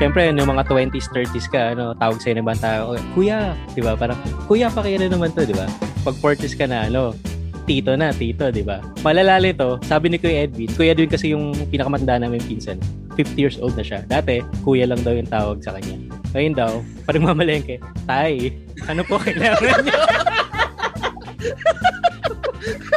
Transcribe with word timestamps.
syempre, 0.00 0.32
yung 0.32 0.48
mga 0.48 0.64
20s, 0.64 1.12
30s 1.12 1.46
ka, 1.52 1.76
ano, 1.76 1.92
tawag 1.92 2.16
sa'yo 2.24 2.40
naman 2.40 2.56
tao, 2.56 2.96
kuya, 3.12 3.52
di 3.76 3.84
ba? 3.84 3.92
Parang, 3.92 4.16
kuya, 4.48 4.72
pa 4.72 4.80
kaya 4.80 4.96
naman 5.04 5.28
to, 5.36 5.44
di 5.44 5.52
ba? 5.52 5.68
Pag 6.00 6.16
40s 6.16 6.56
ka 6.56 6.64
na, 6.64 6.88
ano, 6.88 7.12
tito 7.68 7.92
na, 7.92 8.08
tito, 8.16 8.48
di 8.48 8.64
ba? 8.64 8.80
Malalali 9.04 9.52
to, 9.52 9.76
sabi 9.84 10.08
ni 10.08 10.16
Kuya 10.16 10.48
Edwin, 10.48 10.72
Kuya 10.72 10.96
Edwin 10.96 11.12
kasi 11.12 11.36
yung 11.36 11.52
pinakamatanda 11.68 12.24
namin 12.24 12.40
pinsan, 12.40 12.80
50 13.14 13.36
years 13.36 13.60
old 13.60 13.76
na 13.76 13.84
siya. 13.84 14.00
Dati, 14.08 14.40
kuya 14.64 14.88
lang 14.88 15.04
daw 15.04 15.12
yung 15.12 15.28
tawag 15.28 15.60
sa 15.60 15.76
kanya. 15.76 16.00
Ngayon 16.32 16.54
daw, 16.56 16.80
parang 17.04 17.28
mamalengke, 17.28 17.76
tay, 18.08 18.56
ano 18.88 19.04
po 19.04 19.20
kailangan 19.20 19.84
niyo? 19.84 20.00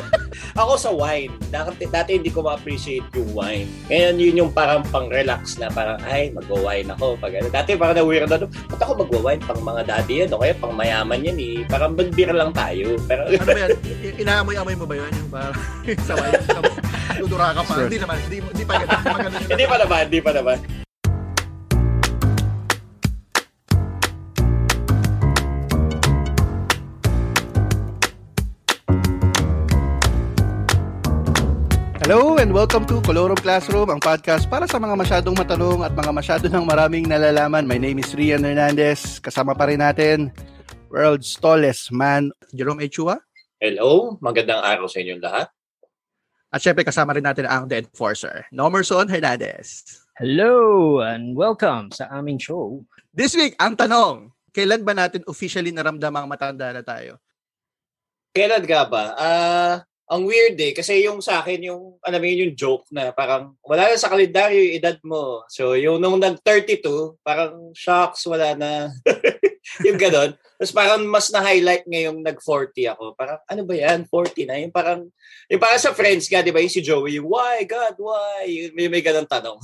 Ako 0.53 0.77
sa 0.77 0.93
wine. 0.93 1.33
Dati, 1.49 1.89
dati 1.89 2.09
hindi 2.21 2.29
ko 2.29 2.45
ma-appreciate 2.45 3.09
yung 3.17 3.33
wine. 3.33 3.65
Ngayon 3.89 4.15
yun 4.21 4.35
yung 4.45 4.51
parang 4.53 4.85
pang-relax 4.85 5.57
na 5.57 5.73
parang, 5.73 5.97
ay, 6.05 6.29
magwa-wine 6.29 6.93
ako. 6.93 7.17
Pag, 7.17 7.41
ano. 7.41 7.49
Dati 7.49 7.73
parang 7.73 7.97
na-weird 7.97 8.29
na, 8.29 8.45
ba't 8.45 8.81
ako 8.81 9.01
magwa-wine? 9.01 9.41
Pang 9.41 9.61
mga 9.65 9.81
daddy 9.89 10.15
yan, 10.25 10.29
o 10.29 10.37
kaya 10.37 10.53
pang 10.53 10.77
mayaman 10.77 11.25
yan 11.25 11.37
eh. 11.41 11.57
Parang 11.65 11.97
magbira 11.97 12.37
lang 12.37 12.53
tayo. 12.53 13.01
Pero, 13.09 13.25
ano 13.33 13.41
ba 13.41 13.59
yan? 13.65 13.69
Inaamoy-amoy 14.21 14.75
mo 14.77 14.85
ba 14.85 14.95
yun? 15.01 15.11
Yung 15.17 15.29
parang 15.33 15.55
sa 16.07 16.13
wine? 16.13 16.37
Tudura 17.17 17.49
ka 17.57 17.61
pa. 17.65 17.73
Hindi 17.89 17.97
naman. 17.97 18.17
Hindi, 18.21 18.37
hindi 18.45 18.65
pa 18.65 18.73
ganun. 18.77 19.31
Hindi 19.49 19.65
pa 19.65 19.75
naman. 19.81 20.01
Hindi 20.05 20.21
pa 20.21 20.31
naman. 20.37 20.82
Hello 32.03 32.35
and 32.35 32.51
welcome 32.51 32.83
to 32.83 32.99
Colorum 32.99 33.39
Classroom, 33.39 33.87
ang 33.87 34.03
podcast 34.03 34.51
para 34.51 34.67
sa 34.67 34.75
mga 34.75 34.91
masyadong 34.91 35.39
matanong 35.39 35.87
at 35.87 35.95
mga 35.95 36.11
masyado 36.11 36.45
ng 36.51 36.67
maraming 36.67 37.07
nalalaman. 37.07 37.63
My 37.63 37.79
name 37.79 38.03
is 38.03 38.11
Rian 38.11 38.43
Hernandez. 38.43 39.23
Kasama 39.23 39.55
pa 39.55 39.71
rin 39.71 39.79
natin, 39.79 40.27
world's 40.91 41.31
tallest 41.39 41.95
man, 41.95 42.35
Jerome 42.51 42.83
Echua. 42.83 43.23
Hello, 43.55 44.19
magandang 44.19 44.59
araw 44.59 44.91
sa 44.91 44.99
inyong 44.99 45.23
lahat. 45.23 45.47
At 46.51 46.59
syempre 46.59 46.83
kasama 46.83 47.15
rin 47.15 47.23
natin 47.23 47.47
ang 47.47 47.71
The 47.71 47.87
Enforcer, 47.87 48.51
Nomerson 48.51 49.07
Hernandez. 49.07 49.87
Hello 50.19 50.99
and 50.99 51.39
welcome 51.39 51.87
sa 51.95 52.11
aming 52.11 52.35
show. 52.35 52.83
This 53.15 53.31
week, 53.31 53.55
ang 53.63 53.79
tanong, 53.79 54.27
kailan 54.51 54.83
ba 54.83 54.91
natin 54.91 55.23
officially 55.23 55.71
naramdamang 55.71 56.27
matanda 56.27 56.67
na 56.75 56.83
tayo? 56.83 57.15
Kailan 58.35 58.67
ka 58.67 58.91
ba? 58.91 59.15
Ah, 59.15 59.23
uh, 59.23 59.75
ang 60.11 60.27
weird 60.27 60.59
eh, 60.59 60.75
kasi 60.75 61.07
yung 61.07 61.23
sa 61.23 61.39
akin, 61.39 61.63
yung, 61.63 61.95
alam 62.03 62.19
mo 62.19 62.27
yung 62.27 62.55
joke 62.55 62.83
na 62.91 63.15
parang, 63.15 63.55
wala 63.63 63.87
na 63.87 63.95
sa 63.95 64.11
kalendaryo 64.11 64.59
yung 64.59 64.77
edad 64.77 64.97
mo. 65.01 65.47
So, 65.47 65.79
yung 65.79 66.03
nung 66.03 66.19
nag-32, 66.19 67.17
parang 67.23 67.71
shocks, 67.71 68.27
wala 68.27 68.51
na. 68.53 68.91
yung 69.87 69.95
ganon. 69.95 70.35
Tapos 70.59 70.73
parang 70.75 71.01
mas 71.07 71.31
na-highlight 71.31 71.87
ngayong 71.87 72.19
nag-40 72.19 72.91
ako. 72.91 73.15
Parang, 73.15 73.39
ano 73.47 73.61
ba 73.63 73.73
yan? 73.79 74.03
40 74.05 74.47
na? 74.47 74.59
Yung 74.59 74.73
parang, 74.75 75.07
yung 75.47 75.61
parang 75.63 75.79
sa 75.79 75.95
friends 75.95 76.27
ka, 76.27 76.43
di 76.43 76.51
ba? 76.51 76.59
Yung 76.59 76.73
si 76.75 76.83
Joey, 76.83 77.23
why, 77.23 77.63
God, 77.63 77.95
why? 77.95 78.43
Yung, 78.43 78.75
may, 78.75 78.91
may 78.91 79.03
ganon 79.03 79.27
tanong. 79.27 79.55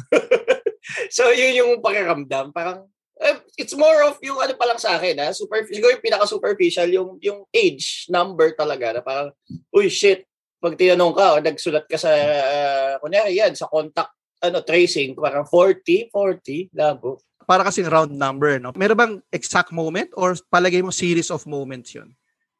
so, 1.15 1.27
yun 1.35 1.59
yung 1.59 1.71
pakiramdam. 1.83 2.55
Parang, 2.55 2.87
uh, 3.19 3.39
it's 3.59 3.75
more 3.75 4.07
of 4.07 4.15
yung 4.23 4.39
ano 4.39 4.55
pa 4.55 4.65
lang 4.71 4.79
sa 4.79 4.95
akin, 4.95 5.19
ha? 5.19 5.35
Super, 5.35 5.67
siguro 5.67 5.99
yung 5.99 6.05
pinaka-superficial, 6.05 6.87
yung, 6.95 7.19
yung 7.19 7.43
age 7.51 8.07
number 8.07 8.55
talaga, 8.55 8.95
na 8.95 9.01
parang, 9.03 9.29
uy, 9.75 9.91
shit, 9.91 10.28
pag 10.59 10.75
tinanong 10.75 11.15
ka 11.15 11.25
o 11.33 11.35
nagsulat 11.39 11.85
ka 11.87 11.95
sa, 11.95 12.11
uh, 12.11 12.93
kunyari 12.99 13.39
yan, 13.39 13.55
sa 13.55 13.71
contact 13.71 14.11
ano 14.39 14.63
tracing, 14.63 15.15
parang 15.15 15.47
40, 15.47 16.11
40, 16.11 16.71
labo. 16.75 17.19
Para 17.43 17.65
kasing 17.65 17.89
round 17.89 18.13
number, 18.13 18.59
no? 18.61 18.71
Meron 18.75 18.99
bang 18.99 19.15
exact 19.33 19.73
moment 19.73 20.11
or 20.15 20.37
palagay 20.47 20.79
mo 20.79 20.93
series 20.93 21.31
of 21.33 21.43
moments 21.49 21.95
yun? 21.95 22.13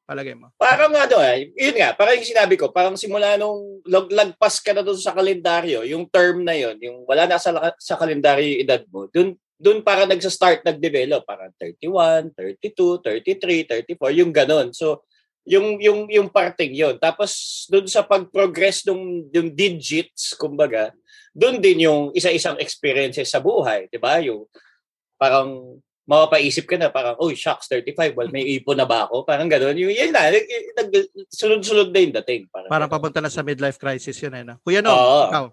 Palagay 0.09 0.33
mo? 0.33 0.49
Parang 0.57 0.89
ano 0.89 1.21
eh, 1.21 1.53
yun 1.53 1.77
nga, 1.77 1.93
parang 1.93 2.17
yung 2.17 2.25
sinabi 2.25 2.57
ko, 2.57 2.73
parang 2.73 2.97
simula 2.97 3.37
nung 3.37 3.79
lag, 3.85 4.09
lagpas 4.09 4.57
ka 4.59 4.73
na 4.73 4.81
doon 4.81 4.97
sa 4.97 5.13
kalendaryo, 5.13 5.85
yung 5.85 6.09
term 6.09 6.41
na 6.41 6.57
yun, 6.57 6.75
yung 6.81 7.05
wala 7.05 7.29
na 7.29 7.37
sa, 7.37 7.53
sa 7.77 7.95
kalendaryo 7.95 8.57
yung 8.57 8.63
edad 8.65 8.81
mo, 8.89 9.05
dun, 9.13 9.37
dun 9.59 9.85
para 9.85 10.09
nagsa-start 10.09 10.65
nag-develop, 10.65 11.27
parang 11.29 11.53
31, 11.61 12.33
32, 12.33 13.05
33, 13.05 13.93
34, 13.93 14.19
yung 14.19 14.33
ganon. 14.33 14.73
So, 14.73 15.05
yung 15.47 15.79
yung 15.79 15.99
yung 16.11 16.27
parting 16.27 16.75
yon 16.75 16.95
tapos 16.99 17.63
doon 17.71 17.87
sa 17.87 18.03
pag-progress 18.03 18.83
ng 18.85 19.31
yung 19.31 19.49
digits 19.53 20.35
kumbaga 20.35 20.91
doon 21.33 21.61
din 21.63 21.87
yung 21.87 22.11
isa-isang 22.11 22.59
experiences 22.59 23.29
sa 23.31 23.39
buhay 23.39 23.87
'di 23.87 23.99
ba? 24.01 24.19
Yung 24.19 24.45
parang 25.15 25.79
mapapaisip 26.09 26.65
ka 26.65 26.75
na 26.75 26.89
parang 26.89 27.13
oh 27.21 27.29
shucks 27.31 27.69
35 27.69 28.17
well 28.17 28.31
may 28.33 28.45
ipon 28.57 28.77
na 28.77 28.85
ba 28.85 29.05
ako? 29.07 29.23
Parang 29.23 29.47
ganoon 29.47 29.77
yung 29.77 29.93
yun 29.93 30.11
na 30.11 30.33
nag, 30.33 30.45
sunod-sunod 31.29 31.93
na 31.93 31.99
yung 32.01 32.13
dating. 32.23 32.49
Parang, 32.49 32.69
parang 32.69 32.89
papunta 32.89 33.21
na 33.21 33.29
sa 33.29 33.45
midlife 33.45 33.77
crisis 33.77 34.17
yun 34.19 34.33
eh 34.35 34.43
no? 34.43 34.57
Kuya 34.65 34.81
no 34.81 34.93
Oo. 34.93 35.21
ikaw 35.29 35.45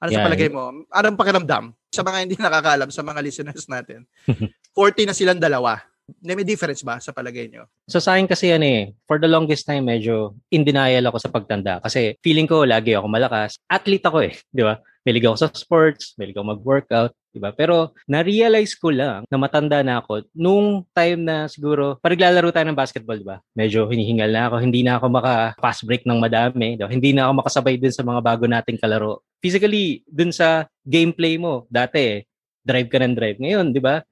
ano 0.00 0.08
yeah. 0.08 0.24
sa 0.24 0.26
palagay 0.32 0.48
mo? 0.48 0.72
Anong 0.88 1.18
pakiramdam? 1.20 1.64
Sa 1.92 2.00
mga 2.00 2.18
hindi 2.24 2.36
nakakaalam 2.40 2.88
sa 2.88 3.04
mga 3.04 3.20
listeners 3.20 3.68
natin. 3.68 4.08
40 4.78 5.10
na 5.10 5.14
silang 5.14 5.36
dalawa 5.36 5.89
may 6.22 6.46
difference 6.46 6.82
ba 6.82 6.98
sa 6.98 7.14
palagay 7.14 7.48
nyo? 7.50 7.66
So 7.86 8.02
sa 8.02 8.16
akin 8.16 8.26
kasi 8.26 8.50
yan 8.50 8.64
eh, 8.66 8.80
for 9.06 9.22
the 9.22 9.30
longest 9.30 9.66
time 9.66 9.86
medyo 9.86 10.34
in 10.50 10.66
denial 10.66 11.06
ako 11.08 11.18
sa 11.22 11.32
pagtanda 11.32 11.78
kasi 11.82 12.18
feeling 12.20 12.50
ko 12.50 12.66
lagi 12.66 12.94
ako 12.94 13.06
malakas. 13.06 13.58
Athlete 13.70 14.04
ako 14.06 14.18
eh, 14.26 14.34
di 14.50 14.62
ba? 14.62 14.78
Malig 15.00 15.24
ako 15.24 15.36
sa 15.40 15.48
sports, 15.56 16.12
malig 16.20 16.36
ako 16.36 16.60
mag-workout, 16.60 17.16
di 17.32 17.40
ba? 17.40 17.56
Pero 17.56 17.96
na-realize 18.04 18.76
ko 18.76 18.92
lang 18.92 19.24
na 19.32 19.40
matanda 19.40 19.80
na 19.80 20.04
ako 20.04 20.28
nung 20.36 20.84
time 20.92 21.24
na 21.24 21.48
siguro, 21.48 21.96
pag 22.04 22.12
naglalaro 22.12 22.52
tayo 22.52 22.68
ng 22.68 22.76
basketball, 22.76 23.16
di 23.16 23.24
ba? 23.24 23.40
Medyo 23.56 23.88
hinihingal 23.88 24.28
na 24.28 24.52
ako, 24.52 24.60
hindi 24.60 24.84
na 24.84 25.00
ako 25.00 25.06
maka-fast 25.08 25.88
break 25.88 26.04
ng 26.04 26.20
madami, 26.20 26.76
di 26.76 26.84
ba? 26.84 26.92
Hindi 26.92 27.16
na 27.16 27.32
ako 27.32 27.32
makasabay 27.40 27.80
dun 27.80 27.96
sa 27.96 28.04
mga 28.04 28.20
bago 28.20 28.44
nating 28.44 28.76
kalaro. 28.76 29.24
Physically, 29.40 30.04
dun 30.04 30.36
sa 30.36 30.68
gameplay 30.84 31.40
mo, 31.40 31.64
dati, 31.72 32.20
drive 32.60 32.92
ka 32.92 33.00
ng 33.00 33.16
drive. 33.16 33.40
Ngayon, 33.40 33.72
di 33.72 33.80
ba? 33.80 34.04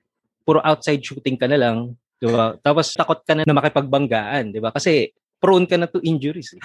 Puro 0.48 0.64
outside 0.64 1.04
shooting 1.04 1.36
ka 1.36 1.44
na 1.44 1.60
lang, 1.60 1.92
'di 2.16 2.32
ba? 2.32 2.56
Tapos 2.64 2.96
takot 2.96 3.20
ka 3.20 3.36
na 3.36 3.44
na 3.44 3.52
makipagbanggaan, 3.52 4.48
'di 4.48 4.64
ba? 4.64 4.72
Kasi 4.72 5.12
prone 5.36 5.68
ka 5.68 5.76
na 5.76 5.84
to 5.84 6.00
injuries. 6.00 6.56
Eh. 6.56 6.62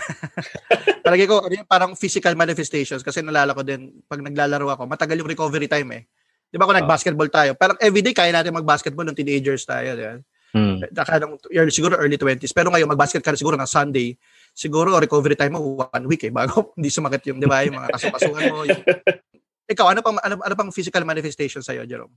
Palagi 1.04 1.28
ko, 1.28 1.44
ano 1.44 1.68
parang 1.68 1.92
physical 2.00 2.32
manifestations 2.40 3.04
kasi 3.04 3.20
nalala 3.20 3.52
ko 3.52 3.60
din 3.60 3.92
pag 4.08 4.24
naglalaro 4.24 4.72
ako, 4.72 4.88
matagal 4.88 5.20
yung 5.20 5.28
recovery 5.28 5.68
time 5.68 6.00
eh. 6.00 6.04
'Di 6.48 6.56
ba 6.56 6.64
kung 6.64 6.80
nag-basketball 6.80 7.28
tayo? 7.28 7.60
Parang 7.60 7.76
everyday 7.84 8.16
kaya 8.16 8.32
natin 8.32 8.56
mag-basketball 8.56 9.04
ng 9.04 9.18
teenagers 9.20 9.68
tayo, 9.68 10.00
'di 10.00 10.06
ba? 10.08 10.16
Hmm. 10.54 10.86
Ng 10.86 11.34
early, 11.50 11.74
siguro 11.74 11.98
early 11.98 12.16
20s. 12.16 12.54
Pero 12.54 12.70
ngayon, 12.70 12.86
mag-basket 12.86 13.26
ka 13.26 13.34
na 13.34 13.42
siguro 13.42 13.58
ng 13.58 13.66
Sunday. 13.66 14.14
Siguro, 14.54 14.94
recovery 15.02 15.34
time 15.34 15.58
mo, 15.58 15.82
one 15.82 16.06
week 16.06 16.30
eh, 16.30 16.32
bago 16.32 16.70
hindi 16.78 16.94
sumakit 16.94 17.26
yung, 17.34 17.42
di 17.42 17.50
ba, 17.50 17.66
yung 17.66 17.82
mga 17.82 17.90
kasukasuhan 17.98 18.44
mo. 18.54 18.62
Yung... 18.70 18.86
Ikaw, 19.74 19.98
ano 19.98 20.00
pang, 20.06 20.22
ano, 20.22 20.38
ano 20.46 20.54
pang 20.54 20.70
physical 20.70 21.02
manifestation 21.10 21.66
sa'yo, 21.66 21.90
Jerome? 21.90 22.14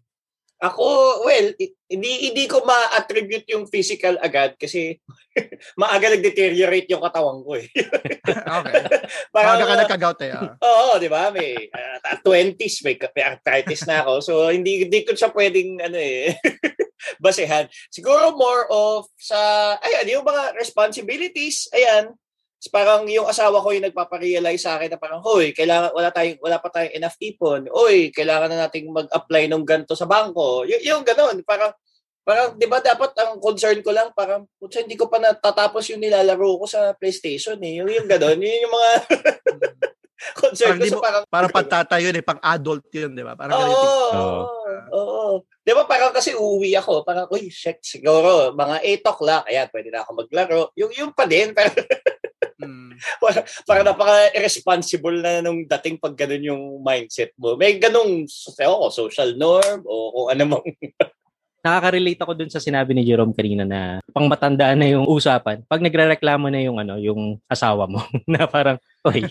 Ako, 0.57 1.21
well, 1.29 1.53
hindi 1.87 2.13
hindi 2.33 2.45
ko 2.49 2.65
ma-attribute 2.65 3.45
yung 3.53 3.69
physical 3.69 4.17
agad 4.25 4.57
kasi 4.57 4.97
maaga 5.81 6.17
nag-deteriorate 6.17 6.89
yung 6.89 7.05
katawan 7.05 7.45
ko 7.45 7.61
eh. 7.61 7.69
okay. 8.57 8.75
Parang, 9.37 9.61
maaga 9.61 9.69
ka 9.69 9.77
nagka-gout 9.85 10.21
eh. 10.25 10.33
Uh. 10.33 10.57
Oo, 10.65 10.97
di 10.97 11.13
ba? 11.13 11.29
May 11.29 11.69
uh, 11.69 12.17
20s, 12.25 12.81
may, 12.89 12.97
may 12.97 13.25
arthritis 13.29 13.85
na 13.85 14.01
ako. 14.01 14.13
So, 14.25 14.33
hindi, 14.49 14.89
hindi 14.89 15.05
ko 15.05 15.13
siya 15.13 15.29
pwedeng 15.37 15.77
ano 15.77 15.99
eh, 16.01 16.33
basehan. 17.21 17.69
Siguro 17.93 18.33
more 18.33 18.65
of 18.73 19.13
sa, 19.21 19.77
ayan, 19.85 20.09
yung 20.09 20.25
mga 20.25 20.57
responsibilities, 20.57 21.69
ayan, 21.77 22.17
parang 22.73 23.05
yung 23.11 23.29
asawa 23.29 23.61
ko 23.61 23.75
yung 23.75 23.87
nagpaparealize 23.91 24.63
sa 24.63 24.79
akin 24.79 24.95
na 24.95 25.01
parang, 25.01 25.21
hoy, 25.21 25.53
kailangan, 25.53 25.93
wala, 25.93 26.09
tayong, 26.15 26.39
wala 26.41 26.57
pa 26.63 26.69
tayong 26.73 26.95
enough 26.95 27.19
ipon. 27.19 27.69
Hoy, 27.71 28.15
kailangan 28.15 28.49
na 28.53 28.67
nating 28.67 28.89
mag-apply 28.89 29.51
ng 29.51 29.65
ganto 29.67 29.93
sa 29.93 30.09
bangko. 30.09 30.65
Y- 30.65 30.87
yung 30.89 31.05
ganoon, 31.05 31.43
parang, 31.45 31.75
parang, 32.27 32.59
di 32.59 32.67
ba 32.67 32.83
dapat 32.83 33.15
ang 33.23 33.39
concern 33.39 33.79
ko 33.83 33.91
lang, 33.95 34.11
parang, 34.17 34.49
putsa, 34.59 34.83
hindi 34.83 34.99
ko 34.99 35.07
pa 35.07 35.23
natatapos 35.23 35.95
yung 35.95 36.03
nilalaro 36.03 36.63
ko 36.63 36.67
sa 36.67 36.95
PlayStation 36.95 37.59
eh. 37.63 37.83
Yung, 37.83 37.91
yung 37.91 38.09
ganoon, 38.11 38.39
yun 38.41 38.65
yung 38.67 38.75
mga 38.75 38.91
concern 40.41 40.77
parang 40.77 40.91
ko. 40.91 40.97
So, 40.97 41.05
parang, 41.05 41.25
parang 41.29 41.53
pantata 41.53 41.97
yun 42.01 42.17
eh, 42.17 42.25
pang 42.25 42.41
adult 42.41 42.87
yun, 42.91 43.13
di 43.15 43.23
ba? 43.23 43.37
Parang 43.37 43.63
oo, 43.63 43.91
oo, 44.17 44.43
oo. 44.91 45.33
Di 45.67 45.75
ba 45.75 45.83
parang 45.83 46.15
kasi 46.15 46.31
uuwi 46.31 46.79
ako, 46.79 47.03
parang, 47.03 47.27
uy, 47.31 47.51
shit, 47.51 47.83
siguro, 47.83 48.55
mga 48.55 48.87
8 49.03 49.13
o'clock, 49.13 49.45
ayan, 49.51 49.67
pwede 49.75 49.89
na 49.91 50.07
ako 50.07 50.11
maglaro. 50.15 50.63
Yung, 50.79 50.95
yung 50.95 51.11
pa 51.11 51.27
din, 51.27 51.51
parang, 51.51 51.75
Mm. 52.77 52.99
para, 53.69 53.81
napaka-irresponsible 53.87 55.23
na 55.23 55.41
nung 55.41 55.63
dating 55.65 55.97
pag 56.01 56.17
ganun 56.17 56.49
yung 56.49 56.65
mindset 56.83 57.31
mo. 57.39 57.55
May 57.55 57.79
ganung 57.79 58.27
oh, 58.67 58.91
social 58.91 59.37
norm 59.39 59.85
o 59.87 59.95
kung 60.13 60.29
ano 60.35 60.43
mang 60.57 60.65
nakaka-relate 61.67 62.23
ako 62.23 62.33
dun 62.39 62.53
sa 62.53 62.63
sinabi 62.63 62.95
ni 62.95 63.03
Jerome 63.03 63.35
kanina 63.35 63.67
na 63.67 63.99
pang 64.15 64.31
matanda 64.31 64.71
na 64.79 64.87
yung 64.87 65.03
usapan. 65.11 65.67
Pag 65.67 65.83
nagrereklamo 65.83 66.47
na 66.47 66.63
yung 66.63 66.79
ano, 66.79 66.95
yung 66.95 67.43
asawa 67.51 67.91
mo 67.91 67.99
na 68.31 68.47
parang, 68.47 68.79
oy, 69.03 69.27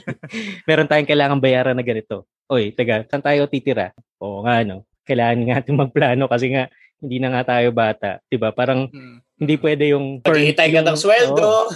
meron 0.67 0.89
tayong 0.91 1.07
kailangan 1.07 1.39
bayaran 1.39 1.79
na 1.79 1.85
ganito. 1.87 2.27
Oy, 2.51 2.75
taga, 2.75 3.07
saan 3.07 3.23
tayo 3.23 3.47
titira? 3.47 3.95
O 4.19 4.43
nga, 4.43 4.67
ano. 4.67 4.83
kailangan 5.05 5.37
nga 5.45 5.55
natin 5.61 5.77
magplano 5.79 6.25
kasi 6.25 6.49
nga 6.49 6.65
hindi 7.05 7.17
na 7.21 7.29
nga 7.31 7.55
tayo 7.57 7.69
bata, 7.71 8.19
'di 8.25 8.37
ba? 8.41 8.49
Parang 8.51 8.89
hmm. 8.89 9.21
hindi 9.39 9.55
pwede 9.61 9.93
yung 9.93 10.25
Paghihintay 10.25 10.69
ka 10.73 10.81
ng 10.81 10.97
sweldo. 10.97 11.41
Oo. 11.41 11.65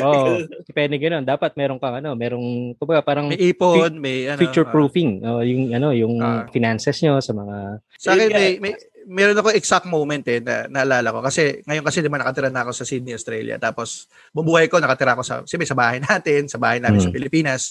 Oh, 0.00 0.40
oh, 0.40 0.40
depende 0.64 0.96
ganoon. 0.96 1.28
Dapat 1.28 1.60
meron 1.60 1.76
kang 1.76 2.00
ano, 2.00 2.16
merong 2.16 2.72
kumbaga 2.80 3.04
parang 3.04 3.28
may 3.28 3.36
ipon, 3.52 4.00
may 4.00 4.32
ano, 4.32 4.40
future 4.40 4.64
proofing, 4.64 5.20
uh, 5.20 5.36
oh, 5.36 5.44
yung 5.44 5.76
ano, 5.76 5.92
yung 5.92 6.16
uh, 6.24 6.48
finances 6.48 7.04
nyo 7.04 7.20
sa 7.20 7.36
mga 7.36 7.84
Sa 8.00 8.16
akin 8.16 8.32
may, 8.32 8.56
may 8.64 8.72
meron 9.10 9.34
ako 9.34 9.50
exact 9.50 9.90
moment 9.90 10.22
eh 10.30 10.38
na 10.38 10.70
naalala 10.70 11.10
ko 11.10 11.18
kasi 11.18 11.66
ngayon 11.66 11.82
kasi 11.82 11.98
ba 12.06 12.22
nakatira 12.22 12.46
na 12.46 12.62
ako 12.62 12.72
sa 12.72 12.84
Sydney, 12.86 13.16
Australia. 13.16 13.58
Tapos 13.58 14.06
bubuhay 14.30 14.70
ko 14.70 14.78
nakatira 14.78 15.18
ako 15.18 15.22
sa 15.26 15.34
sabi 15.42 15.66
sa 15.66 15.74
bahay 15.74 15.98
natin, 15.98 16.46
sa 16.46 16.62
bahay 16.62 16.78
namin 16.78 17.02
mm. 17.02 17.06
sa 17.08 17.14
Pilipinas. 17.14 17.62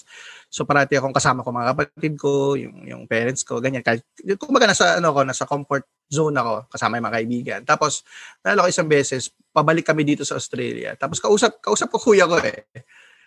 So 0.50 0.66
parati 0.66 0.98
akong 0.98 1.14
kasama 1.14 1.46
ko 1.46 1.54
mga 1.54 1.70
kapatid 1.72 2.14
ko, 2.18 2.58
yung 2.58 2.82
yung 2.82 3.02
parents 3.06 3.46
ko, 3.46 3.62
ganyan. 3.62 3.86
Kahit 3.86 4.02
kumbaga 4.34 4.66
nasa 4.66 4.98
ano 4.98 5.14
ko, 5.14 5.22
nasa 5.22 5.46
comfort 5.46 5.86
zone 6.10 6.34
ako 6.34 6.66
kasama 6.66 6.98
yung 6.98 7.06
mga 7.06 7.16
kaibigan. 7.22 7.60
Tapos 7.62 8.02
naalala 8.42 8.66
ko 8.66 8.68
isang 8.74 8.90
beses, 8.90 9.30
pabalik 9.54 9.86
kami 9.86 10.02
dito 10.02 10.26
sa 10.26 10.34
Australia. 10.34 10.98
Tapos 10.98 11.22
kausap 11.22 11.62
kausap 11.62 11.86
ko 11.94 12.02
kuya 12.02 12.26
ko 12.26 12.42
eh. 12.42 12.66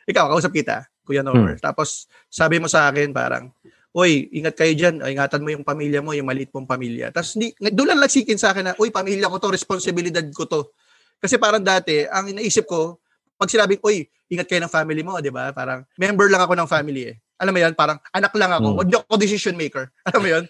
Ikaw, 0.04 0.36
kausap 0.36 0.52
kita, 0.52 0.84
Kuya 1.08 1.24
Norbert. 1.24 1.64
Hmm. 1.64 1.68
Tapos 1.72 2.12
sabi 2.28 2.60
mo 2.60 2.68
sa 2.68 2.92
akin 2.92 3.16
parang, 3.16 3.56
Uy, 3.94 4.26
ingat 4.34 4.58
kayo 4.58 4.74
dyan. 4.74 5.06
Ingatan 5.06 5.46
mo 5.46 5.54
yung 5.54 5.62
pamilya 5.62 6.02
mo, 6.02 6.18
yung 6.18 6.26
maliit 6.26 6.50
mong 6.50 6.66
pamilya. 6.66 7.14
Tapos 7.14 7.38
hindi, 7.38 7.54
doon 7.62 7.94
lang 7.94 8.02
nagsikin 8.02 8.42
sa 8.42 8.50
akin 8.50 8.64
na, 8.66 8.74
uy, 8.82 8.90
pamilya 8.90 9.30
ko 9.30 9.38
to, 9.38 9.54
responsibilidad 9.54 10.26
ko 10.34 10.50
to. 10.50 10.74
Kasi 11.22 11.38
parang 11.38 11.62
dati, 11.62 12.02
ang 12.10 12.26
inaisip 12.26 12.66
ko, 12.66 12.98
pag 13.38 13.50
sinabing, 13.50 13.82
uy, 13.84 14.08
ingat 14.32 14.48
kayo 14.50 14.62
ng 14.64 14.72
family 14.72 15.02
mo, 15.02 15.20
di 15.20 15.30
ba? 15.30 15.54
Parang, 15.54 15.86
member 16.00 16.28
lang 16.30 16.42
ako 16.42 16.54
ng 16.58 16.70
family 16.70 17.14
eh. 17.14 17.16
Alam 17.42 17.54
mo 17.54 17.60
yan, 17.60 17.74
parang 17.76 18.00
anak 18.16 18.32
lang 18.40 18.56
ako. 18.56 18.80
Hmm. 18.80 19.04
ako 19.04 19.16
decision 19.20 19.58
maker. 19.60 19.92
Alam 20.08 20.22
mo 20.22 20.28
yan? 20.32 20.44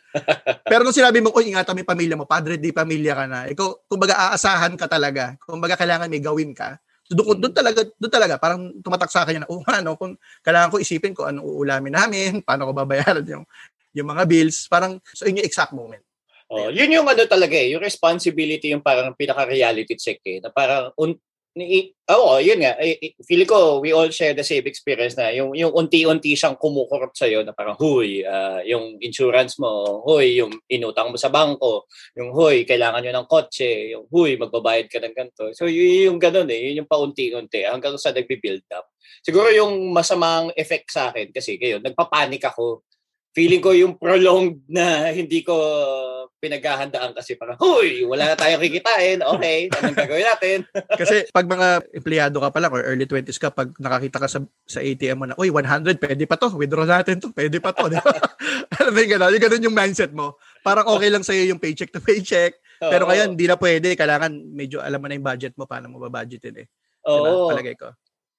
Pero 0.67 0.85
nung 0.85 0.93
sinabi 0.93 1.23
mo, 1.23 1.33
ingatan 1.33 1.73
mo 1.73 1.79
yung 1.81 1.91
pamilya 1.95 2.15
mo, 2.19 2.25
padre 2.29 2.61
di 2.61 2.69
pamilya 2.69 3.17
ka 3.17 3.25
na. 3.25 3.39
Ikaw, 3.49 3.89
kumbaga 3.89 4.13
aasahan 4.29 4.77
ka 4.77 4.85
talaga. 4.85 5.33
Kumbaga 5.41 5.73
kailangan 5.73 6.11
may 6.11 6.21
gawin 6.21 6.53
ka. 6.53 6.77
So 7.03 7.19
doon, 7.19 7.39
doon 7.41 7.53
talaga, 7.55 7.83
doon 7.99 8.13
talaga 8.13 8.35
parang 8.39 8.61
tumatak 8.79 9.11
sa 9.11 9.27
akin 9.27 9.43
na, 9.43 9.47
oh, 9.51 9.65
ano, 9.67 9.99
kung 9.99 10.15
kailangan 10.45 10.71
ko 10.71 10.77
isipin 10.79 11.11
ko 11.11 11.27
ano 11.27 11.43
uulamin 11.43 11.91
namin, 11.97 12.31
paano 12.47 12.69
ko 12.69 12.71
babayaran 12.71 13.25
yung 13.27 13.45
yung 13.93 14.09
mga 14.09 14.25
bills, 14.25 14.65
parang 14.71 14.97
so 15.13 15.29
yun 15.29 15.37
yung 15.43 15.47
exact 15.47 15.75
moment. 15.75 16.01
Oh, 16.49 16.69
yun 16.69 16.89
yung 16.89 17.05
ano 17.05 17.25
talaga 17.25 17.57
eh, 17.57 17.73
yung 17.73 17.81
responsibility 17.81 18.73
yung 18.73 18.81
parang 18.81 19.13
pinaka-reality 19.13 19.93
check 19.97 20.21
eh, 20.25 20.37
na 20.41 20.49
parang 20.49 20.93
un- 20.97 21.17
ni 21.53 21.93
oh, 22.09 22.41
yun 22.41 22.65
nga. 22.65 22.73
Eh, 22.81 23.13
feel 23.21 23.45
ko 23.45 23.77
we 23.77 23.93
all 23.93 24.09
share 24.09 24.33
the 24.33 24.41
same 24.41 24.65
experience 24.65 25.13
na 25.13 25.29
yung 25.29 25.53
yung 25.53 25.69
unti-unti 25.69 26.33
siyang 26.33 26.57
kumukurot 26.57 27.13
sa 27.13 27.29
iyo 27.29 27.45
na 27.45 27.53
parang 27.53 27.77
huy, 27.77 28.25
uh, 28.25 28.59
yung 28.65 28.97
insurance 28.99 29.61
mo, 29.61 30.01
huy, 30.01 30.41
yung 30.41 30.49
inutang 30.65 31.13
mo 31.13 31.17
sa 31.17 31.29
bangko, 31.29 31.85
yung 32.17 32.33
huy, 32.33 32.65
kailangan 32.65 33.05
niyo 33.05 33.13
ng 33.13 33.29
kotse, 33.29 33.93
yung 33.93 34.09
huy, 34.09 34.33
magbabayad 34.35 34.89
ka 34.89 34.97
ng 34.97 35.13
ganito. 35.13 35.53
So 35.53 35.69
yun 35.69 36.13
yung 36.13 36.19
ganun 36.19 36.49
eh, 36.49 36.73
yun 36.73 36.83
yung 36.83 36.89
paunti-unti 36.89 37.69
hanggang 37.69 37.95
sa 38.01 38.09
nagbi-build 38.09 38.65
up. 38.73 38.89
Siguro 39.21 39.53
yung 39.53 39.93
masamang 39.93 40.49
effect 40.57 40.89
sa 40.89 41.13
akin 41.13 41.29
kasi 41.29 41.61
ngayon, 41.61 41.85
nagpapanik 41.85 42.41
ako 42.49 42.81
feeling 43.33 43.61
ko 43.61 43.73
yung 43.73 43.97
prolonged 43.97 44.61
na 44.69 45.09
hindi 45.09 45.41
ko 45.41 45.57
pinaghahandaan 46.43 47.15
kasi 47.15 47.39
parang, 47.39 47.55
huy, 47.55 48.03
wala 48.03 48.27
na 48.27 48.35
tayong 48.35 48.59
kikitain. 48.59 49.23
Okay, 49.23 49.71
anong 49.71 49.95
gagawin 49.95 50.27
natin? 50.27 50.57
kasi 50.99 51.23
pag 51.31 51.47
mga 51.47 51.87
empleyado 51.95 52.43
ka 52.43 52.51
pa 52.51 52.59
lang 52.59 52.75
or 52.75 52.83
early 52.83 53.07
20s 53.07 53.39
ka, 53.39 53.47
pag 53.47 53.71
nakakita 53.79 54.19
ka 54.19 54.27
sa, 54.27 54.43
sa 54.67 54.83
ATM 54.83 55.15
mo 55.15 55.25
na, 55.31 55.39
uy, 55.39 55.47
100, 55.47 56.03
pwede 56.03 56.23
pa 56.27 56.35
to. 56.35 56.51
Withdraw 56.51 56.83
natin 56.83 57.23
to. 57.23 57.31
Pwede 57.31 57.63
pa 57.63 57.71
to. 57.71 57.87
Alam 58.83 58.91
mo 58.91 58.99
yung 58.99 59.13
gano'n? 59.15 59.31
Yung 59.31 59.43
gano'n 59.47 59.65
yung 59.71 59.77
mindset 59.77 60.11
mo. 60.11 60.35
Parang 60.59 60.91
okay 60.91 61.07
lang 61.07 61.23
sa'yo 61.23 61.47
yung 61.47 61.63
paycheck 61.63 61.95
to 61.95 62.03
paycheck. 62.03 62.59
Pero 62.83 63.07
ngayon, 63.07 63.39
hindi 63.39 63.47
na 63.47 63.55
pwede. 63.55 63.95
Kailangan 63.95 64.31
medyo 64.51 64.83
alam 64.83 64.99
mo 64.99 65.07
na 65.07 65.15
yung 65.15 65.23
budget 65.23 65.55
mo, 65.55 65.63
paano 65.63 65.87
mo 65.87 66.03
ba-budgetin 66.03 66.59
eh. 66.59 66.67
Oo. 67.07 67.23
Diba? 67.23 67.55
Palagay 67.55 67.75
ko. 67.79 67.87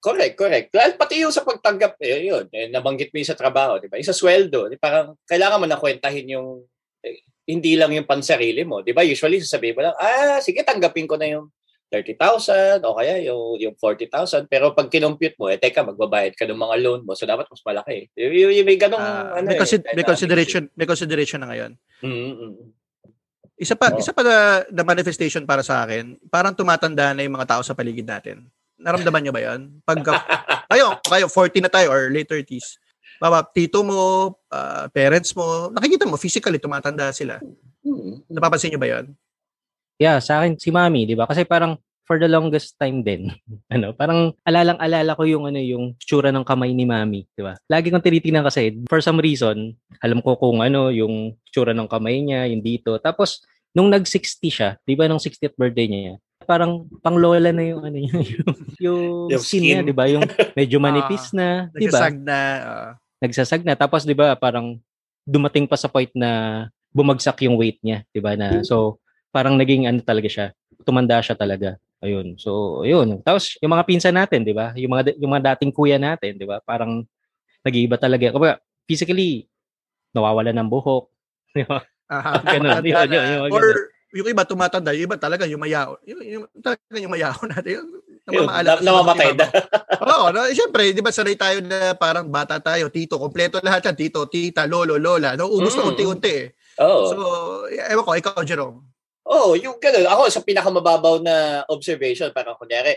Correct, 0.04 0.36
correct. 0.36 0.68
Lalo 0.76 1.00
pati 1.00 1.24
yung 1.24 1.32
sa 1.32 1.40
pagtanggap, 1.40 1.96
eh, 2.04 2.28
yun, 2.28 2.44
eh, 2.52 2.68
nabanggit 2.68 3.08
mo 3.08 3.16
yung 3.24 3.32
sa 3.32 3.40
trabaho, 3.40 3.80
di 3.80 3.88
ba? 3.88 3.96
Yung 3.96 4.04
sa 4.04 4.12
sweldo, 4.12 4.68
di, 4.68 4.76
parang 4.76 5.16
kailangan 5.24 5.56
mo 5.56 5.64
na 5.64 5.80
kwentahin 5.80 6.28
yung, 6.28 6.60
eh, 7.00 7.24
hindi 7.44 7.76
lang 7.76 7.93
yung 7.93 8.08
pansarili 8.08 8.64
mo, 8.64 8.81
di 8.81 8.96
ba? 8.96 9.05
Usually, 9.05 9.41
sasabihin 9.41 9.76
mo 9.76 9.85
lang, 9.85 9.96
ah, 10.00 10.41
sige, 10.41 10.64
tanggapin 10.64 11.05
ko 11.05 11.20
na 11.20 11.29
yung 11.29 11.52
30,000 11.93 12.82
o 12.82 12.96
kaya 12.96 13.20
yung, 13.23 13.61
yung 13.61 13.75
40,000. 13.76 14.50
Pero 14.50 14.75
pag 14.75 14.91
kinompute 14.91 15.37
mo, 15.38 15.46
eh, 15.52 15.61
teka, 15.61 15.85
magbabayad 15.87 16.35
ka 16.35 16.49
ng 16.49 16.58
mga 16.58 16.76
loan 16.82 17.00
mo, 17.06 17.12
so 17.14 17.29
dapat 17.29 17.46
mas 17.46 17.62
malaki. 17.62 18.11
Y- 18.17 18.32
y- 18.32 18.52
y- 18.58 18.67
may 18.67 18.81
ganong, 18.81 18.99
uh, 18.99 19.38
ano 19.38 19.46
may, 19.46 19.61
consi- 19.61 19.85
eh, 19.85 19.94
may 19.94 20.02
consideration, 20.02 20.67
may 20.75 20.88
consideration 20.88 21.41
na 21.44 21.49
ngayon. 21.52 21.73
Mm-hmm. 22.02 22.50
Isa 23.55 23.79
pa, 23.79 23.94
oh. 23.94 24.00
isa 24.00 24.11
pa 24.11 24.26
na, 24.26 24.37
na 24.75 24.82
manifestation 24.82 25.46
para 25.46 25.62
sa 25.62 25.87
akin, 25.87 26.19
parang 26.26 26.56
tumatanda 26.58 27.14
na 27.14 27.23
yung 27.23 27.38
mga 27.38 27.55
tao 27.55 27.62
sa 27.62 27.76
paligid 27.76 28.08
natin. 28.08 28.50
Naramdaman 28.75 29.23
niyo 29.23 29.31
ba 29.31 29.38
'yan? 29.38 29.79
Pag 29.87 30.02
kayo, 30.75 30.99
kayo 31.06 31.26
40 31.31 31.62
na 31.62 31.70
tayo 31.70 31.94
or 31.94 32.11
late 32.11 32.26
30s. 32.26 32.82
Baba, 33.24 33.40
tito 33.40 33.80
mo, 33.80 34.36
uh, 34.52 34.84
parents 34.92 35.32
mo, 35.32 35.72
nakikita 35.72 36.04
mo 36.04 36.20
physically 36.20 36.60
tumatanda 36.60 37.08
sila. 37.08 37.40
Hmm. 37.80 38.20
Napapansin 38.28 38.68
niyo 38.68 38.76
ba 38.76 38.88
'yon? 38.92 39.16
Yeah, 39.96 40.20
sa 40.20 40.44
akin 40.44 40.60
si 40.60 40.68
Mami, 40.68 41.08
'di 41.08 41.16
ba? 41.16 41.24
Kasi 41.24 41.48
parang 41.48 41.80
for 42.04 42.20
the 42.20 42.28
longest 42.28 42.76
time 42.76 43.00
din. 43.00 43.32
ano, 43.74 43.96
parang 43.96 44.36
alalang-alala 44.44 45.16
ko 45.16 45.24
yung 45.24 45.48
ano 45.48 45.56
yung 45.56 45.96
tsura 45.96 46.28
ng 46.36 46.44
kamay 46.44 46.76
ni 46.76 46.84
Mami, 46.84 47.24
'di 47.32 47.40
ba? 47.48 47.56
Lagi 47.72 47.88
kong 47.88 48.04
tinitingnan 48.04 48.44
kasi 48.44 48.76
for 48.92 49.00
some 49.00 49.16
reason, 49.16 49.72
alam 50.04 50.20
ko 50.20 50.36
kung 50.36 50.60
ano 50.60 50.92
yung 50.92 51.32
tsura 51.48 51.72
ng 51.72 51.88
kamay 51.88 52.20
niya, 52.20 52.44
yung 52.52 52.60
dito. 52.60 53.00
Tapos 53.00 53.40
nung 53.72 53.88
nag-60 53.88 54.52
siya, 54.52 54.76
'di 54.84 55.00
ba 55.00 55.08
nung 55.08 55.16
60th 55.16 55.56
birthday 55.56 55.88
niya, 55.88 56.20
parang 56.44 56.84
pang 57.00 57.16
lola 57.16 57.56
na 57.56 57.64
yung 57.64 57.88
ano 57.88 57.96
yung 58.04 58.20
yung, 58.76 59.32
yung 59.32 59.40
skin, 59.40 59.64
niya, 59.64 59.80
'di 59.80 59.94
ba? 59.96 60.12
Yung 60.12 60.28
medyo 60.52 60.76
manipis 60.76 61.32
uh, 61.32 61.36
na, 61.40 61.48
'di 61.72 61.88
ba? 61.88 62.04
Nagsasag 62.04 62.20
na. 62.20 62.40
Uh. 62.60 62.92
Nagsasag 63.24 63.64
na 63.64 63.72
tapos 63.72 64.04
'di 64.04 64.12
ba 64.12 64.36
parang 64.36 64.76
dumating 65.24 65.64
pa 65.64 65.80
sa 65.80 65.88
point 65.88 66.12
na 66.12 66.64
bumagsak 66.92 67.40
yung 67.48 67.56
weight 67.56 67.80
niya, 67.80 68.04
'di 68.12 68.20
ba 68.20 68.36
na. 68.36 68.60
So 68.60 69.00
parang 69.32 69.56
naging 69.56 69.88
ano 69.88 70.04
talaga 70.04 70.28
siya. 70.28 70.46
Tumanda 70.84 71.18
siya 71.24 71.34
talaga. 71.34 71.80
Ayun. 72.04 72.36
So, 72.36 72.84
ayun. 72.84 73.24
Tapos 73.24 73.56
yung 73.64 73.72
mga 73.72 73.88
pinsan 73.88 74.12
natin, 74.14 74.44
'di 74.44 74.52
ba? 74.52 74.76
Yung 74.76 74.92
mga 74.92 75.16
yung 75.16 75.32
mga 75.32 75.56
dating 75.56 75.72
kuya 75.72 75.96
natin, 75.96 76.36
'di 76.36 76.44
ba? 76.44 76.60
Parang 76.60 77.00
nag-iiba 77.64 77.96
talaga. 77.96 78.28
Kumbaga, 78.28 78.60
physically 78.84 79.48
nawawala 80.12 80.52
ng 80.52 80.68
buhok, 80.68 81.08
'di 81.56 81.64
ba? 81.64 81.80
Aha, 82.12 82.44
ganun. 82.60 82.84
Yun, 82.84 83.08
yun, 83.08 83.08
yun, 83.08 83.24
yun, 83.24 83.50
or 83.50 83.64
yung 84.14 84.28
iba 84.30 84.44
tumatanda, 84.46 84.94
yung 84.94 85.10
iba 85.10 85.19
talaga 85.19 85.48
yung 85.48 85.58
mayaon. 85.64 85.98
Yung, 86.06 86.20
yung 86.22 86.44
talaga 86.62 87.00
yung 87.00 87.14
mayaon 87.16 87.48
natin. 87.56 87.72
Yung, 87.81 87.88
namamaala. 88.28 88.70
Namamatay 88.81 89.31
na. 89.36 89.46
Oo, 90.16 90.26
no, 90.32 90.48
siyempre, 90.52 90.93
di 90.96 91.04
ba 91.04 91.12
sanay 91.12 91.36
tayo 91.36 91.60
na 91.60 91.93
parang 91.96 92.28
bata 92.28 92.56
tayo, 92.60 92.88
tito, 92.88 93.20
kompleto 93.20 93.60
lahat 93.60 93.93
yan, 93.93 93.96
tito, 93.96 94.24
tita, 94.28 94.64
lolo, 94.64 94.96
lola. 94.96 95.36
No, 95.36 95.52
ubus 95.52 95.76
mm. 95.76 95.78
na 95.81 95.88
unti-unti 95.93 96.32
eh. 96.32 96.48
Oh. 96.81 97.06
So, 97.08 97.16
ewan 97.69 98.04
ko, 98.04 98.12
ikaw, 98.16 98.43
Jerome. 98.43 98.81
Oo, 99.24 99.52
oh, 99.52 99.58
yung 99.60 99.81
gano'n. 99.81 100.08
Ako, 100.08 100.28
sa 100.28 100.44
pinakamababaw 100.44 101.20
na 101.24 101.64
observation, 101.69 102.32
parang 102.32 102.56
kunyari, 102.60 102.96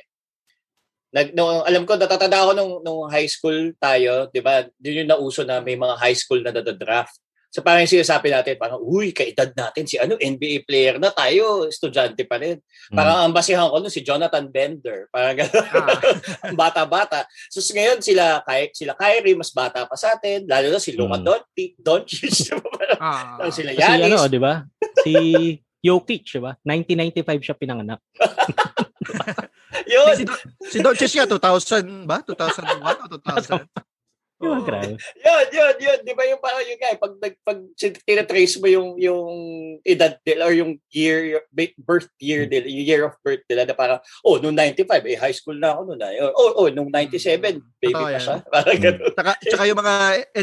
nag, 1.11 1.31
no, 1.31 1.63
alam 1.63 1.87
ko, 1.87 1.95
natatanda 1.95 2.43
ako 2.43 2.51
nung, 2.55 2.73
nung 2.83 3.01
high 3.07 3.29
school 3.31 3.71
tayo, 3.79 4.27
di 4.31 4.43
ba? 4.43 4.67
Yun 4.83 5.03
yung 5.05 5.11
nauso 5.11 5.47
na 5.47 5.63
may 5.63 5.79
mga 5.79 5.95
high 5.95 6.17
school 6.17 6.43
na 6.43 6.51
nadadraft. 6.51 7.19
So 7.47 7.63
parang 7.63 7.87
yung 7.87 7.93
sinasabi 7.99 8.27
natin, 8.27 8.59
parang, 8.59 8.83
uy, 8.83 9.15
kaedad 9.15 9.55
natin 9.55 9.87
si 9.87 9.95
ano, 9.95 10.19
NBA 10.19 10.67
player 10.67 10.99
na 10.99 11.09
tayo, 11.15 11.65
estudyante 11.65 12.27
pa 12.27 12.37
rin. 12.37 12.59
Parang 12.91 13.23
mm. 13.23 13.23
ang 13.27 13.33
basihan 13.33 13.71
ko 13.71 13.79
nun 13.79 13.93
si 13.93 14.03
Jonathan 14.03 14.51
Bender. 14.51 15.07
Parang 15.09 15.33
gano'n. 15.33 15.67
Ah. 15.71 16.53
bata-bata. 16.59 17.23
So 17.47 17.63
ngayon 17.63 18.03
sila, 18.03 18.43
kay, 18.43 18.69
sila 18.75 18.93
Kyrie, 18.99 19.39
mas 19.39 19.55
bata 19.55 19.87
pa 19.87 19.95
sa 19.95 20.19
atin. 20.19 20.43
Lalo 20.43 20.75
na 20.75 20.79
si 20.83 20.91
Luka 20.93 21.17
mm. 21.17 21.23
Doncic. 21.23 21.71
Doncic. 21.79 22.35
ah. 23.01 23.39
sila 23.47 23.71
Yanis. 23.71 23.95
Si 23.95 24.05
ano, 24.11 24.17
di 24.27 24.39
ba? 24.43 24.53
Si 25.01 25.13
Jokic, 25.79 26.27
di 26.27 26.39
ba? 26.43 26.51
1995 26.67 27.47
siya 27.47 27.55
pinanganak. 27.55 28.03
Yun. 29.93 30.13
Si, 30.19 30.23
si 30.67 30.77
Doncic 30.83 31.11
nga, 31.15 31.25
2000 31.25 32.03
ba? 32.03 32.19
2001 32.27 33.07
o 33.07 33.15
2000? 33.23 33.86
Di 34.37 34.45
ba, 34.45 34.61
grabe? 34.61 34.93
yun, 35.01 35.45
yun, 35.49 35.75
yun. 35.81 35.99
Di 36.05 36.13
ba 36.13 36.23
yung 36.29 36.37
parang 36.37 36.61
yun 36.61 36.77
nga, 36.77 36.93
eh, 36.93 36.99
pag, 37.01 37.13
pag 37.41 37.59
tinatrace 38.05 38.61
mo 38.61 38.69
yung, 38.69 38.93
yung 39.01 39.25
edad 39.81 40.13
nila 40.21 40.45
or 40.45 40.53
yung 40.53 40.77
year, 40.93 41.41
birth 41.81 42.13
year 42.21 42.45
hmm. 42.45 42.53
nila, 42.53 42.65
yung 42.69 42.85
year 42.85 43.01
of 43.09 43.17
birth 43.25 43.41
nila 43.49 43.65
na 43.65 43.73
parang, 43.73 43.97
oh, 44.21 44.37
nung 44.37 44.53
95, 44.53 45.09
eh, 45.09 45.17
high 45.17 45.33
school 45.33 45.57
na 45.57 45.73
ako 45.73 45.89
noon. 45.89 46.05
Ah. 46.05 46.29
Oh, 46.37 46.53
oh, 46.53 46.69
nung 46.69 46.93
97, 46.93 47.17
hmm. 47.17 47.81
baby 47.81 47.97
Totoo 47.97 48.13
pa 48.13 48.21
siya. 48.21 48.37
Parang 48.53 48.77
hmm. 48.77 48.85
ganun. 48.85 49.09
Tsaka, 49.17 49.31
tsaka 49.41 49.63
yung 49.65 49.79
mga 49.81 49.95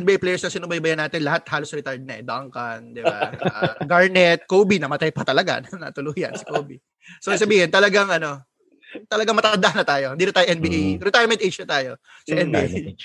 NBA 0.02 0.18
players 0.18 0.42
na 0.42 0.50
sinubaybayan 0.50 0.98
natin, 0.98 1.20
lahat 1.22 1.42
halos 1.46 1.70
retired 1.70 2.02
na 2.02 2.18
eh. 2.18 2.24
Duncan, 2.26 2.98
di 2.98 3.02
ba? 3.06 3.30
Uh, 3.30 3.74
Garnett, 3.90 4.42
Kobe, 4.50 4.82
namatay 4.82 5.14
pa 5.14 5.22
talaga. 5.22 5.62
Natuluyan 5.70 6.34
si 6.34 6.42
Kobe. 6.42 6.82
So 7.22 7.30
sabihin, 7.38 7.70
talagang 7.70 8.10
ano, 8.10 8.42
talagang 9.06 9.38
matanda 9.38 9.70
na 9.70 9.86
tayo. 9.86 10.18
Hindi 10.18 10.26
na 10.26 10.34
tayo 10.34 10.46
NBA. 10.50 10.82
Mm. 10.98 11.02
Retirement 11.02 11.40
age 11.42 11.58
na 11.62 11.68
tayo 11.70 11.90
sa 12.26 12.34
NBA. 12.42 12.98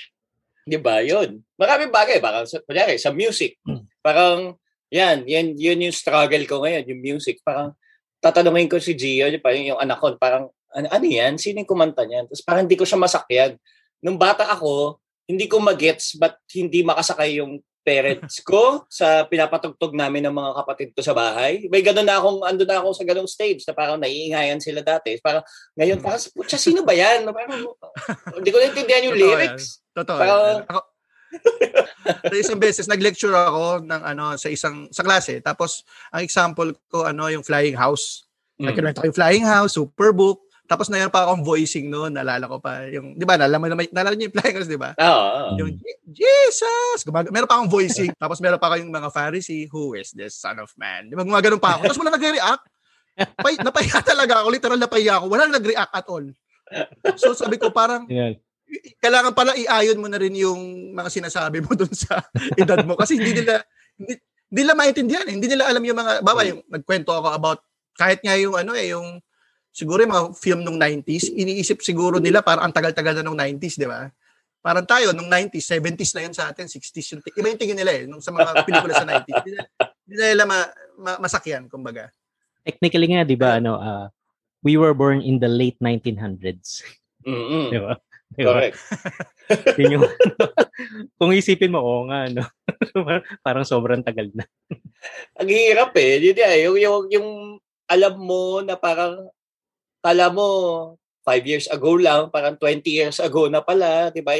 Di 0.66 0.78
ba? 0.80 1.00
Yun. 1.00 1.40
Maraming 1.56 1.92
bagay. 1.92 2.18
Parang, 2.20 2.44
kunyari, 2.46 2.96
sa 3.00 3.10
music. 3.10 3.56
Hmm. 3.64 3.84
Parang, 4.00 4.56
Yan, 4.90 5.22
yan, 5.22 5.54
yun 5.54 5.86
yung 5.86 5.94
struggle 5.94 6.42
ko 6.50 6.66
ngayon, 6.66 6.82
yung 6.90 6.98
music. 6.98 7.38
Parang 7.46 7.78
tatanungin 8.18 8.66
ko 8.66 8.82
si 8.82 8.98
Gio, 8.98 9.30
yung, 9.30 9.38
parang 9.38 9.62
yung 9.62 9.78
anak 9.78 10.02
ko, 10.02 10.18
parang, 10.18 10.50
ano, 10.74 10.86
ano 10.90 11.06
yan? 11.06 11.38
Sino 11.38 11.62
yung 11.62 11.70
kumanta 11.70 12.02
niyan? 12.02 12.26
Tapos 12.26 12.42
parang 12.42 12.66
hindi 12.66 12.74
ko 12.74 12.82
siya 12.82 12.98
masakyan. 12.98 13.54
Nung 14.02 14.18
bata 14.18 14.50
ako, 14.50 14.98
hindi 15.30 15.46
ko 15.46 15.62
magets 15.62 16.18
but 16.18 16.42
hindi 16.50 16.82
makasakay 16.82 17.38
yung 17.38 17.62
parents 17.86 18.42
ko 18.50 18.82
sa 18.90 19.30
pinapatugtog 19.30 19.94
namin 19.94 20.26
ng 20.26 20.34
mga 20.34 20.52
kapatid 20.58 20.88
ko 20.90 21.06
sa 21.06 21.14
bahay. 21.14 21.70
May 21.70 21.86
gano'n 21.86 22.10
na 22.10 22.18
akong, 22.18 22.42
ando 22.42 22.66
na 22.66 22.82
ako 22.82 22.90
sa 22.90 23.06
ganong 23.06 23.30
stage 23.30 23.62
na 23.70 23.74
parang 23.78 23.94
naiingayan 23.94 24.58
sila 24.58 24.82
dati. 24.82 25.22
Parang, 25.22 25.46
ngayon, 25.78 26.02
Hmm. 26.02 26.04
parang, 26.04 26.22
putya, 26.34 26.58
sino 26.58 26.82
ba 26.82 26.98
yan? 26.98 27.30
Parang, 27.30 27.62
hindi 28.42 28.50
ko 28.50 28.58
naintindihan 28.58 29.06
yung 29.06 29.18
lyrics. 29.22 29.86
Totoo. 30.00 30.20
Yan. 30.24 30.64
Ako, 30.66 30.80
sa 32.26 32.34
isang 32.34 32.58
beses, 32.58 32.90
nag-lecture 32.90 33.30
ako 33.30 33.86
ng 33.86 34.02
ano 34.02 34.34
sa 34.34 34.50
isang 34.50 34.90
sa 34.90 35.06
klase. 35.06 35.38
Tapos, 35.38 35.86
ang 36.10 36.24
example 36.26 36.74
ko, 36.90 37.06
ano, 37.06 37.30
yung 37.30 37.46
flying 37.46 37.78
house. 37.78 38.26
Mm. 38.58 38.66
Nagkinuwento 38.72 38.98
ko 39.00 39.06
yung 39.08 39.18
flying 39.20 39.46
house, 39.46 39.78
superbook. 39.78 40.42
Tapos 40.70 40.86
na 40.86 41.10
pa 41.10 41.26
akong 41.26 41.42
voicing 41.42 41.90
noon, 41.90 42.14
naalala 42.14 42.46
ko 42.46 42.62
pa. 42.62 42.86
Yung, 42.94 43.18
di 43.18 43.26
ba, 43.26 43.34
naalala 43.34 43.58
mo 43.58 43.66
naman, 43.66 43.90
naalala 43.90 44.14
niyo 44.14 44.30
yung 44.30 44.36
flying 44.38 44.56
house, 44.58 44.70
di 44.70 44.78
ba? 44.78 44.94
Oo. 44.94 45.10
oo. 45.10 45.50
Yung 45.58 45.70
"Je- 45.74 46.02
Jesus! 46.06 47.02
Gumag- 47.02 47.30
meron 47.34 47.50
pa 47.50 47.58
akong 47.58 47.74
voicing. 47.74 48.14
Tapos 48.14 48.38
meron 48.38 48.62
pa 48.62 48.70
kayong 48.70 48.86
mga 48.86 49.10
Pharisee, 49.10 49.66
who 49.66 49.98
is 49.98 50.14
this 50.14 50.38
son 50.38 50.62
of 50.62 50.70
man? 50.78 51.10
Di 51.10 51.18
ba, 51.18 51.26
gumagano'n 51.26 51.58
pa 51.58 51.74
ako. 51.74 51.90
Tapos 51.90 51.98
wala 51.98 52.14
nagre-react. 52.14 52.62
Pay, 53.18 53.54
napahiya 53.58 53.98
talaga 54.14 54.46
ako. 54.46 54.48
Literal 54.54 54.78
napahiya 54.78 55.18
ako. 55.18 55.26
Wala 55.26 55.50
nag-react 55.50 55.90
at 55.90 56.06
all. 56.06 56.26
So 57.18 57.34
sabi 57.34 57.58
ko 57.58 57.74
parang, 57.74 58.06
Yan. 58.06 58.38
Kailangan 59.02 59.32
pala 59.34 59.56
iayon 59.58 59.98
mo 59.98 60.06
na 60.06 60.20
rin 60.20 60.34
yung 60.36 60.92
mga 60.94 61.10
sinasabi 61.10 61.58
mo 61.64 61.74
dun 61.74 61.90
sa 61.90 62.22
edad 62.60 62.80
mo. 62.86 62.94
Kasi 62.94 63.18
hindi 63.18 63.42
nila, 63.42 63.62
hindi, 63.98 64.14
hindi 64.50 64.60
nila 64.62 64.74
maintindihan. 64.78 65.26
eh. 65.26 65.34
Hindi 65.34 65.48
nila 65.50 65.64
alam 65.66 65.82
yung 65.82 65.98
mga, 65.98 66.12
baba 66.22 66.42
yung 66.46 66.60
nagkwento 66.70 67.10
ako 67.10 67.28
about, 67.34 67.60
kahit 67.98 68.22
nga 68.22 68.38
yung 68.38 68.54
ano 68.54 68.72
eh, 68.78 68.94
yung, 68.94 69.18
siguro 69.70 70.02
yung 70.02 70.12
mga 70.14 70.24
film 70.38 70.60
nung 70.62 70.78
90s, 70.78 71.30
iniisip 71.34 71.82
siguro 71.82 72.18
nila 72.18 72.42
parang 72.42 72.70
ang 72.70 72.74
tagal-tagal 72.74 73.20
na 73.20 73.24
nung 73.26 73.38
90s, 73.38 73.78
di 73.78 73.86
ba? 73.86 74.10
Parang 74.60 74.84
tayo, 74.84 75.16
nung 75.16 75.30
90s, 75.30 75.72
70s 75.72 76.12
na 76.12 76.22
yun 76.28 76.34
sa 76.36 76.52
atin, 76.52 76.68
60s 76.68 77.16
yung, 77.16 77.20
iba 77.24 77.46
yung 77.48 77.60
tingin 77.60 77.78
nila 77.78 77.92
eh, 77.96 78.04
nung 78.04 78.20
sa 78.20 78.28
mga 78.28 78.66
pelikula 78.68 78.92
sa 78.92 79.08
90s. 79.08 79.24
Hindi 79.24 79.50
nila, 79.56 79.64
hindi 80.04 80.14
nila 80.20 80.44
ma, 80.44 80.58
ma, 81.00 81.12
masakyan, 81.22 81.64
kumbaga. 81.70 82.12
Technically 82.60 83.08
nga, 83.08 83.24
di 83.24 83.40
ba, 83.40 83.56
ano, 83.56 83.80
ah, 83.80 84.06
we 84.60 84.76
were 84.76 84.92
born 84.92 85.24
in 85.24 85.40
the 85.40 85.48
late 85.48 85.80
1900s. 85.80 86.84
Mm-mm. 87.24 87.72
Di 87.72 87.80
ba? 87.80 87.96
Correct. 88.38 88.78
Yun 89.80 89.98
yung, 89.98 90.06
kung 91.18 91.34
isipin 91.34 91.74
mo, 91.74 91.82
oo 91.82 92.02
nga, 92.06 92.30
no? 92.30 92.46
Parang 93.46 93.66
sobrang 93.66 94.06
tagal 94.06 94.30
na. 94.30 94.46
Ang 95.40 95.50
hirap 95.50 95.90
eh. 95.98 96.22
Yun 96.22 96.38
yan, 96.38 96.56
yung, 96.70 96.78
yung, 96.78 97.00
yung 97.10 97.28
alam 97.90 98.14
mo 98.14 98.62
na 98.62 98.78
parang, 98.78 99.26
kala 99.98 100.30
mo, 100.30 100.46
five 101.20 101.44
years 101.44 101.68
ago 101.68 102.00
lang, 102.00 102.32
parang 102.32 102.56
20 102.56 102.80
years 102.88 103.18
ago 103.20 103.46
na 103.46 103.60
pala, 103.60 104.08
di 104.08 104.24
ba? 104.24 104.34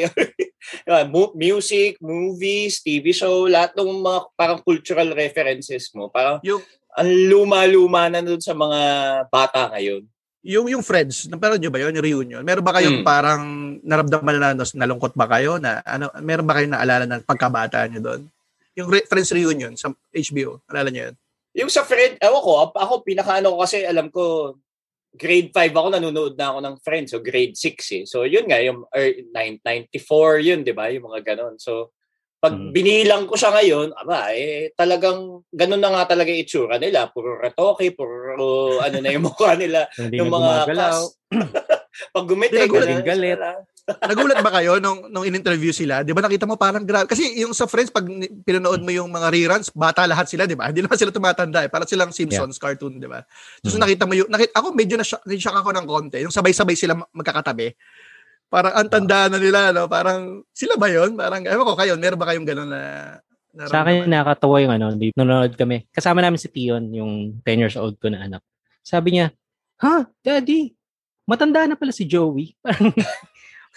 Music, 1.37 2.01
movies, 2.01 2.81
TV 2.81 3.13
show, 3.13 3.47
lahat 3.47 3.77
ng 3.77 4.01
mga 4.01 4.21
parang 4.33 4.61
cultural 4.65 5.13
references 5.13 5.93
mo, 5.93 6.09
parang 6.09 6.41
Yung, 6.41 6.63
ang 6.97 7.11
luma-luma 7.31 8.11
na 8.11 8.25
dun 8.25 8.41
sa 8.43 8.57
mga 8.57 8.81
bata 9.31 9.71
ngayon. 9.77 10.03
Yung 10.41 10.73
yung 10.73 10.81
friends, 10.81 11.29
napanood 11.29 11.61
nyo 11.61 11.69
ba 11.69 11.81
yun, 11.85 11.93
yung 11.93 12.07
reunion? 12.07 12.43
Meron 12.45 12.65
ba 12.65 12.73
kayong 12.81 13.05
Mm. 13.05 13.07
parang 13.07 13.43
naramdaman 13.85 14.37
na 14.41 14.57
nas- 14.57 14.77
nalungkot 14.77 15.13
ba 15.13 15.29
kayo 15.29 15.61
na 15.61 15.85
ano, 15.85 16.09
meron 16.25 16.49
ba 16.49 16.57
kayong 16.57 16.73
naalala 16.73 17.05
ng 17.05 17.23
pagkabata 17.29 17.85
nyo 17.89 18.01
doon? 18.01 18.23
Yung 18.77 18.89
re- 18.89 19.05
friends 19.05 19.31
reunion 19.37 19.77
sa 19.77 19.93
HBO, 20.17 20.65
naalala 20.65 20.89
nyo 20.89 21.03
yun? 21.13 21.17
Yung 21.61 21.71
sa 21.73 21.85
friend, 21.85 22.17
ewan 22.23 22.41
ko, 22.41 22.73
ako 22.73 23.05
pinakaano 23.05 23.53
ko 23.53 23.59
kasi 23.61 23.85
alam 23.85 24.09
ko, 24.09 24.55
grade 25.11 25.51
5 25.51 25.75
ako, 25.75 25.89
nanonood 25.91 26.35
na 26.39 26.55
ako 26.55 26.59
ng 26.63 26.77
Friends, 26.87 27.11
so 27.11 27.19
grade 27.19 27.59
6 27.59 27.83
eh. 27.99 28.05
So 28.07 28.23
yun 28.23 28.47
nga, 28.47 28.63
yung 28.63 28.87
er, 28.95 29.27
994 29.35 30.39
yun, 30.39 30.63
di 30.63 30.71
ba? 30.71 30.87
Yung 30.95 31.11
mga 31.11 31.35
ganon. 31.35 31.59
So 31.59 31.91
pag 32.41 32.57
Mm. 32.57 32.73
binilang 32.73 33.25
ko 33.29 33.37
siya 33.37 33.53
ngayon, 33.53 33.93
aba, 33.93 34.33
eh, 34.33 34.73
talagang 34.73 35.45
ganun 35.53 35.77
na 35.77 35.93
nga 35.93 36.17
talaga 36.17 36.33
itsura 36.33 36.81
nila. 36.81 37.13
Puro 37.13 37.37
retoke, 37.37 37.93
puro 37.93 38.81
ano 38.81 38.97
na 38.97 39.13
yung 39.13 39.25
mukha 39.29 39.53
nila. 39.61 39.85
Hindi 40.01 40.17
yung 40.17 40.33
mga 40.33 40.65
gumagalaw. 40.65 41.01
pag 42.17 42.27
gumiti, 42.27 42.57
ganun 42.65 43.05
galit. 43.05 43.41
Nagulat 44.09 44.39
ba 44.39 44.55
kayo 44.55 44.79
nung, 44.79 45.11
nung 45.11 45.27
in-interview 45.27 45.75
sila? 45.75 46.01
Di 46.01 46.15
ba 46.15 46.23
nakita 46.23 46.47
mo 46.47 46.55
parang 46.55 46.87
grabe? 46.87 47.11
Kasi 47.11 47.43
yung 47.43 47.51
sa 47.51 47.67
Friends, 47.67 47.91
pag 47.91 48.07
pinanood 48.47 48.81
mo 48.81 48.91
yung 48.95 49.11
mga 49.11 49.29
reruns, 49.35 49.69
bata 49.75 50.07
lahat 50.07 50.31
sila, 50.31 50.47
di 50.47 50.55
ba? 50.55 50.71
Hindi 50.71 50.87
naman 50.87 50.95
sila 50.95 51.11
tumatanda 51.11 51.67
eh. 51.67 51.69
Parang 51.69 51.91
silang 51.91 52.15
Simpsons 52.15 52.57
cartoon, 52.57 53.03
di 53.03 53.11
ba? 53.11 53.21
So 53.67 53.75
Mm. 53.77 53.83
nakita 53.83 54.05
mo 54.07 54.15
yung, 54.15 54.31
nakita, 54.31 54.53
ako 54.57 54.67
medyo 54.73 54.95
na-shock, 54.95 55.27
na-shock 55.27 55.57
ako 55.59 55.71
ng 55.75 55.87
konti. 55.91 56.19
Yung 56.23 56.31
sabay-sabay 56.31 56.79
sila 56.79 56.95
ma- 56.97 57.11
magkakatabi. 57.11 57.75
Parang 58.51 58.75
ang 58.75 58.91
tanda 58.91 59.31
na 59.31 59.39
nila, 59.39 59.71
no? 59.71 59.87
Parang 59.87 60.43
sila 60.51 60.75
ba 60.75 60.91
yun? 60.91 61.15
Parang, 61.15 61.47
ewan 61.47 61.69
ko 61.71 61.75
kayo, 61.79 61.95
meron 61.95 62.19
ba 62.19 62.29
kayong 62.35 62.49
gano'n 62.51 62.71
na 62.71 62.83
Sa 63.71 63.87
akin, 63.87 64.11
nakakatawa 64.11 64.59
yung 64.59 64.75
ano, 64.75 64.87
nanonood 64.95 65.55
kami. 65.55 65.87
Kasama 65.95 66.19
namin 66.19 66.43
si 66.43 66.51
Tion, 66.51 66.91
yung 66.91 67.39
10 67.47 67.63
years 67.63 67.79
old 67.79 67.95
ko 68.03 68.11
na 68.11 68.27
anak. 68.27 68.43
Sabi 68.83 69.15
niya, 69.15 69.31
ha, 69.79 70.03
daddy, 70.27 70.75
matanda 71.31 71.63
na 71.71 71.79
pala 71.79 71.95
si 71.95 72.11
Joey. 72.11 72.55
Parang, 72.67 72.91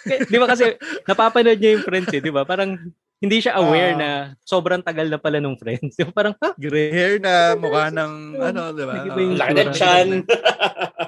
di 0.02 0.36
ba 0.42 0.46
kasi 0.50 0.74
napapanood 1.06 1.58
niya 1.62 1.78
yung 1.78 1.86
friends 1.86 2.10
eh, 2.10 2.18
di 2.18 2.34
ba? 2.34 2.42
Parang 2.42 2.74
hindi 3.18 3.38
siya 3.38 3.56
aware 3.56 3.94
Ah. 3.94 3.98
na 3.98 4.10
sobrang 4.42 4.80
tagal 4.80 5.06
na 5.06 5.16
pala 5.16 5.38
nung 5.38 5.56
friends. 5.56 5.94
Ba? 6.00 6.12
Parang, 6.12 6.34
ha, 6.38 6.52
Gray 6.54 6.90
hair 6.90 7.16
na, 7.18 7.54
mukha 7.54 7.88
ng, 7.88 8.12
ano, 8.36 8.60
di 8.70 8.84
ba? 8.84 8.94
Yung 9.06 9.34
Laki 9.34 9.52
ng 9.54 9.72
chan. 9.72 10.08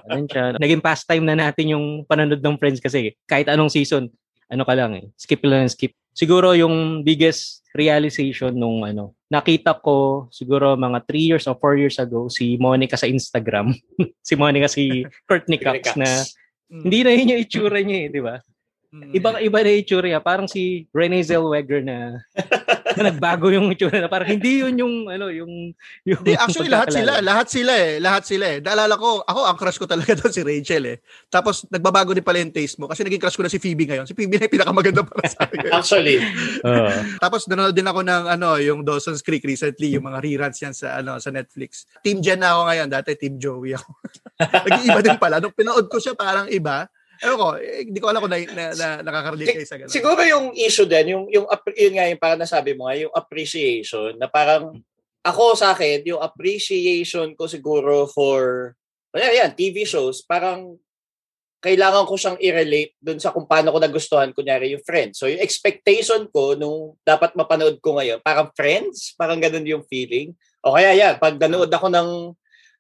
Ganun 0.07 0.27
siya. 0.27 0.45
Naging 0.57 0.81
pastime 0.81 1.25
na 1.25 1.37
natin 1.37 1.73
yung 1.73 1.87
panonood 2.05 2.41
ng 2.41 2.57
Friends 2.57 2.79
kasi 2.79 3.13
kahit 3.25 3.47
anong 3.47 3.69
season, 3.69 4.09
ano 4.47 4.63
ka 4.63 4.73
lang 4.73 4.95
eh, 4.95 5.07
skip 5.17 5.43
lang 5.43 5.67
ng 5.67 5.73
skip. 5.73 5.93
Siguro 6.11 6.55
yung 6.55 7.03
biggest 7.03 7.61
realization 7.77 8.55
nung 8.55 8.81
ano, 8.81 9.13
nakita 9.29 9.77
ko 9.77 10.31
siguro 10.31 10.73
mga 10.73 11.05
3 11.05 11.29
years 11.29 11.45
or 11.45 11.59
4 11.59 11.77
years 11.77 11.99
ago 11.99 12.31
si 12.31 12.57
Monica 12.57 12.97
sa 12.97 13.05
Instagram. 13.05 13.75
si 14.27 14.33
Monica 14.33 14.65
si 14.67 15.05
Courtney 15.27 15.59
Cox 15.59 15.93
Cox. 15.93 15.97
na 15.97 16.09
Mm, 16.67 16.83
hindi 16.83 16.99
na 16.99 17.11
yun 17.15 17.31
yung 17.31 17.43
itsura 17.47 17.79
niya 17.79 17.99
eh, 18.03 18.09
di 18.11 18.19
ba? 18.19 18.43
Ibang 19.13 19.37
iba 19.43 19.59
na 19.61 19.69
yung 19.73 19.81
itsura 19.83 20.07
niya. 20.09 20.23
Parang 20.23 20.49
si 20.49 20.87
Renee 20.93 21.25
Zellweger 21.25 21.85
na, 21.85 22.23
na 22.97 23.13
nagbago 23.13 23.53
yung 23.53 23.69
itsura 23.73 24.01
na 24.01 24.09
parang 24.09 24.33
hindi 24.33 24.65
yun 24.65 24.75
yung 24.81 24.95
ano 25.13 25.29
yung 25.29 25.77
yung 26.09 26.21
Hindi, 26.25 26.33
actually 26.39 26.73
lahat 26.73 26.95
sila, 26.97 27.21
lahat 27.21 27.47
sila 27.53 27.73
eh, 27.77 27.93
lahat 28.01 28.23
sila 28.25 28.45
eh. 28.57 28.59
Naalala 28.65 28.95
ko, 28.97 29.21
ako 29.27 29.41
ang 29.45 29.59
crush 29.61 29.79
ko 29.79 29.87
talaga 29.87 30.13
doon 30.19 30.33
si 30.33 30.43
Rachel 30.43 30.85
eh. 30.87 30.97
Tapos 31.29 31.69
nagbabago 31.69 32.17
din 32.17 32.25
pala 32.25 32.41
yung 32.41 32.55
taste 32.55 32.81
mo 32.81 32.89
kasi 32.89 33.05
naging 33.05 33.21
crush 33.21 33.37
ko 33.37 33.45
na 33.45 33.53
si 33.53 33.61
Phoebe 33.61 33.85
ngayon. 33.85 34.09
Si 34.09 34.15
Phoebe 34.17 34.41
na 34.41 34.49
yung 34.49 34.55
pinakamaganda 34.57 35.03
para 35.05 35.27
sa 35.29 35.45
akin. 35.45 35.59
Actually, 35.77 36.17
Oo. 36.65 36.89
Tapos 37.21 37.45
nanonood 37.51 37.77
din 37.77 37.87
ako 37.87 38.01
ng 38.01 38.25
ano, 38.33 38.49
yung 38.63 38.81
Dawson's 38.81 39.21
Creek 39.21 39.45
recently, 39.45 39.93
yung 39.93 40.09
mga 40.09 40.25
reruns 40.25 40.59
yan 40.63 40.73
sa 40.73 40.99
ano 41.03 41.21
sa 41.21 41.29
Netflix. 41.29 41.85
Team 42.01 42.25
Jen 42.25 42.41
na 42.41 42.57
ako 42.57 42.63
ngayon, 42.73 42.89
dati 42.89 43.11
Team 43.19 43.37
Joey 43.37 43.77
ako. 43.77 43.91
Nag-iiba 44.67 45.01
din 45.05 45.19
pala. 45.21 45.37
Nung 45.43 45.53
pinood 45.53 45.87
ko 45.93 46.01
siya, 46.01 46.17
parang 46.17 46.49
iba. 46.49 46.89
Ewan 47.23 47.39
ko, 47.39 47.49
eh, 47.57 47.87
hindi 47.89 47.99
ko 48.01 48.07
alam 48.13 48.21
kung 48.21 48.33
na, 48.33 48.41
na, 48.53 48.65
na, 48.77 48.89
nakaka-relate 49.01 49.57
kayo 49.57 49.69
sa 49.69 49.79
ganun. 49.81 49.93
siguro 49.93 50.21
yung 50.27 50.53
issue 50.53 50.89
din, 50.89 51.17
yung, 51.17 51.25
yung, 51.33 51.47
yun 51.73 51.95
nga 51.97 52.07
yung 52.11 52.21
parang 52.21 52.41
nasabi 52.41 52.77
mo 52.77 52.89
nga, 52.89 52.97
yung 52.97 53.15
appreciation, 53.15 54.17
na 54.21 54.29
parang, 54.29 54.77
ako 55.25 55.57
sa 55.57 55.73
akin, 55.73 56.05
yung 56.05 56.21
appreciation 56.21 57.33
ko 57.33 57.49
siguro 57.49 58.05
for, 58.11 58.73
yan, 59.17 59.47
yan, 59.47 59.51
TV 59.57 59.89
shows, 59.89 60.21
parang, 60.25 60.77
kailangan 61.67 62.07
ko 62.07 62.15
siyang 62.15 62.39
i-relate 62.39 62.95
dun 63.03 63.19
sa 63.19 63.35
kung 63.35 63.49
paano 63.49 63.75
ko 63.75 63.83
nagustuhan, 63.83 64.31
kunyari 64.31 64.77
yung 64.77 64.85
Friends. 64.87 65.19
So 65.19 65.27
yung 65.27 65.43
expectation 65.43 66.29
ko 66.31 66.55
nung 66.55 66.95
dapat 67.03 67.35
mapanood 67.35 67.83
ko 67.83 67.99
ngayon, 67.99 68.23
parang 68.23 68.53
Friends, 68.55 69.17
parang 69.19 69.43
ganun 69.43 69.67
yung 69.67 69.83
feeling. 69.89 70.31
O 70.63 70.77
kaya 70.79 70.95
yan, 70.95 71.19
pag 71.19 71.35
nanood 71.41 71.73
ako 71.73 71.91
ng, 71.91 72.11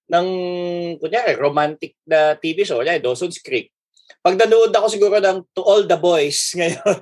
ng, 0.06 0.26
kunyari, 1.02 1.34
romantic 1.34 1.98
na 2.06 2.38
TV 2.38 2.62
show, 2.62 2.84
yan, 2.84 3.02
Dawson's 3.02 3.42
Creek, 3.42 3.74
pag 4.22 4.34
nanood 4.38 4.74
ako 4.74 4.86
siguro 4.90 5.16
ng 5.22 5.38
To 5.54 5.62
All 5.62 5.86
the 5.86 5.98
Boys 5.98 6.50
ngayon, 6.58 7.00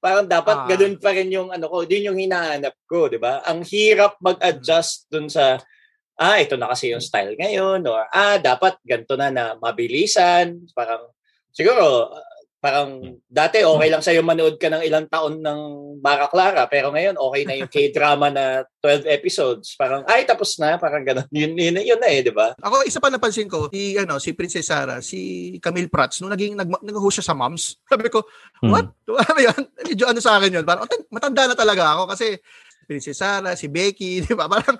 parang 0.00 0.26
dapat 0.28 0.56
Ah. 0.64 0.68
ganun 0.68 0.96
pa 1.00 1.12
rin 1.12 1.28
yung 1.32 1.48
ano 1.52 1.66
ko, 1.68 1.84
din 1.84 2.08
yung 2.08 2.18
hinahanap 2.20 2.74
ko, 2.88 3.08
di 3.08 3.16
ba? 3.20 3.40
Ang 3.44 3.64
hirap 3.68 4.16
mag-adjust 4.20 5.08
dun 5.12 5.28
sa, 5.28 5.56
ah, 6.16 6.36
ito 6.40 6.56
na 6.60 6.68
kasi 6.72 6.92
yung 6.92 7.00
style 7.04 7.36
ngayon, 7.36 7.84
or 7.88 8.04
ah, 8.12 8.36
dapat 8.40 8.76
ganito 8.84 9.16
na 9.16 9.28
na 9.32 9.44
mabilisan, 9.60 10.64
parang, 10.76 11.08
siguro, 11.52 12.12
parang 12.60 13.16
dati 13.24 13.64
okay 13.64 13.88
lang 13.88 14.04
sa'yo 14.04 14.20
manood 14.20 14.60
ka 14.60 14.68
ng 14.68 14.84
ilang 14.84 15.08
taon 15.08 15.40
ng 15.40 15.60
Mara 16.04 16.28
Clara, 16.28 16.68
pero 16.68 16.92
ngayon 16.92 17.16
okay 17.16 17.42
na 17.48 17.56
yung 17.56 17.72
K-drama 17.72 18.28
na 18.28 18.62
12 18.84 19.08
episodes. 19.08 19.72
Parang, 19.76 20.04
ay, 20.04 20.28
tapos 20.28 20.60
na, 20.60 20.76
parang 20.76 21.00
ganun. 21.00 21.24
Yun, 21.40 21.56
yun, 21.56 21.80
yun 21.80 22.00
na 22.00 22.08
eh, 22.12 22.20
di 22.20 22.32
ba? 22.32 22.52
Ako, 22.60 22.84
isa 22.84 23.00
pa 23.00 23.08
napansin 23.08 23.48
ko, 23.48 23.72
si, 23.72 23.96
ano, 23.96 24.20
si 24.20 24.36
Princess 24.36 24.68
Sarah, 24.68 25.00
si 25.00 25.52
Camille 25.58 25.88
Prats, 25.88 26.20
nung 26.20 26.32
naging, 26.32 26.52
nag, 26.56 26.68
nag-host 26.84 27.20
siya 27.20 27.32
sa 27.32 27.36
Moms, 27.36 27.80
sabi 27.88 28.12
ko, 28.12 28.22
Hmm. 28.60 28.76
what? 28.76 28.86
Ano 29.32 29.40
yun? 29.40 29.60
Medyo 29.88 30.04
ano 30.12 30.20
sa 30.20 30.36
akin 30.36 30.60
yun? 30.60 30.64
Parang, 30.68 30.84
"Oh, 30.84 31.00
matanda 31.08 31.48
na 31.48 31.56
talaga 31.56 31.96
ako 31.96 32.12
kasi 32.12 32.36
Princess 32.90 33.22
Sarah, 33.22 33.54
si 33.54 33.70
Becky, 33.70 34.18
di 34.26 34.34
ba? 34.34 34.50
Parang, 34.50 34.74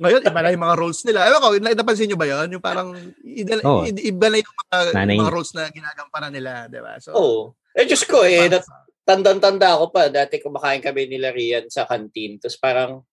ngayon, 0.00 0.24
iba 0.24 0.40
na 0.40 0.48
yung 0.48 0.64
mga 0.64 0.78
roles 0.80 1.04
nila. 1.04 1.28
Ewan 1.28 1.40
ko, 1.44 1.48
napansin 1.60 2.08
nyo 2.08 2.16
ba 2.16 2.24
yun? 2.24 2.48
Yung 2.56 2.64
parang, 2.64 2.96
iba, 3.20 3.60
Oo. 3.60 3.84
iba 3.84 4.26
na 4.32 4.36
yung 4.40 4.56
mga, 4.56 4.76
Nanay. 4.96 5.16
mga 5.20 5.34
roles 5.36 5.52
na 5.52 5.68
ginagampanan 5.68 6.32
nila, 6.32 6.72
di 6.72 6.80
ba? 6.80 6.96
So, 6.96 7.12
Oo. 7.12 7.40
Eh, 7.76 7.84
Diyos 7.84 8.08
ko 8.08 8.24
eh, 8.24 8.48
nat- 8.48 8.64
tandang-tanda 9.04 9.76
ako 9.76 9.92
pa, 9.92 10.08
dati 10.08 10.40
kumakain 10.40 10.80
kami 10.80 11.04
nila 11.04 11.36
Rian 11.36 11.68
sa 11.68 11.84
canteen. 11.84 12.40
Tapos 12.40 12.56
parang, 12.56 13.04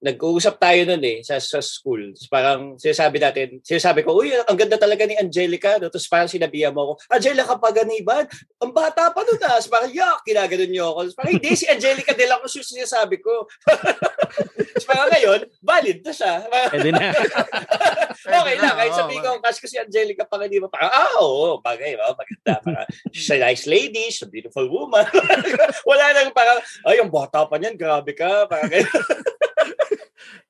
nag-uusap 0.00 0.56
tayo 0.56 0.80
nun 0.88 1.04
eh, 1.04 1.20
sa, 1.20 1.36
sa 1.36 1.60
school. 1.60 2.16
Parang, 2.32 2.80
sinasabi 2.80 3.20
natin, 3.20 3.60
sinasabi 3.60 4.00
ko, 4.00 4.16
uy, 4.16 4.32
ang 4.32 4.56
ganda 4.56 4.80
talaga 4.80 5.04
ni 5.04 5.12
Angelica. 5.20 5.76
No? 5.76 5.92
Tapos 5.92 6.08
parang 6.08 6.32
sinabihan 6.32 6.72
mo 6.72 6.92
ako, 6.92 6.92
Angelica 7.12 7.54
Paganiban, 7.60 8.24
ang 8.64 8.72
bata 8.72 9.12
pa 9.12 9.20
nun 9.20 9.40
ah. 9.44 9.60
Parang, 9.60 9.92
yak, 9.92 10.24
kinaganon 10.24 10.72
niyo 10.72 10.96
ako. 10.96 10.98
Tapos 11.04 11.16
parang, 11.20 11.32
hindi, 11.36 11.52
si 11.52 11.68
Angelica 11.68 12.16
de 12.16 12.24
la 12.24 12.40
Cruz 12.40 12.56
yung 12.56 12.66
sinasabi 12.66 13.20
ko. 13.20 13.44
Parang 14.90 15.12
ngayon, 15.12 15.40
valid 15.60 15.98
na 16.02 16.12
siya. 16.14 16.34
Pwede 16.72 16.90
na. 16.90 17.12
okay 18.40 18.56
lang, 18.58 18.74
kahit 18.74 18.94
sabihin 18.96 19.20
ko, 19.22 19.38
crush 19.38 19.60
ko 19.60 19.66
si 19.68 19.76
Angelica 19.78 20.24
Paganiban, 20.26 20.70
parang, 20.72 20.90
ah, 20.90 21.14
oo, 21.20 21.60
bagay, 21.60 21.94
oh, 22.00 22.16
maganda. 22.16 22.54
Parang, 22.64 22.86
she's 23.12 23.30
a 23.30 23.38
nice 23.38 23.70
lady, 23.70 24.10
she's 24.10 24.24
a 24.24 24.30
beautiful 24.30 24.66
woman. 24.66 25.04
Wala 25.88 26.04
nang 26.16 26.32
parang, 26.34 26.58
ay, 26.88 26.98
ang 26.98 27.12
bata 27.12 27.46
pa 27.46 27.60
niyan, 27.60 27.76
grabe 27.78 28.16
ka. 28.16 28.50
Parang, 28.50 28.70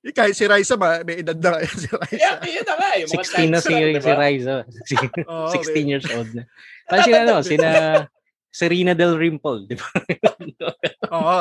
kahit 0.08 0.32
si 0.32 0.48
Raisa, 0.48 0.80
ma, 0.80 1.04
may 1.04 1.20
edad 1.20 1.36
na 1.36 1.60
kaya 1.60 1.68
si 1.68 1.88
Raisa. 1.92 2.16
yeah, 2.16 2.40
yun 2.40 2.64
na 2.64 2.74
nga. 2.80 2.88
eh, 2.96 3.04
mga 3.04 3.20
16 3.20 3.52
na 3.52 3.60
si, 3.60 3.72
lang, 3.76 3.80
si 3.80 4.00
diba? 4.00 4.16
Riza. 4.24 4.56
Oo, 5.28 5.48
16 5.52 5.90
years 5.92 6.06
old 6.16 6.30
na. 6.32 6.42
Parang 6.88 7.04
sina, 7.04 7.18
ano, 7.20 7.34
sina 7.44 7.68
Serena 8.50 8.92
Del 8.96 9.14
Rimple, 9.14 9.68
di 9.68 9.76
ba? 9.76 9.88
Oo, 11.14 11.40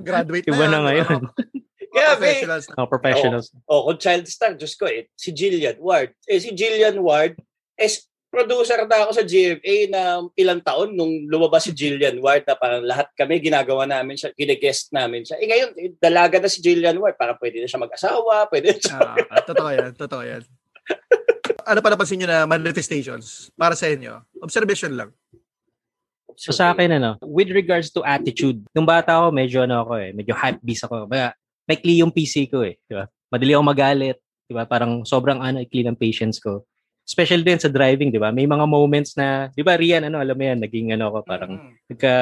graduate 0.00 0.46
na. 0.46 0.50
Iba 0.54 0.66
na 0.70 0.78
yan. 0.78 0.84
ngayon. 0.86 1.20
Kaya, 1.96 2.10
may, 2.20 2.40
professionals 2.40 2.64
na. 2.68 2.74
Mga 2.76 2.90
professionals. 2.92 3.46
oh, 3.66 3.80
kung 3.90 3.98
child 3.98 4.24
star, 4.30 4.52
Diyos 4.54 4.74
ko, 4.78 4.86
eh, 4.86 5.10
si 5.18 5.34
Jillian 5.34 5.76
Ward. 5.82 6.14
Eh, 6.28 6.38
si 6.38 6.54
Jillian 6.54 6.96
Ward, 7.02 7.36
eh, 7.76 7.90
producer 8.36 8.84
na 8.84 9.08
ako 9.08 9.12
sa 9.16 9.24
GMA 9.24 9.88
na 9.88 10.20
ilang 10.36 10.60
taon 10.60 10.92
nung 10.92 11.24
lumabas 11.24 11.64
si 11.64 11.72
Jillian 11.72 12.20
Ward 12.20 12.44
na 12.44 12.52
parang 12.52 12.84
lahat 12.84 13.08
kami 13.16 13.40
ginagawa 13.40 13.88
namin 13.88 14.20
siya, 14.20 14.28
ginagest 14.36 14.92
namin 14.92 15.24
siya. 15.24 15.40
Eh 15.40 15.48
ngayon, 15.48 15.70
eh, 15.80 15.90
dalaga 15.96 16.36
na 16.36 16.52
si 16.52 16.60
Jillian 16.60 17.00
Ward, 17.00 17.16
parang 17.16 17.40
pwede 17.40 17.64
na 17.64 17.68
siya 17.68 17.80
mag-asawa, 17.80 18.44
pwede 18.52 18.76
na 18.76 18.80
siya. 18.84 19.00
Ah, 19.32 19.40
totoo 19.40 19.70
yan, 19.72 19.92
totoo 19.96 20.20
yan. 20.20 20.44
ano 21.72 21.78
pa 21.80 21.88
napansin 21.88 22.20
nyo 22.20 22.28
na 22.28 22.44
manifestations 22.44 23.48
para 23.56 23.72
sa 23.72 23.88
inyo? 23.88 24.20
Observation 24.44 24.92
lang. 24.92 25.10
So 26.36 26.52
sa 26.52 26.76
akin, 26.76 27.00
ano, 27.00 27.16
with 27.24 27.48
regards 27.48 27.88
to 27.96 28.04
attitude, 28.04 28.60
nung 28.76 28.84
bata 28.84 29.16
ako, 29.16 29.32
medyo 29.32 29.64
ano 29.64 29.80
ako 29.80 29.96
eh, 29.96 30.12
medyo 30.12 30.36
hype 30.36 30.60
beast 30.60 30.84
ako. 30.84 31.08
Kaya, 31.08 31.32
may 31.64 31.80
clean 31.80 32.04
yung 32.04 32.12
PC 32.12 32.52
ko 32.52 32.60
eh, 32.60 32.76
di 32.84 32.92
ba? 32.92 33.08
Madali 33.32 33.56
ako 33.56 33.64
magalit, 33.64 34.20
di 34.44 34.52
ba? 34.52 34.68
Parang 34.68 35.08
sobrang 35.08 35.40
ano, 35.40 35.64
clean 35.64 35.88
ang 35.88 35.96
patience 35.96 36.36
ko. 36.36 36.68
Especially 37.06 37.46
din 37.46 37.62
sa 37.62 37.70
driving, 37.70 38.10
di 38.10 38.18
ba? 38.18 38.34
May 38.34 38.50
mga 38.50 38.66
moments 38.66 39.14
na, 39.14 39.46
di 39.54 39.62
ba, 39.62 39.78
Rian, 39.78 40.02
ano, 40.02 40.18
alam 40.18 40.34
mo 40.34 40.42
yan, 40.42 40.58
naging 40.58 40.90
ano 40.90 41.14
ako, 41.14 41.18
parang 41.22 41.52
Mm. 41.54 41.72
nagka 41.86 42.14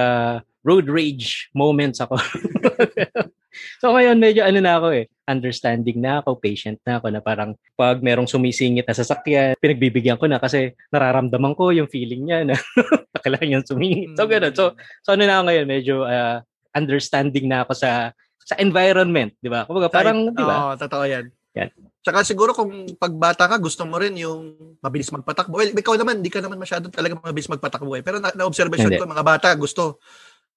road 0.61 0.87
rage 0.93 1.49
moments 1.57 2.05
ako. 2.05 2.21
so 3.81 3.95
ngayon 3.95 4.19
medyo 4.19 4.43
ano 4.43 4.59
na 4.59 4.77
ako 4.77 4.93
eh, 4.93 5.09
understanding 5.25 6.01
na 6.05 6.21
ako, 6.21 6.37
patient 6.37 6.81
na 6.85 7.01
ako 7.01 7.07
na 7.13 7.21
parang 7.25 7.57
pag 7.77 8.05
merong 8.05 8.29
sumisingit 8.29 8.85
na 8.85 8.97
sasakyan, 8.97 9.57
pinagbibigyan 9.57 10.21
ko 10.21 10.29
na 10.29 10.37
kasi 10.37 10.77
nararamdaman 10.93 11.57
ko 11.57 11.73
yung 11.73 11.89
feeling 11.89 12.29
niya 12.29 12.45
na 12.45 12.57
kailangan 13.25 13.49
niyang 13.49 13.69
sumingit. 13.69 14.13
So 14.21 14.29
ganun. 14.29 14.53
So, 14.53 14.77
so 15.01 15.17
ano 15.17 15.25
na 15.25 15.41
ako 15.41 15.45
ngayon, 15.49 15.67
medyo 15.69 15.95
ah, 16.05 16.45
understanding 16.77 17.49
na 17.49 17.65
ako 17.65 17.73
sa 17.73 18.13
sa 18.45 18.61
environment, 18.61 19.33
di 19.41 19.49
ba? 19.49 19.65
Kumbaga 19.65 19.89
parang, 19.89 20.29
di 20.29 20.45
ba? 20.45 20.57
Oo, 20.69 20.73
totoo 20.77 21.05
yan. 21.09 21.33
Yan. 21.55 21.71
Tsaka 22.05 22.21
siguro 22.21 22.53
kung 22.53 22.69
pagbata 23.01 23.49
ka, 23.49 23.57
gusto 23.57 23.89
mo 23.89 23.97
rin 23.97 24.13
yung 24.19 24.53
mabilis 24.85 25.09
magpatakbo. 25.09 25.57
Well, 25.57 25.73
ikaw 25.73 25.97
naman, 25.97 26.21
di 26.21 26.29
ka 26.29 26.45
naman 26.45 26.61
masyado 26.61 26.93
talaga 26.93 27.17
mabilis 27.17 27.49
magpatakbo 27.49 27.97
eh. 27.97 28.03
Pero 28.05 28.21
na, 28.21 28.29
na-observation 28.37 28.93
Hindi. 28.93 29.01
ko, 29.01 29.09
mga 29.09 29.25
bata, 29.25 29.49
gusto 29.57 29.97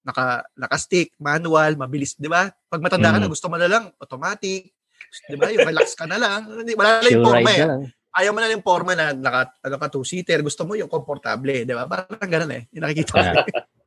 naka, 0.04 0.44
naka-stick, 0.56 1.16
manual, 1.16 1.80
mabilis, 1.80 2.16
di 2.20 2.28
ba? 2.28 2.48
Pag 2.68 2.80
matanda 2.84 3.12
ka 3.12 3.18
na, 3.20 3.26
Mm. 3.28 3.32
gusto 3.32 3.46
mo 3.48 3.56
na 3.56 3.68
lang, 3.68 3.88
automatic. 3.96 4.72
Di 5.24 5.36
ba? 5.40 5.48
Yung 5.48 5.64
relax 5.64 5.96
ka 5.96 6.04
na 6.04 6.20
lang. 6.20 6.40
Hindi- 6.52 6.76
Wala 6.76 7.00
na 7.00 7.08
yung 7.08 7.24
forma 7.24 7.50
eh. 7.50 7.60
na. 7.64 7.76
Ayaw 8.18 8.30
mo 8.34 8.38
na 8.40 8.48
yung 8.52 8.64
forma 8.66 8.92
na 8.92 9.06
naka, 9.14 9.40
ano 9.64 9.76
ka, 9.78 9.86
two-seater. 9.88 10.40
Gusto 10.44 10.64
mo 10.68 10.76
yung 10.76 10.90
komportable, 10.90 11.64
di 11.64 11.72
ba? 11.72 11.88
Parang 11.88 12.28
ganun 12.28 12.52
eh. 12.52 12.62
Yung 12.76 12.84
nakikita 12.84 13.12
ko. 13.14 13.20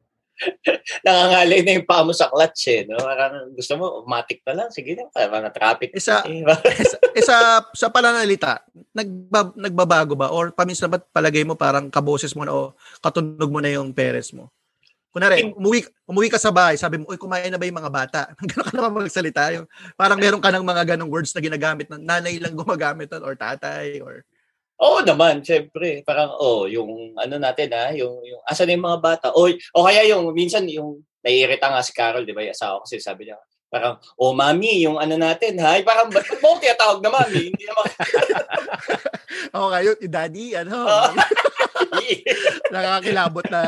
Nangangalay 1.06 1.60
na 1.62 1.72
yung 1.80 1.88
paa 1.88 2.06
mo 2.06 2.14
sa 2.14 2.30
clutch 2.30 2.68
eh. 2.72 2.82
No? 2.90 2.98
Parang 2.98 3.54
gusto 3.54 3.74
mo, 3.78 3.86
automatic 4.02 4.42
na 4.46 4.54
lang. 4.58 4.70
Sige 4.74 4.98
na, 4.98 5.06
parang 5.10 5.54
traffic. 5.54 5.90
Isa, 5.94 6.26
Eh, 6.26 6.44
eh 7.16 7.24
sa, 7.30 7.62
sa 7.72 7.88
pananalita, 7.94 8.66
nagba, 8.94 9.54
nagbabago 9.54 10.14
ba? 10.18 10.34
Or 10.34 10.52
paminsan 10.52 10.90
ba't 10.90 11.08
palagay 11.14 11.46
mo 11.46 11.54
parang 11.54 11.88
kaboses 11.88 12.34
mo 12.34 12.44
na 12.46 12.52
o 12.54 12.74
katunog 13.00 13.50
mo 13.52 13.60
na 13.62 13.72
yung 13.72 13.94
parents 13.94 14.34
mo? 14.34 14.50
Kunwari, 15.12 15.44
umuwi, 15.44 15.84
umuwi 16.08 16.32
ka 16.32 16.40
sa 16.40 16.56
bahay, 16.56 16.80
sabi 16.80 16.96
mo, 16.96 17.12
uy, 17.12 17.20
kumain 17.20 17.52
na 17.52 17.60
ba 17.60 17.68
yung 17.68 17.84
mga 17.84 17.92
bata? 17.92 18.22
Gano'n 18.48 18.68
ka 18.72 18.74
naman 18.80 19.04
magsalita. 19.04 19.52
Yung, 19.52 19.68
parang 20.00 20.16
meron 20.16 20.40
ka 20.40 20.56
ng 20.56 20.64
mga 20.64 20.96
ganong 20.96 21.12
words 21.12 21.36
na 21.36 21.44
ginagamit 21.44 21.92
na 21.92 22.00
nanay 22.00 22.40
lang 22.40 22.56
gumagamit 22.56 23.12
nun, 23.12 23.28
or 23.28 23.36
tatay, 23.36 24.00
or... 24.00 24.24
Oo 24.82 25.06
naman, 25.06 25.46
syempre. 25.46 26.02
Parang, 26.02 26.34
oh, 26.42 26.66
yung 26.66 27.14
ano 27.14 27.36
natin 27.38 27.70
ha, 27.78 27.94
yung, 27.94 28.18
yung 28.26 28.42
asan 28.50 28.66
na 28.66 28.74
yung 28.74 28.88
mga 28.90 29.02
bata? 29.02 29.28
O, 29.38 29.46
o 29.48 29.86
kaya 29.86 30.10
yung, 30.10 30.34
minsan 30.34 30.66
yung, 30.66 31.06
naiirita 31.22 31.70
nga 31.70 31.86
si 31.86 31.94
Carol, 31.94 32.26
di 32.26 32.34
ba, 32.34 32.42
yung 32.42 32.58
asawa 32.58 32.82
ko 32.82 32.90
kasi 32.90 32.98
sabi 32.98 33.30
niya, 33.30 33.38
parang, 33.70 34.02
oh, 34.18 34.34
mami, 34.34 34.82
yung 34.82 34.98
ano 34.98 35.22
natin 35.22 35.54
ha, 35.62 35.78
parang, 35.86 36.10
ba't 36.10 36.26
mo 36.42 36.58
tawag 36.58 37.00
na 37.06 37.14
mami? 37.14 37.54
Hindi 37.54 37.64
naman, 37.70 37.86
Oo, 39.54 39.70
oh, 39.70 39.70
kayo, 39.70 39.94
daddy, 40.02 40.58
ano, 40.58 40.82
Oo. 40.82 41.14
nakakilabot 42.74 43.46
na... 43.54 43.62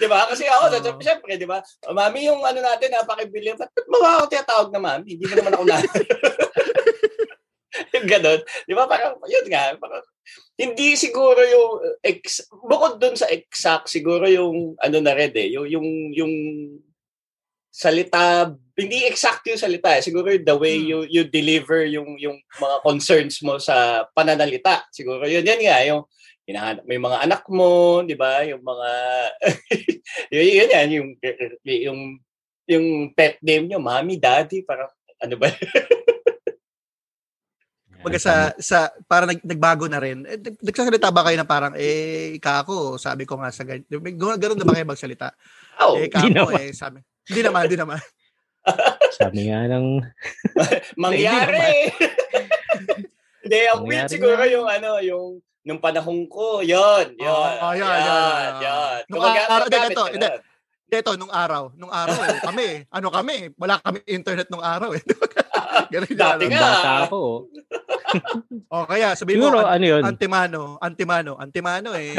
di 0.00 0.06
ba? 0.08 0.24
Kasi 0.24 0.48
ako, 0.48 0.64
Oo. 0.72 1.04
syempre, 1.04 1.36
di 1.36 1.44
ba, 1.44 1.60
oh, 1.84 1.92
mami, 1.92 2.32
yung 2.32 2.40
ano 2.40 2.64
natin 2.64 2.96
ha, 2.96 3.04
pakibili, 3.04 3.52
ba't 3.52 3.70
mo 3.92 4.00
ako 4.00 4.24
tinatawag 4.32 4.68
na 4.72 4.80
mami? 4.80 5.20
Hindi 5.20 5.24
mo 5.28 5.34
naman 5.36 5.52
ako 5.52 5.64
na. 5.68 5.78
yung 7.94 8.06
ganon. 8.12 8.40
Di 8.64 8.72
ba? 8.74 8.84
Parang, 8.86 9.18
yun 9.26 9.46
nga, 9.48 9.74
parang, 9.78 10.04
hindi 10.56 10.96
siguro 10.96 11.38
yung 11.44 12.00
ex, 12.02 12.48
bukod 12.50 12.96
dun 12.98 13.14
sa 13.14 13.28
exact 13.28 13.92
siguro 13.92 14.24
yung 14.26 14.74
ano 14.80 14.98
na 14.98 15.12
red 15.12 15.36
eh 15.36 15.52
yung 15.52 15.68
yung 15.68 15.86
yung 16.16 16.34
salita 17.70 18.50
hindi 18.72 19.04
exact 19.04 19.44
yung 19.52 19.60
salita 19.60 19.92
eh. 19.94 20.02
siguro 20.02 20.32
yung 20.32 20.48
the 20.48 20.56
way 20.56 20.80
Hmm. 20.80 20.88
you 20.88 20.98
you 21.12 21.22
deliver 21.28 21.84
yung 21.84 22.16
yung 22.16 22.40
mga 22.56 22.76
concerns 22.82 23.38
mo 23.44 23.60
sa 23.60 24.08
pananalita 24.16 24.88
siguro 24.90 25.28
yun 25.28 25.44
yan 25.44 25.60
nga 25.60 25.78
yung 25.84 26.02
hinahanap 26.48 26.82
mo 26.82 26.90
yung 26.96 27.06
mga 27.06 27.20
anak 27.22 27.42
mo 27.52 27.70
di 28.02 28.14
ba 28.16 28.42
yung 28.48 28.62
mga 28.64 28.90
yun, 30.34 30.44
yun 30.56 30.70
yan 30.72 30.88
yung 30.90 31.08
yung 31.62 32.00
yung 32.66 32.86
pet 33.12 33.36
name 33.44 33.68
nyo 33.68 33.78
mommy 33.78 34.16
daddy 34.16 34.64
parang 34.64 34.88
ano 35.20 35.34
ba 35.36 35.52
Baga 38.06 38.18
sa, 38.18 38.34
sa, 38.56 38.78
para 39.04 39.26
nag, 39.26 39.42
nagbago 39.42 39.90
na 39.90 39.98
rin. 39.98 40.22
Eh, 40.22 40.38
nag- 40.38 40.62
nagsasalita 40.62 41.10
ba 41.10 41.26
kayo 41.26 41.36
na 41.36 41.44
parang, 41.44 41.74
eh, 41.74 42.38
kako, 42.38 42.94
sabi 42.96 43.26
ko 43.26 43.34
nga 43.36 43.50
sa 43.50 43.66
ganyan. 43.66 43.82
Gano'n 43.90 44.38
na 44.54 44.62
ba 44.62 44.74
kayo 44.74 44.86
magsalita? 44.86 45.34
oh 45.82 45.98
eh, 45.98 46.06
Hindi 46.06 46.14
kako, 46.14 46.30
naman. 46.46 46.54
eh, 46.56 46.70
sabi. 46.70 46.98
Hindi 47.26 47.40
naman, 47.42 47.62
hindi 47.66 47.76
naman. 47.76 47.98
Sabi 49.16 49.46
nga 49.46 49.62
ng 49.68 49.86
mangyari 51.02 51.86
hindi 53.46 53.58
ang 53.64 53.86
weird 53.86 54.10
siguro 54.10 54.34
nga. 54.36 54.50
yung 54.50 54.66
ano 54.66 54.98
yung 54.98 55.38
nung 55.62 55.78
panahon 55.78 56.26
ko 56.26 56.62
yon 56.62 57.14
yon 57.14 57.52
Oo, 57.62 57.72
yan, 57.72 57.86
yan, 57.86 58.02
yan. 58.02 58.52
yan 58.60 58.98
Nung 59.06 59.18
Gumaga- 59.18 59.46
araw- 59.48 59.66
ka 59.66 59.78
hindi. 60.10 60.26
nun. 60.26 60.42
Ito, 60.86 61.12
nung 61.14 61.30
araw. 61.30 61.62
Nung 61.74 61.90
araw, 61.90 62.14
kami, 62.42 62.86
ano 62.86 63.08
kami, 63.10 63.50
wala 63.54 63.74
kami 63.78 63.98
internet 64.06 64.46
nung 64.46 64.62
araw 64.62 64.94
eh. 64.94 65.02
Ganun 65.92 66.10
yung 66.10 66.20
Dati 66.20 66.44
nga. 66.50 66.60
bata 66.62 66.92
ako. 67.08 67.20
O 68.72 68.86
kaya, 68.86 69.18
sabihin 69.18 69.42
mo, 69.42 69.50
Siguro 69.50 69.66
an- 69.66 69.76
ano 69.76 69.84
yun, 69.84 70.02
antimano, 70.06 70.60
antimano, 70.78 71.32
antimano 71.36 71.90
eh. 71.98 72.14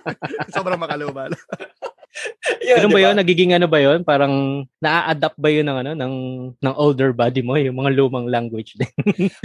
Sobrang 0.54 0.78
makaluma. 0.78 1.26
Yun, 2.62 2.76
Ano 2.78 2.88
ba 2.94 3.00
yun? 3.02 3.18
Nagiging 3.18 3.52
ano 3.52 3.66
ba 3.66 3.82
yun? 3.82 4.06
Parang 4.06 4.62
naa-adapt 4.78 5.34
ba 5.34 5.50
yun 5.50 5.66
ng 5.66 5.78
ano 5.84 5.90
ng 5.98 6.14
ng 6.62 6.74
older 6.78 7.10
body 7.10 7.42
mo 7.42 7.58
yung 7.58 7.74
mga 7.74 7.92
lumang 7.98 8.30
language 8.30 8.78
din. 8.78 8.94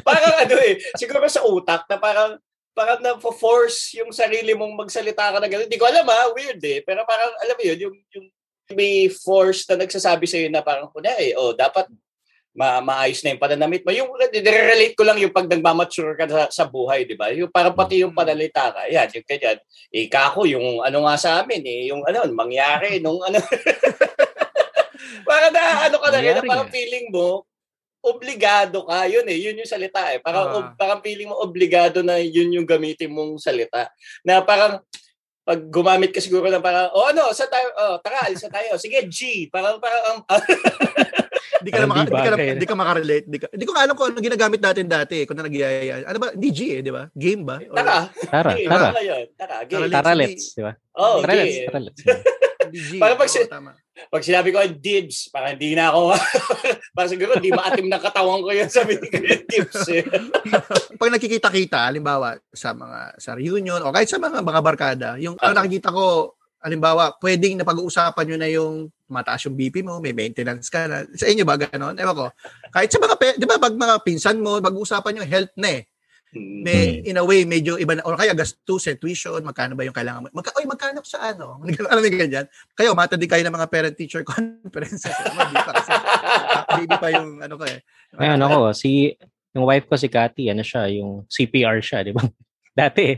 parang 0.05 0.45
ano 0.45 0.55
eh 0.61 0.77
siguro 0.93 1.25
sa 1.25 1.41
utak 1.43 1.89
na 1.89 1.97
parang 1.97 2.37
parang 2.79 3.03
na-force 3.03 3.99
yung 3.99 4.15
sarili 4.15 4.55
mong 4.55 4.87
magsalita 4.87 5.35
ka 5.35 5.37
na 5.43 5.51
gano'n. 5.51 5.67
Hindi 5.67 5.75
ko 5.75 5.83
alam 5.89 6.07
ha, 6.07 6.31
weird 6.31 6.63
eh. 6.63 6.79
Pero 6.79 7.03
parang, 7.03 7.27
alam 7.43 7.55
mo 7.59 7.63
yun, 7.67 7.79
yung, 7.89 7.95
yung 8.15 8.25
may 8.71 9.11
force 9.11 9.67
na 9.67 9.83
nagsasabi 9.83 10.23
sa'yo 10.23 10.47
na 10.47 10.63
parang, 10.63 10.87
kuna 10.87 11.11
eh, 11.19 11.35
oh, 11.35 11.51
dapat 11.51 11.91
ma 12.59 12.83
maayos 12.83 13.23
na 13.23 13.31
yung 13.31 13.39
pananamit 13.39 13.87
mo. 13.87 13.95
Yung, 13.95 14.11
nire-relate 14.19 14.91
ko 14.99 15.07
lang 15.07 15.15
yung 15.15 15.31
pag 15.31 15.47
nagmamature 15.47 16.19
ka 16.19 16.27
sa, 16.27 16.41
sa 16.51 16.65
buhay, 16.67 17.07
di 17.07 17.15
ba? 17.15 17.31
Yung 17.31 17.47
parang 17.47 17.71
pati 17.71 18.03
yung 18.03 18.11
panalita 18.11 18.75
ka. 18.75 18.91
Yan, 18.91 19.07
yung 19.15 19.23
ganyan. 19.23 19.57
Eh, 19.95 20.11
kako, 20.11 20.43
yung 20.43 20.83
ano 20.83 21.07
nga 21.07 21.15
sa 21.15 21.39
amin 21.39 21.63
eh, 21.63 21.87
yung 21.87 22.03
ano, 22.03 22.27
mangyari, 22.35 22.99
nung 22.99 23.23
ano. 23.23 23.39
Parang 25.29 25.51
na, 25.53 25.87
ano 25.87 25.97
ka 26.01 26.09
na 26.11 26.19
rin, 26.19 26.41
parang 26.43 26.69
feeling 26.73 27.07
mo, 27.13 27.45
obligado 28.01 28.83
ka. 28.87 29.05
Yun 29.05 29.27
eh, 29.29 29.37
yun 29.37 29.59
yung 29.61 29.69
salita 29.69 30.09
eh. 30.11 30.19
Parang, 30.19 30.45
Ah. 30.49 30.55
ob- 30.59 30.73
parang 30.75 31.01
feeling 31.03 31.29
mo 31.29 31.37
obligado 31.39 32.01
na 32.01 32.17
yun 32.19 32.49
yung 32.51 32.67
gamitin 32.67 33.11
mong 33.13 33.37
salita. 33.37 33.87
Na 34.25 34.41
parang, 34.41 34.81
pag 35.43 35.65
gumamit 35.65 36.13
ka 36.13 36.21
siguro 36.21 36.45
ng 36.45 36.61
parang, 36.61 36.93
oh 36.93 37.09
ano, 37.09 37.33
sa 37.33 37.49
tayo, 37.49 37.67
oh, 37.73 37.97
tara, 38.05 38.29
alis 38.29 38.41
na 38.45 38.53
tayo. 38.53 38.77
Sige, 38.77 39.01
G. 39.09 39.49
Parang, 39.49 39.81
parang, 39.81 40.03
ang- 40.13 40.23
Hindi 41.59 41.69
ka 41.69 41.77
maka, 41.83 42.01
di 42.01 42.11
ka 42.15 42.31
di 42.55 42.65
ka 42.65 42.75
makarelate. 42.75 43.25
Di, 43.27 43.37
ka, 43.37 43.47
di 43.51 43.63
ko 43.63 43.71
alam 43.73 43.93
kung 43.93 44.07
ano 44.09 44.19
ginagamit 44.19 44.59
natin 44.59 44.85
dati. 44.85 45.27
Kung 45.27 45.35
na 45.35 45.43
nagyayaya. 45.43 46.07
Ano 46.07 46.17
ba? 46.17 46.27
Hindi 46.31 46.49
G 46.49 46.59
eh, 46.73 46.81
di 46.81 46.89
ba? 46.89 47.03
Game 47.11 47.43
ba? 47.43 47.59
Or- 47.59 47.75
tara. 47.75 47.97
Tara, 48.25 48.51
tara. 48.55 48.87
ano? 48.89 49.27
Tara, 49.35 49.55
game. 49.67 49.91
Tara, 49.91 50.11
let's, 50.13 50.45
di 50.53 50.63
ba? 50.63 50.73
Oh, 50.95 51.19
Tara, 51.19 51.33
let's, 51.35 51.55
tara, 51.65 51.79
let's. 51.81 51.99
Hindi 52.63 52.79
G. 52.79 52.89
Parang 53.03 53.17
pag 53.17 53.27
si- 53.27 53.43
tama. 53.45 53.71
Pag 53.99 54.23
sinabi 54.23 54.55
ko 54.55 54.63
dibs, 54.71 55.27
parang 55.27 55.59
hindi 55.59 55.75
na 55.75 55.91
ako, 55.91 56.15
parang 56.95 57.11
siguro 57.11 57.35
di 57.35 57.51
maatim 57.51 57.91
ng 57.91 57.99
katawan 57.99 58.39
ko 58.39 58.47
yun 58.47 58.71
sabi 58.71 58.95
ko 58.95 59.03
yung 59.11 59.43
dibs 59.51 59.83
eh. 59.91 60.07
Pag 60.95 61.11
nakikita-kita, 61.11 61.91
halimbawa, 61.91 62.39
sa 62.47 62.71
mga 62.71 63.19
sa 63.19 63.35
reunion 63.35 63.83
o 63.83 63.91
kahit 63.91 64.07
sa 64.07 64.15
mga 64.15 64.39
mga 64.39 64.61
barkada, 64.63 65.07
yung 65.19 65.35
ang 65.35 65.51
Ah. 65.51 65.57
nakikita 65.59 65.91
ko, 65.91 66.31
halimbawa, 66.59 67.15
pwedeng 67.23 67.59
napag-uusapan 67.59 68.23
nyo 68.27 68.37
na 68.37 68.49
yung 68.51 68.91
mataas 69.09 69.47
yung 69.47 69.57
BP 69.57 69.81
mo, 69.81 69.97
may 70.03 70.13
maintenance 70.13 70.69
ka 70.69 70.85
na. 70.85 71.07
Sa 71.17 71.25
inyo 71.25 71.47
ba 71.47 71.57
ganon? 71.57 71.97
Ewan 71.97 72.15
ko. 72.15 72.25
Kahit 72.69 72.91
sa 72.93 73.01
mga, 73.01 73.15
pe- 73.17 73.37
di 73.39 73.47
ba, 73.47 73.57
pag 73.57 73.73
mga 73.73 73.95
pinsan 74.05 74.37
mo, 74.37 74.61
mag-uusapan 74.61 75.23
yung 75.23 75.29
health 75.29 75.53
na 75.57 75.81
eh. 75.81 75.83
Hmm. 76.29 76.61
May, 76.61 77.01
in 77.09 77.17
a 77.17 77.25
way, 77.25 77.41
medyo 77.41 77.73
iba 77.81 77.97
na, 77.97 78.05
or 78.05 78.13
kaya 78.13 78.37
gastusin, 78.37 79.01
tuition, 79.01 79.41
magkano 79.41 79.73
ba 79.73 79.81
yung 79.81 79.97
kailangan 79.97 80.29
mo? 80.29 80.29
Magka, 80.29 80.53
oy, 80.61 80.69
magkano 80.69 81.01
sa 81.01 81.33
ano? 81.33 81.57
Alam 81.89 82.01
mo 82.05 82.07
yung 82.07 82.21
ganyan? 82.21 82.45
Kayo, 82.77 82.93
mata 82.93 83.17
din 83.17 83.25
kayo 83.25 83.41
ng 83.41 83.55
mga 83.55 83.69
parent-teacher 83.71 84.21
conferences. 84.29 85.09
Ano, 85.25 85.49
di 85.49 85.57
pa 85.57 85.73
kasi, 85.73 85.91
baby 86.77 86.95
pa 87.01 87.09
yung 87.17 87.41
ano 87.41 87.57
ko 87.57 87.65
eh. 87.65 87.81
Ngayon 88.13 88.41
ako, 88.45 88.57
si, 88.77 89.17
yung 89.57 89.65
wife 89.65 89.89
ko 89.89 89.97
si 89.97 90.05
Cathy, 90.05 90.53
ano 90.53 90.61
siya, 90.61 90.85
yung 90.93 91.25
CPR 91.25 91.81
siya, 91.81 92.05
di 92.05 92.13
ba? 92.13 92.21
Dati, 92.77 93.17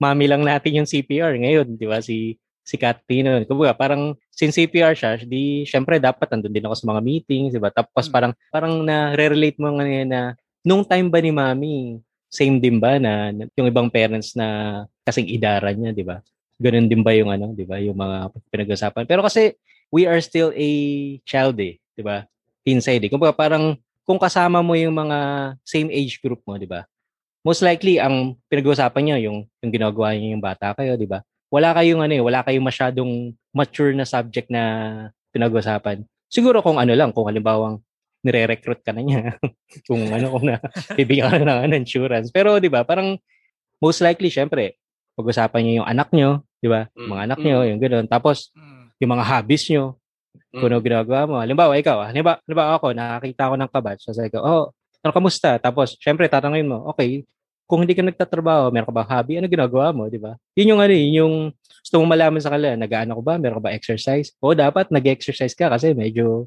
mami 0.00 0.24
lang 0.24 0.40
natin 0.40 0.80
yung 0.80 0.88
CPR. 0.88 1.36
Ngayon, 1.36 1.76
di 1.76 1.84
ba, 1.84 2.00
si 2.00 2.40
si 2.66 2.74
Cathy 2.74 3.22
noon. 3.22 3.46
Kumbaga, 3.46 3.78
parang 3.78 4.18
since 4.34 4.58
CPR 4.58 4.98
siya, 4.98 5.22
di, 5.22 5.62
syempre 5.62 6.02
dapat 6.02 6.26
nandun 6.34 6.50
din 6.50 6.66
ako 6.66 6.74
sa 6.74 6.86
mga 6.90 7.00
meetings, 7.06 7.54
di 7.54 7.62
ba? 7.62 7.70
Tapos 7.70 8.10
Hmm. 8.10 8.14
parang, 8.14 8.32
parang 8.50 8.74
na-relate 8.82 9.54
mo 9.62 9.70
ngayon 9.78 10.10
na, 10.10 10.34
nung 10.66 10.82
time 10.82 11.06
ba 11.06 11.22
ni 11.22 11.30
mami, 11.30 12.02
same 12.26 12.58
din 12.58 12.82
ba 12.82 12.98
na, 12.98 13.30
na- 13.30 13.46
yung 13.54 13.70
ibang 13.70 13.86
parents 13.86 14.34
na 14.34 14.82
kasing 15.06 15.30
idara 15.30 15.70
niya, 15.70 15.94
di 15.94 16.02
ba? 16.02 16.18
Ganun 16.58 16.90
din 16.90 17.06
ba 17.06 17.14
yung 17.14 17.30
ano, 17.30 17.54
di 17.54 17.62
ba? 17.62 17.78
Yung 17.78 17.94
mga 17.94 18.34
pinag-usapan. 18.50 19.06
Pero 19.06 19.22
kasi, 19.22 19.54
we 19.94 20.02
are 20.02 20.18
still 20.18 20.50
a 20.50 20.70
child 21.22 21.54
eh, 21.62 21.78
di 21.94 22.02
ba? 22.02 22.26
Inside 22.66 23.06
eh. 23.06 23.10
Kumbaga, 23.14 23.30
parang, 23.30 23.78
kung 24.02 24.18
kasama 24.18 24.58
mo 24.58 24.74
yung 24.74 24.94
mga 24.94 25.18
same 25.62 25.86
age 25.94 26.18
group 26.18 26.42
mo, 26.42 26.58
di 26.58 26.66
ba? 26.66 26.82
Most 27.46 27.62
likely, 27.62 28.02
ang 28.02 28.34
pinag-uusapan 28.50 29.02
niya, 29.06 29.30
yung, 29.30 29.46
yung 29.62 29.70
ginagawa 29.70 30.18
niya 30.18 30.34
yung 30.34 30.42
bata 30.42 30.74
kayo, 30.74 30.98
di 30.98 31.06
ba? 31.06 31.22
Wala 31.50 31.74
kayong 31.74 32.02
ano 32.02 32.12
eh, 32.14 32.22
wala 32.22 32.42
kayong 32.42 32.66
masyadong 32.66 33.10
mature 33.54 33.94
na 33.94 34.02
subject 34.02 34.50
na 34.50 34.62
pinag-uusapan. 35.30 36.02
Siguro 36.26 36.58
kung 36.60 36.76
ano 36.82 36.90
lang, 36.92 37.14
kung 37.14 37.30
halimbawang 37.30 37.78
nire-recruit 38.26 38.82
ka 38.82 38.90
na 38.90 39.02
niya, 39.06 39.38
kung 39.88 40.02
ano, 40.10 40.34
kung 40.34 40.50
na, 40.50 40.58
bibigyan 40.98 41.30
ka 41.30 41.38
na 41.38 41.62
ng 41.70 41.86
insurance. 41.86 42.34
Pero 42.34 42.58
di 42.58 42.66
ba, 42.66 42.82
parang 42.82 43.14
most 43.78 44.02
likely, 44.02 44.26
syempre, 44.32 44.74
pag-usapan 45.14 45.60
niyo 45.62 45.72
yung 45.82 45.88
anak 45.88 46.10
niyo, 46.10 46.42
di 46.58 46.66
ba? 46.66 46.90
Mm. 46.98 47.06
Mga 47.06 47.22
anak 47.30 47.38
niyo, 47.40 47.58
Mm. 47.62 47.68
yung 47.70 47.80
gano'n. 47.80 48.06
Tapos, 48.10 48.50
Mm. 48.58 48.84
yung 48.98 49.10
mga 49.14 49.24
hobbies 49.24 49.64
kung 50.56 50.68
ano 50.72 50.80
ginagawa 50.80 51.20
mo. 51.28 51.34
Halimbawa, 51.38 51.72
ikaw, 51.76 52.08
halimbawa, 52.08 52.40
halimbawa 52.44 52.70
ako, 52.80 52.86
nakakita 52.96 53.50
ko 53.52 53.54
ng 53.56 53.70
kabatch, 53.70 54.02
sasabi 54.08 54.28
ko, 54.32 54.38
oh, 54.42 54.64
ano, 55.04 55.10
kamusta? 55.14 55.60
Tapos, 55.62 55.94
syempre, 56.00 56.26
tatanungin 56.26 56.66
mo, 56.66 56.88
okay, 56.90 57.22
kung 57.66 57.82
hindi 57.82 57.98
ka 57.98 58.06
nagtatrabaho, 58.06 58.70
meron 58.70 58.88
ka 58.88 58.94
ba 58.94 59.04
hobby, 59.04 59.42
ano 59.42 59.50
ginagawa 59.50 59.90
mo, 59.90 60.06
di 60.06 60.22
ba? 60.22 60.38
Yun 60.54 60.74
yung 60.74 60.80
ano, 60.80 60.94
yun 60.94 61.14
yung 61.20 61.34
gusto 61.82 61.98
mo 61.98 62.06
malaman 62.06 62.38
sa 62.38 62.54
kanila, 62.54 62.78
nag-ano 62.78 63.18
ko 63.18 63.22
ba, 63.22 63.34
meron 63.36 63.58
ka 63.58 63.64
ba 63.66 63.74
exercise? 63.74 64.30
O 64.38 64.54
dapat 64.54 64.90
nag-exercise 64.90 65.52
ka 65.52 65.70
kasi 65.70 65.92
medyo 65.92 66.46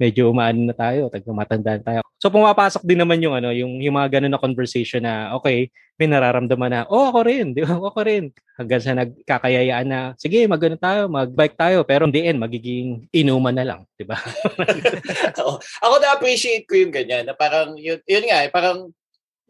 medyo 0.00 0.32
umaano 0.32 0.64
na 0.64 0.72
tayo, 0.72 1.12
tag 1.12 1.26
matandaan 1.28 1.84
tayo. 1.84 2.00
So 2.16 2.32
pumapasok 2.32 2.88
din 2.88 3.04
naman 3.04 3.20
yung 3.20 3.36
ano, 3.36 3.52
yung 3.52 3.84
yung 3.84 4.00
mga 4.00 4.16
ganun 4.16 4.32
na 4.32 4.40
conversation 4.40 5.04
na 5.04 5.36
okay, 5.36 5.68
may 6.00 6.08
nararamdaman 6.08 6.72
na, 6.72 6.80
oh 6.88 7.12
ako 7.12 7.28
rin, 7.28 7.52
di 7.52 7.60
ba? 7.60 7.76
Ako 7.92 8.00
rin. 8.08 8.32
Hanggang 8.56 8.80
sa 8.80 8.96
nagkakayayaan 8.96 9.84
na, 9.84 10.00
sige, 10.16 10.48
magano 10.48 10.80
tayo, 10.80 11.12
mag-bike 11.12 11.60
tayo, 11.60 11.84
pero 11.84 12.08
in 12.08 12.12
the 12.16 12.24
end, 12.24 12.40
magiging 12.40 13.04
inuman 13.12 13.52
na 13.52 13.68
lang, 13.68 13.80
di 14.00 14.08
ba? 14.08 14.16
Ako 15.84 15.94
na-appreciate 16.00 16.64
ko 16.64 16.80
yung 16.80 16.88
ganyan, 16.88 17.28
na 17.28 17.36
parang, 17.36 17.76
yun, 17.76 18.00
yun 18.08 18.24
nga, 18.24 18.40
eh, 18.40 18.48
parang, 18.48 18.88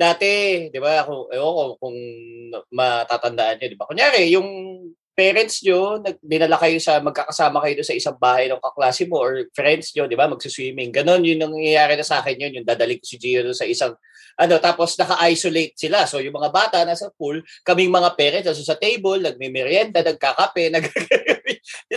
dati, 0.01 0.33
di 0.73 0.79
ba, 0.81 1.05
kung, 1.05 1.29
ewan 1.29 1.53
ko, 1.53 1.63
kung 1.77 1.99
matatandaan 2.73 3.61
nyo, 3.61 3.67
di 3.69 3.77
ba? 3.77 3.85
Kunyari, 3.85 4.33
yung 4.33 4.49
parents 5.21 5.61
nyo, 5.61 6.01
nag, 6.01 6.17
dinala 6.25 6.57
kayo 6.57 6.81
sa, 6.81 6.97
magkakasama 7.05 7.61
kayo 7.61 7.85
sa 7.85 7.93
isang 7.93 8.17
bahay 8.17 8.49
ng 8.49 8.57
kaklase 8.57 9.05
mo 9.05 9.21
or 9.21 9.45
friends 9.53 9.93
nyo, 9.93 10.09
di 10.09 10.17
ba, 10.17 10.25
magsiswimming. 10.25 10.89
Ganon, 10.89 11.21
yun 11.21 11.45
ang 11.45 11.53
nangyayari 11.53 12.01
na 12.01 12.09
sa 12.09 12.25
akin 12.25 12.41
yun, 12.41 12.57
yung 12.57 12.65
dadali 12.65 12.97
ko 12.97 13.05
si 13.05 13.21
Gio 13.21 13.45
sa 13.53 13.69
isang, 13.69 13.93
ano, 14.41 14.57
tapos 14.57 14.97
naka-isolate 14.97 15.77
sila. 15.77 16.09
So, 16.09 16.25
yung 16.25 16.33
mga 16.33 16.49
bata 16.49 16.77
nasa 16.89 17.13
pool, 17.13 17.45
kaming 17.69 17.93
mga 17.93 18.17
parents, 18.17 18.49
nasa 18.49 18.65
sa 18.65 18.81
table, 18.81 19.21
nagme-merienda, 19.21 20.01
nagkakape, 20.01 20.71
nag 20.75 20.89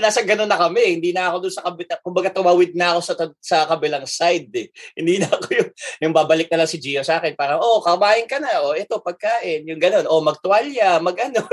nasa 0.03 0.19
ganun 0.27 0.49
na 0.51 0.59
kami. 0.59 0.99
Hindi 0.99 1.15
na 1.15 1.31
ako 1.31 1.47
doon 1.47 1.55
sa 1.55 1.63
kabila, 1.63 1.93
kumbaga 2.03 2.29
tumawid 2.35 2.75
na 2.75 2.95
ako 2.95 2.99
sa, 2.99 3.13
sa 3.39 3.57
kabilang 3.71 4.03
side 4.03 4.51
eh. 4.51 4.67
Hindi 4.99 5.23
na 5.23 5.31
ako 5.31 5.47
yung, 5.55 5.69
yung 6.03 6.13
babalik 6.13 6.51
na 6.51 6.63
lang 6.63 6.69
si 6.69 6.77
Gio 6.83 7.01
sa 7.07 7.23
akin. 7.23 7.39
Parang, 7.39 7.63
oh, 7.63 7.79
kamain 7.79 8.27
ka 8.27 8.43
na. 8.43 8.59
Oh, 8.59 8.75
ito, 8.75 8.99
pagkain. 8.99 9.63
Yung 9.63 9.79
ganun. 9.79 10.03
Oh, 10.11 10.19
magtuwalya, 10.19 10.99
mag-ano. 10.99 11.47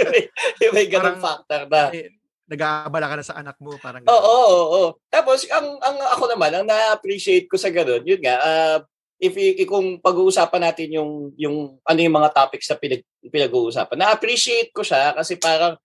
may 0.74 0.86
Parang- 1.00 1.22
factor 1.22 1.60
na. 1.66 1.82
Eh, 1.90 2.10
nag-aabala 2.44 3.06
ka 3.08 3.16
na 3.16 3.24
sa 3.24 3.38
anak 3.40 3.56
mo. 3.56 3.72
Parang, 3.80 4.04
Oo, 4.04 4.12
oo, 4.20 4.64
oo. 4.68 4.88
Tapos, 5.08 5.48
ang, 5.48 5.80
ang 5.80 5.96
ako 6.12 6.28
naman, 6.28 6.52
ang 6.52 6.66
na-appreciate 6.68 7.48
ko 7.48 7.56
sa 7.56 7.72
ganun, 7.72 8.04
yun 8.04 8.20
nga, 8.20 8.36
ah, 8.36 8.78
if, 9.16 9.32
i- 9.32 9.64
kung 9.64 9.96
pag-uusapan 9.96 10.60
natin 10.62 10.92
yung, 10.92 11.32
yung, 11.34 11.80
ano 11.80 11.98
yung 11.98 12.12
mga 12.12 12.30
topics 12.36 12.68
na 12.68 12.76
pinag, 12.76 13.00
pinag-uusapan, 13.24 13.96
na-appreciate 13.96 14.68
ko 14.70 14.84
siya 14.84 15.16
kasi 15.16 15.40
parang, 15.40 15.80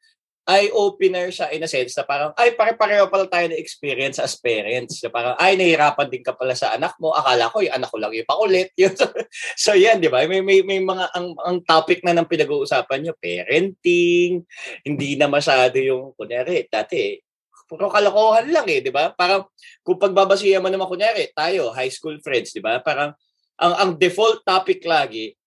eye-opener 0.48 1.30
siya 1.30 1.52
in 1.54 1.62
a 1.62 1.70
sense 1.70 1.94
na 1.94 2.06
parang, 2.08 2.32
ay, 2.40 2.56
pare-pareho 2.58 3.06
pala 3.12 3.30
tayo 3.30 3.52
na 3.52 3.60
experience 3.60 4.18
as 4.18 4.34
parents. 4.40 4.98
Na 5.04 5.12
parang, 5.14 5.36
ay, 5.38 5.54
nahihirapan 5.60 6.08
din 6.10 6.26
ka 6.26 6.34
pala 6.34 6.56
sa 6.58 6.74
anak 6.74 6.98
mo. 6.98 7.14
Akala 7.14 7.52
ko, 7.54 7.62
yung 7.62 7.76
anak 7.76 7.90
ko 7.92 7.98
lang 8.02 8.14
yung 8.16 8.30
pakulit. 8.30 8.74
Yun. 8.80 8.96
so, 9.64 9.78
yan, 9.78 10.02
di 10.02 10.10
ba? 10.10 10.26
May, 10.26 10.42
may, 10.42 10.66
may 10.66 10.82
mga, 10.82 11.06
ang, 11.14 11.38
ang 11.38 11.58
topic 11.62 12.02
na 12.02 12.18
ng 12.18 12.26
pinag-uusapan 12.26 13.00
nyo, 13.06 13.14
parenting, 13.20 14.42
hindi 14.82 15.10
na 15.20 15.30
masyado 15.30 15.78
yung, 15.78 16.18
kunyari, 16.18 16.66
dati, 16.66 17.22
puro 17.70 17.94
kalokohan 17.94 18.50
lang 18.50 18.66
eh, 18.66 18.82
di 18.82 18.90
ba? 18.90 19.14
Parang, 19.14 19.46
kung 19.86 20.02
pagbabasihan 20.02 20.66
mo 20.66 20.74
naman, 20.74 20.90
kunyari, 20.90 21.30
tayo, 21.30 21.70
high 21.78 21.94
school 21.94 22.18
friends, 22.26 22.58
di 22.58 22.64
ba? 22.64 22.82
Parang, 22.82 23.14
ang, 23.60 23.74
ang 23.78 23.92
default 24.00 24.42
topic 24.42 24.82
lagi, 24.88 25.38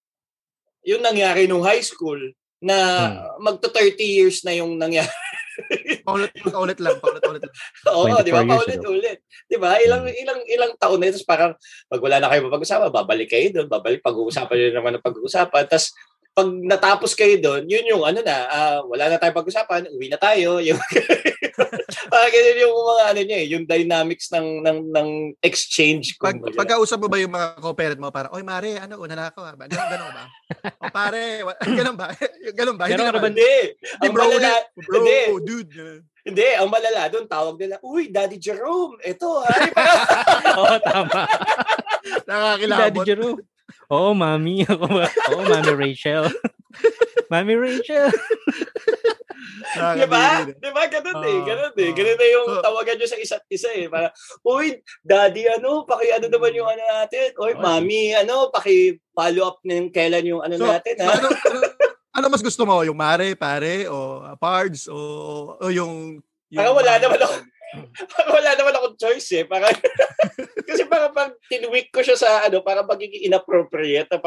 yung 0.86 1.02
nangyari 1.02 1.50
nung 1.50 1.66
high 1.66 1.82
school, 1.82 2.18
na 2.62 2.76
magto 3.42 3.66
30 3.66 3.98
years 3.98 4.46
na 4.46 4.54
yung 4.54 4.78
nangyari. 4.78 5.10
Paulit, 6.06 6.32
paulit 6.48 6.78
lang, 6.80 6.96
paulit-ulit 6.98 7.42
lang. 7.44 7.54
Oo, 7.92 8.08
24 8.08 8.24
di 8.24 8.32
ba? 8.32 8.40
Paulit-ulit. 8.42 9.18
Di 9.46 9.56
ba? 9.60 9.76
Ilang, 9.78 10.08
ilang, 10.08 10.40
ilang 10.48 10.72
taon 10.80 10.98
na 10.98 11.12
ito. 11.12 11.20
Tapos 11.20 11.28
parang, 11.28 11.52
pag 11.86 12.00
wala 12.00 12.16
na 12.18 12.30
kayo 12.32 12.48
mapag-usapan, 12.48 12.88
babalik 12.88 13.28
kayo 13.30 13.46
doon. 13.52 13.68
Babalik, 13.68 14.00
pag-uusapan 14.00 14.56
nyo 14.56 14.70
naman 14.72 14.92
ang 14.96 15.04
pag-uusapan. 15.04 15.68
Tapos, 15.68 15.92
pag 16.32 16.48
natapos 16.48 17.12
kayo 17.12 17.36
doon, 17.38 17.68
yun 17.68 17.84
yung 17.84 18.02
ano 18.02 18.24
na, 18.24 18.36
ah, 18.48 18.78
wala 18.88 19.12
na 19.12 19.20
tayong 19.20 19.36
pag-usapan, 19.36 19.92
uwi 19.92 20.08
na 20.08 20.16
tayo. 20.16 20.58
Yung, 20.64 20.80
parang 22.08 22.32
ganyan 22.32 22.62
yung 22.62 22.74
mga 22.74 23.04
ano 23.06 23.20
niya 23.22 23.38
eh, 23.38 23.46
yung 23.48 23.64
dynamics 23.64 24.26
ng 24.30 24.48
ng 24.60 24.78
ng 24.90 25.08
exchange. 25.40 26.16
Pag, 26.16 26.38
kumbaga. 26.38 26.56
pagkausap 26.56 26.98
mo 26.98 27.08
ba 27.08 27.18
yung 27.18 27.32
mga 27.32 27.48
co-parent 27.58 28.00
mo, 28.00 28.08
parang, 28.08 28.32
oy, 28.32 28.42
Mare, 28.42 28.78
ano, 28.78 28.96
una 28.96 29.14
na 29.14 29.26
ako. 29.28 29.40
ah." 29.42 29.54
Ba? 29.54 29.64
Ganun, 29.66 29.88
ganun 29.88 30.12
ba? 30.12 30.24
o 30.78 30.84
pare, 30.90 31.22
ganun 31.78 31.96
ba? 31.96 32.06
ganun 32.52 32.76
ba? 32.76 32.84
Hindi 32.86 32.94
Pero 32.98 33.08
naman. 33.10 33.30
Hindi. 33.32 33.52
Hindi, 33.72 34.06
Ang 34.06 34.12
bro, 34.12 34.22
malala, 34.24 34.52
Bro, 34.74 34.96
Hindi. 34.98 35.18
dude. 35.42 35.70
ganun. 35.72 36.00
hindi, 36.22 36.46
ang 36.54 36.70
malala 36.70 37.02
doon, 37.10 37.26
tawag 37.26 37.56
nila, 37.58 37.76
uy, 37.82 38.06
Daddy 38.08 38.38
Jerome, 38.38 38.94
ito, 39.02 39.42
ha? 39.42 39.54
Oo, 40.62 40.76
tama. 40.78 41.20
Daddy 42.02 42.26
Nakakilabot. 42.26 43.04
Jero. 43.06 43.30
Oo, 43.90 44.10
mami. 44.12 44.62
Ako 44.70 44.86
ba? 44.86 45.06
Oo, 45.34 45.42
mami 45.44 45.72
Rachel. 45.74 46.30
mami 47.26 47.54
Rachel. 47.58 48.08
Di 49.42 50.06
ba? 50.06 50.22
Nakakabilib. 50.42 50.56
Di 50.58 50.70
ba? 50.70 50.82
Ganun 50.88 51.16
eh. 51.22 51.36
Oo, 51.36 51.46
Ganun 51.46 51.74
eh. 51.74 51.88
oo. 51.88 51.96
Ganun 51.96 52.18
na 52.18 52.26
yung 52.30 52.48
tawagan 52.62 52.96
nyo 52.98 53.08
sa 53.08 53.18
isa't 53.18 53.44
isa 53.50 53.70
eh. 53.74 53.86
Para, 53.90 54.08
uy, 54.46 54.78
daddy, 55.02 55.42
ano, 55.50 55.82
paki 55.84 56.08
ano 56.14 56.26
naman 56.30 56.52
yung 56.54 56.68
ano 56.68 56.82
natin. 56.82 57.28
Uy, 57.38 57.52
mami, 57.58 58.14
ano, 58.14 58.48
paki 58.52 58.98
follow 59.12 59.44
up 59.48 59.58
ng 59.66 59.90
kailan 59.90 60.26
yung 60.26 60.42
ano 60.42 60.54
So, 60.56 60.66
natin, 60.66 60.94
ha? 61.02 61.10
ano, 61.12 61.26
ano, 61.28 61.58
ano 62.12 62.26
mas 62.28 62.44
gusto 62.44 62.62
mo? 62.62 62.84
Yung 62.86 62.96
Mare, 62.96 63.34
pare, 63.34 63.88
o 63.88 64.22
uh, 64.22 64.36
Pards, 64.38 64.86
o, 64.86 64.96
o 65.58 65.64
yung... 65.72 66.20
yung 66.52 66.58
Parang 66.60 66.76
wala 66.76 66.92
naman 67.00 67.20
ako. 67.20 67.34
wala 68.36 68.50
naman 68.52 68.74
akong 68.76 68.96
choice 69.00 69.28
eh. 69.40 69.44
Parang, 69.48 69.72
kasi 70.68 70.84
parang 70.84 71.12
pag 71.16 71.32
tinweak 71.48 71.88
ko 71.88 72.04
siya 72.04 72.16
sa 72.20 72.44
ano, 72.44 72.60
para 72.60 72.84
magiging 72.84 73.32
inappropriate, 73.32 74.12
eh, 74.12 74.20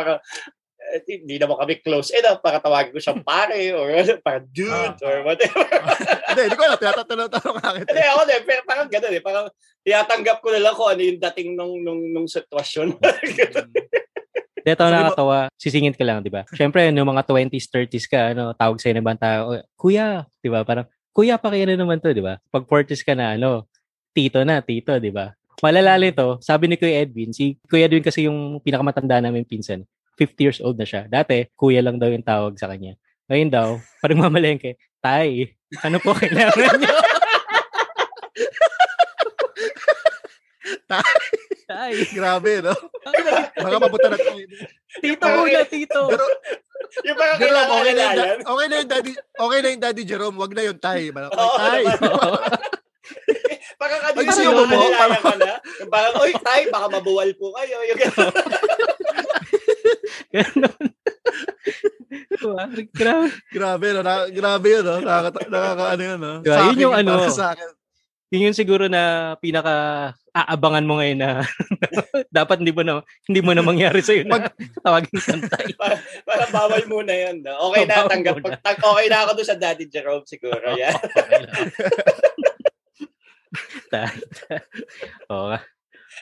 hindi 1.03 1.35
naman 1.35 1.57
kami 1.57 1.73
close 1.79 2.11
enough 2.11 2.39
para 2.39 2.57
tawagin 2.57 2.91
ko 2.91 2.99
siyang 2.99 3.21
pare 3.21 3.73
or 3.73 3.89
ano, 3.99 4.15
parang 4.19 4.45
dude 4.49 4.69
Ah. 4.71 5.05
or 5.05 5.15
whatever. 5.23 5.65
Hindi, 6.35 6.41
hindi 6.45 6.57
ko 6.57 6.63
alam. 6.65 6.75
Tinatanong-tanong 6.77 7.55
ka 7.55 7.69
kita. 7.71 7.89
Hindi, 7.89 8.03
ako 8.03 8.21
din. 8.25 8.41
Pero 8.43 8.61
parang 8.63 8.87
gano'n 8.89 9.13
eh. 9.13 9.23
Parang 9.23 9.45
tinatanggap 9.81 10.37
ko 10.39 10.47
na 10.51 10.59
lang 10.59 10.73
kung 10.75 10.89
ano 10.89 10.99
yung 10.99 11.19
dating 11.21 11.49
nung, 11.55 11.73
nung, 11.79 12.01
nung 12.11 12.27
sitwasyon. 12.27 12.87
Dito 14.65 14.75
Sabi 14.75 14.89
mo- 14.89 14.95
nakakatawa, 14.97 15.37
sisingit 15.55 15.93
ka 15.93 16.03
lang, 16.03 16.19
di 16.19 16.27
ba? 16.27 16.41
Siyempre, 16.49 16.89
no 16.89 17.05
mga 17.05 17.23
20s, 17.23 17.69
30s 17.69 18.05
ka, 18.05 18.33
ano, 18.33 18.51
tawag 18.51 18.81
sa'yo 18.81 18.97
ng 18.97 19.03
ibang 19.05 19.15
tao, 19.15 19.53
"Oh, 19.53 19.61
kuya, 19.77 20.25
di 20.41 20.49
ba? 20.49 20.65
Parang, 20.65 20.83
kuya, 21.13 21.37
pakiano 21.37 21.71
naman 21.71 22.01
to, 22.01 22.09
di 22.09 22.19
ba? 22.19 22.41
Pag 22.49 22.65
40s 22.65 22.99
ka 22.99 23.13
na, 23.13 23.37
ano, 23.37 23.69
tito 24.11 24.41
na, 24.41 24.59
tito, 24.59 24.97
di 24.97 25.13
ba? 25.13 25.31
Malalali 25.61 26.11
to, 26.11 26.41
sabi 26.41 26.67
ni 26.67 26.75
Kuya 26.75 26.99
Edwin, 26.99 27.31
si 27.31 27.55
Kuya 27.63 27.85
Edwin 27.85 28.03
kasi 28.03 28.25
yung 28.25 28.59
pinakamatanda 28.59 29.21
namin 29.21 29.45
pinsan, 29.45 29.85
50 30.15 30.43
years 30.43 30.59
old 30.63 30.79
na 30.79 30.87
siya. 30.87 31.07
Dati, 31.07 31.47
kuya 31.55 31.83
lang 31.83 31.99
daw 31.99 32.07
yung 32.07 32.23
tawag 32.23 32.55
sa 32.55 32.71
kanya. 32.71 32.95
Ngayon 33.27 33.51
daw, 33.51 33.67
parang 34.01 34.23
mamalengke, 34.23 34.79
tay, 35.03 35.55
ano 35.83 35.99
po 35.99 36.15
kailangan 36.15 36.79
nyo? 36.79 36.95
Tay. 40.85 41.17
tay, 41.65 41.93
Grabe, 42.13 42.61
no? 42.61 42.73
Baka 43.57 43.77
mapunta 43.77 44.07
na 44.13 44.17
tayo. 44.17 44.45
tito 45.01 45.25
muna, 45.25 45.61
tito. 45.65 46.01
Pero, 46.09 46.25
yung 47.05 47.17
parang 47.17 47.37
Jerome, 47.37 47.49
kailangan 47.49 47.73
okay 47.75 47.93
na, 47.93 48.05
yung, 48.05 48.41
okay 48.45 48.65
na 48.65 48.75
yung 48.75 48.89
daddy, 48.89 49.11
okay 49.17 49.59
na 49.59 49.67
yung 49.73 49.83
daddy 49.83 50.03
Jerome, 50.05 50.37
wag 50.37 50.53
na 50.53 50.63
yung 50.63 50.79
tay. 50.79 51.01
Parang, 51.15 51.31
Oo, 51.33 51.57
tay. 51.57 51.83
Parang 53.81 54.01
ano 54.01 54.17
Ay, 54.23 54.27
yung 54.41 54.55
alalayan 54.55 54.93
Parang- 54.95 55.21
ka 55.21 55.35
na. 55.35 55.53
Yung 55.83 55.91
parang, 55.91 56.13
oy, 56.23 56.31
tay, 56.39 56.61
baka 56.71 56.87
mabuwal 56.89 57.29
po 57.35 57.51
kayo. 57.53 57.77
Yung 57.83 57.99
Diba? 62.35 62.67
Grabe. 62.93 63.29
Grabe, 63.51 63.87
no? 63.95 64.01
Na, 64.05 64.27
grabe 64.29 64.67
yun, 64.69 64.83
no? 64.85 64.99
Nakaka, 65.01 65.39
nakaka 65.49 65.83
ano 65.95 66.03
yun, 66.03 66.19
no? 66.19 66.33
Diba, 66.41 66.55
Sa 66.55 66.61
yun 66.69 66.79
yung 66.79 66.95
ano. 66.95 67.11
para 67.17 67.31
Sa 67.31 67.47
akin. 67.55 67.69
Yun 68.33 68.45
yung 68.51 68.57
siguro 68.57 68.89
na 68.89 69.35
pinaka 69.37 69.73
aabangan 70.33 70.83
mo 70.83 70.97
ngayon 70.99 71.19
na 71.21 71.45
dapat 72.35 72.57
hindi 72.59 72.73
mo 72.73 72.81
na 72.81 72.99
hindi 73.29 73.39
mo 73.39 73.53
na 73.53 73.61
mangyari 73.61 74.01
sa 74.01 74.17
na 74.17 74.49
tawagin 74.81 75.21
kang 75.21 75.45
tay. 75.45 75.71
Parang 76.25 76.51
bawal 76.51 76.83
muna 76.89 77.13
yun. 77.13 77.45
No? 77.45 77.69
Okay 77.71 77.85
na, 77.85 78.01
Bawal 78.01 78.11
tanggap. 78.11 78.33
muna. 78.41 78.45
Pag, 78.49 78.59
tag- 78.65 78.83
okay 78.83 79.05
na 79.07 79.17
ako 79.23 79.31
doon 79.39 79.47
sa 79.47 79.55
Daddy 79.61 79.85
Jerome 79.87 80.25
siguro. 80.25 80.73
Yan. 80.73 80.97
Okay 80.99 81.45
tay. 83.93 84.09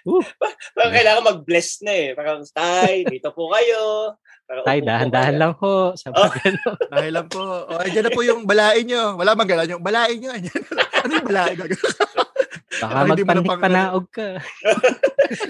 Parang 0.75 0.93
kailangan 0.93 1.23
mag-bless 1.23 1.79
na 1.83 1.93
eh. 1.95 2.09
Parang, 2.11 2.43
tay, 2.51 3.07
dito 3.07 3.31
po 3.31 3.51
kayo. 3.51 4.13
Parang, 4.43 4.63
Tay, 4.67 4.79
po 4.83 4.87
dahan-dahan 4.91 5.35
lang 5.39 5.53
ho. 5.55 5.95
Sabi 5.95 6.19
Oh. 6.19 6.31
Dahil 6.91 7.11
lang 7.15 7.27
po. 7.31 7.43
O, 7.43 7.79
oh, 7.79 7.87
na 7.87 8.11
po 8.11 8.21
yung 8.27 8.43
balain 8.43 8.83
nyo. 8.83 9.15
Wala 9.15 9.31
bang 9.39 9.49
gano'n 9.55 9.73
yung 9.79 9.85
balain 9.85 10.17
nyo. 10.19 10.31
Ano 10.35 11.11
yung 11.15 11.29
balain? 11.31 11.55
Baka 12.83 12.99
magpanik-panaog 13.07 14.05
ka. 14.11 14.43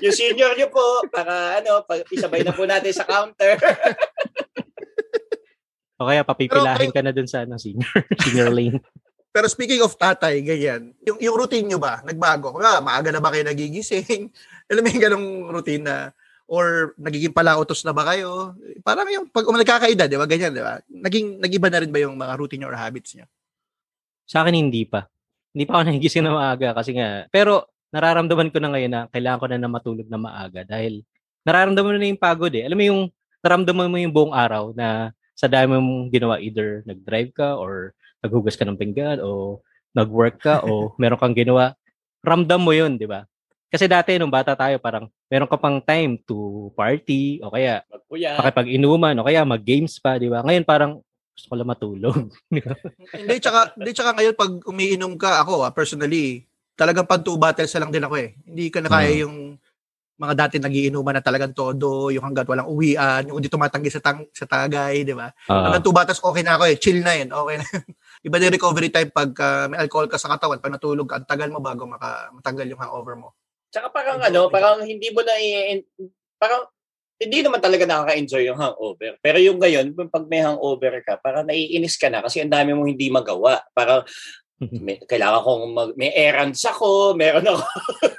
Yung 0.05 0.13
senior 0.13 0.53
nyo 0.53 0.69
po, 0.69 1.01
para 1.09 1.57
ano, 1.57 1.81
pag 1.87 2.05
isabay 2.13 2.45
na 2.45 2.53
po 2.53 2.69
natin 2.69 2.93
sa 2.93 3.07
counter. 3.09 3.57
O 5.97 6.05
kaya 6.05 6.21
papipilahin 6.21 6.91
ka 6.93 7.01
na 7.01 7.15
dun 7.15 7.25
sa 7.25 7.47
ano, 7.47 7.57
senior, 7.57 7.89
senior 8.21 8.51
lane. 8.53 8.77
Pero 9.33 9.49
speaking 9.49 9.81
of 9.81 9.97
tatay, 9.97 10.45
ganyan, 10.45 10.93
yung, 11.01 11.17
yung 11.17 11.33
routine 11.33 11.65
nyo 11.65 11.81
ba, 11.81 12.05
nagbago? 12.05 12.53
Nga, 12.53 12.85
maaga 12.85 13.09
na 13.09 13.17
ba 13.17 13.33
kayo 13.33 13.41
nagigising? 13.49 14.29
Alam 14.69 14.81
mo 14.85 14.89
yung 14.93 15.03
ganong 15.09 15.29
routine 15.49 15.81
na, 15.81 16.13
or 16.45 16.93
nagiging 17.01 17.33
palautos 17.33 17.81
na 17.81 17.97
ba 17.97 18.05
kayo? 18.13 18.53
Parang 18.85 19.09
yung, 19.09 19.25
pag 19.33 19.49
um, 19.49 19.57
nagkakaedad, 19.57 20.05
di 20.05 20.21
ba, 20.21 20.29
ganyan, 20.29 20.53
di 20.53 20.61
ba? 20.61 20.77
Naging, 20.85 21.41
nagiba 21.41 21.73
na 21.73 21.81
rin 21.81 21.89
ba 21.89 21.97
yung 22.05 22.13
mga 22.13 22.33
routine 22.37 22.61
nyo 22.61 22.69
or 22.69 22.77
habits 22.77 23.17
nyo? 23.17 23.25
Sa 24.29 24.45
akin 24.45 24.53
hindi 24.53 24.85
pa. 24.85 25.09
Hindi 25.49 25.65
pa 25.65 25.81
ako 25.81 25.83
nagigising 25.89 26.29
na 26.29 26.37
maaga 26.37 26.77
kasi 26.77 26.93
nga. 26.93 27.25
Pero 27.33 27.73
nararamdaman 27.89 28.53
ko 28.53 28.57
na 28.61 28.69
ngayon 28.69 28.91
na 28.93 29.01
kailangan 29.09 29.39
ko 29.41 29.45
na 29.49 29.57
na 29.57 29.69
matulog 29.69 30.07
na 30.09 30.21
maaga 30.21 30.61
dahil 30.61 31.01
nararamdaman 31.41 31.93
mo 31.93 31.99
na 32.01 32.09
yung 32.13 32.21
pagod 32.21 32.53
eh. 32.53 32.69
Alam 32.69 32.77
mo 32.77 32.85
yung 32.85 33.01
nararamdaman 33.41 33.89
mo 33.89 33.97
yung 33.97 34.13
buong 34.13 34.33
araw 34.33 34.77
na 34.77 35.09
sa 35.33 35.49
dami 35.49 35.77
mong 35.77 36.13
ginawa 36.13 36.37
either 36.37 36.85
nag-drive 36.85 37.33
ka 37.33 37.57
or 37.57 37.97
naghugas 38.23 38.55
ka 38.55 38.63
ng 38.63 38.79
pinggan 38.79 39.19
o 39.19 39.59
nag-work 39.91 40.39
ka 40.39 40.63
o 40.63 40.71
meron 41.01 41.19
kang 41.19 41.35
ginawa. 41.35 41.75
Ramdam 42.23 42.63
mo 42.63 42.71
yun, 42.71 42.95
di 42.95 43.05
ba? 43.05 43.27
Kasi 43.67 43.85
dati 43.85 44.15
nung 44.15 44.31
bata 44.31 44.53
tayo 44.53 44.77
parang 44.77 45.09
meron 45.27 45.49
ka 45.49 45.57
pang 45.57 45.81
time 45.81 46.15
to 46.23 46.69
party 46.71 47.41
o 47.43 47.49
kaya 47.49 47.81
Magpuya. 47.89 48.37
pakipag-inuman 48.37 49.17
o 49.17 49.25
kaya 49.25 49.43
mag-games 49.43 49.97
pa, 49.97 50.15
di 50.15 50.29
ba? 50.29 50.39
Ngayon 50.39 50.63
parang 50.63 50.91
gusto 51.33 51.49
ko 51.49 51.55
lang 51.57 51.67
matulog. 51.67 52.29
hindi, 53.17 53.35
tsaka, 53.41 53.73
hindi, 53.75 53.91
tsaka 53.91 54.13
ngayon 54.13 54.35
pag 54.37 54.51
umiinom 54.63 55.13
ka, 55.17 55.41
ako, 55.41 55.65
ah, 55.65 55.73
personally, 55.73 56.45
talagang 56.77 57.09
pan 57.09 57.19
two 57.19 57.35
bottles 57.35 57.73
na 57.73 57.81
lang 57.81 57.91
din 57.91 58.05
ako 58.05 58.15
eh. 58.21 58.37
Hindi 58.45 58.69
ka 58.69 58.79
na 58.79 58.89
kaya 58.89 59.09
Mm. 59.09 59.21
yung 59.25 59.35
mga 60.13 60.33
dati 60.37 60.55
nagiinuman 60.61 61.17
na 61.17 61.25
talagang 61.25 61.51
todo, 61.51 62.13
yung 62.13 62.21
hanggat 62.21 62.45
walang 62.45 62.69
uwian, 62.69 63.25
yung 63.25 63.41
hindi 63.41 63.49
tumatanggi 63.49 63.89
sa, 63.89 63.97
tang, 63.99 64.29
sa 64.29 64.45
tagay, 64.45 65.01
di 65.01 65.17
ba? 65.17 65.33
Ah, 65.49 65.67
Hanggang 65.67 65.81
two 65.81 65.91
bottles, 65.91 66.21
okay 66.21 66.45
na 66.45 66.53
ako 66.53 66.69
eh. 66.69 66.77
Chill 66.77 67.01
na 67.01 67.17
yun. 67.17 67.33
Okay 67.33 67.55
na. 67.57 67.65
Iba 68.23 68.39
yung 68.39 68.55
recovery 68.55 68.87
time 68.87 69.11
pag 69.11 69.31
ah, 69.43 69.67
may 69.67 69.83
alcohol 69.83 70.07
ka 70.07 70.15
sa 70.15 70.31
katawan, 70.31 70.63
pag 70.63 70.71
natulog 70.71 71.07
ka, 71.07 71.19
ang 71.19 71.27
tagal 71.27 71.51
mo 71.51 71.59
bago 71.59 71.83
maka, 71.83 72.31
matanggal 72.31 72.67
yung 72.71 72.79
hangover 72.79 73.19
mo. 73.19 73.35
Tsaka 73.67 73.91
parang 73.91 74.23
ano, 74.23 74.47
parang 74.47 74.79
hindi 74.85 75.11
mo 75.11 75.19
na 75.25 75.35
i- 75.35 75.83
parang 76.39 76.71
hindi 77.19 77.39
naman 77.39 77.59
talaga 77.63 77.83
nakaka-enjoy 77.87 78.43
yung 78.47 78.59
hangover. 78.59 79.15
Pero 79.19 79.37
yung 79.39 79.59
ngayon, 79.59 79.95
pag 80.11 80.27
may 80.27 80.43
hangover 80.43 80.99
ka, 81.03 81.19
parang 81.19 81.47
naiinis 81.47 81.95
ka 81.95 82.11
na 82.11 82.23
kasi 82.23 82.43
ang 82.43 82.51
dami 82.51 82.75
mong 82.75 82.89
hindi 82.89 83.07
magawa. 83.11 83.63
Parang 83.71 84.03
may, 84.85 84.99
kailangan 85.03 85.43
kong 85.43 85.63
mag, 85.71 85.91
may 85.99 86.11
errands 86.15 86.63
ako, 86.63 87.15
meron 87.15 87.47
ako. 87.47 87.63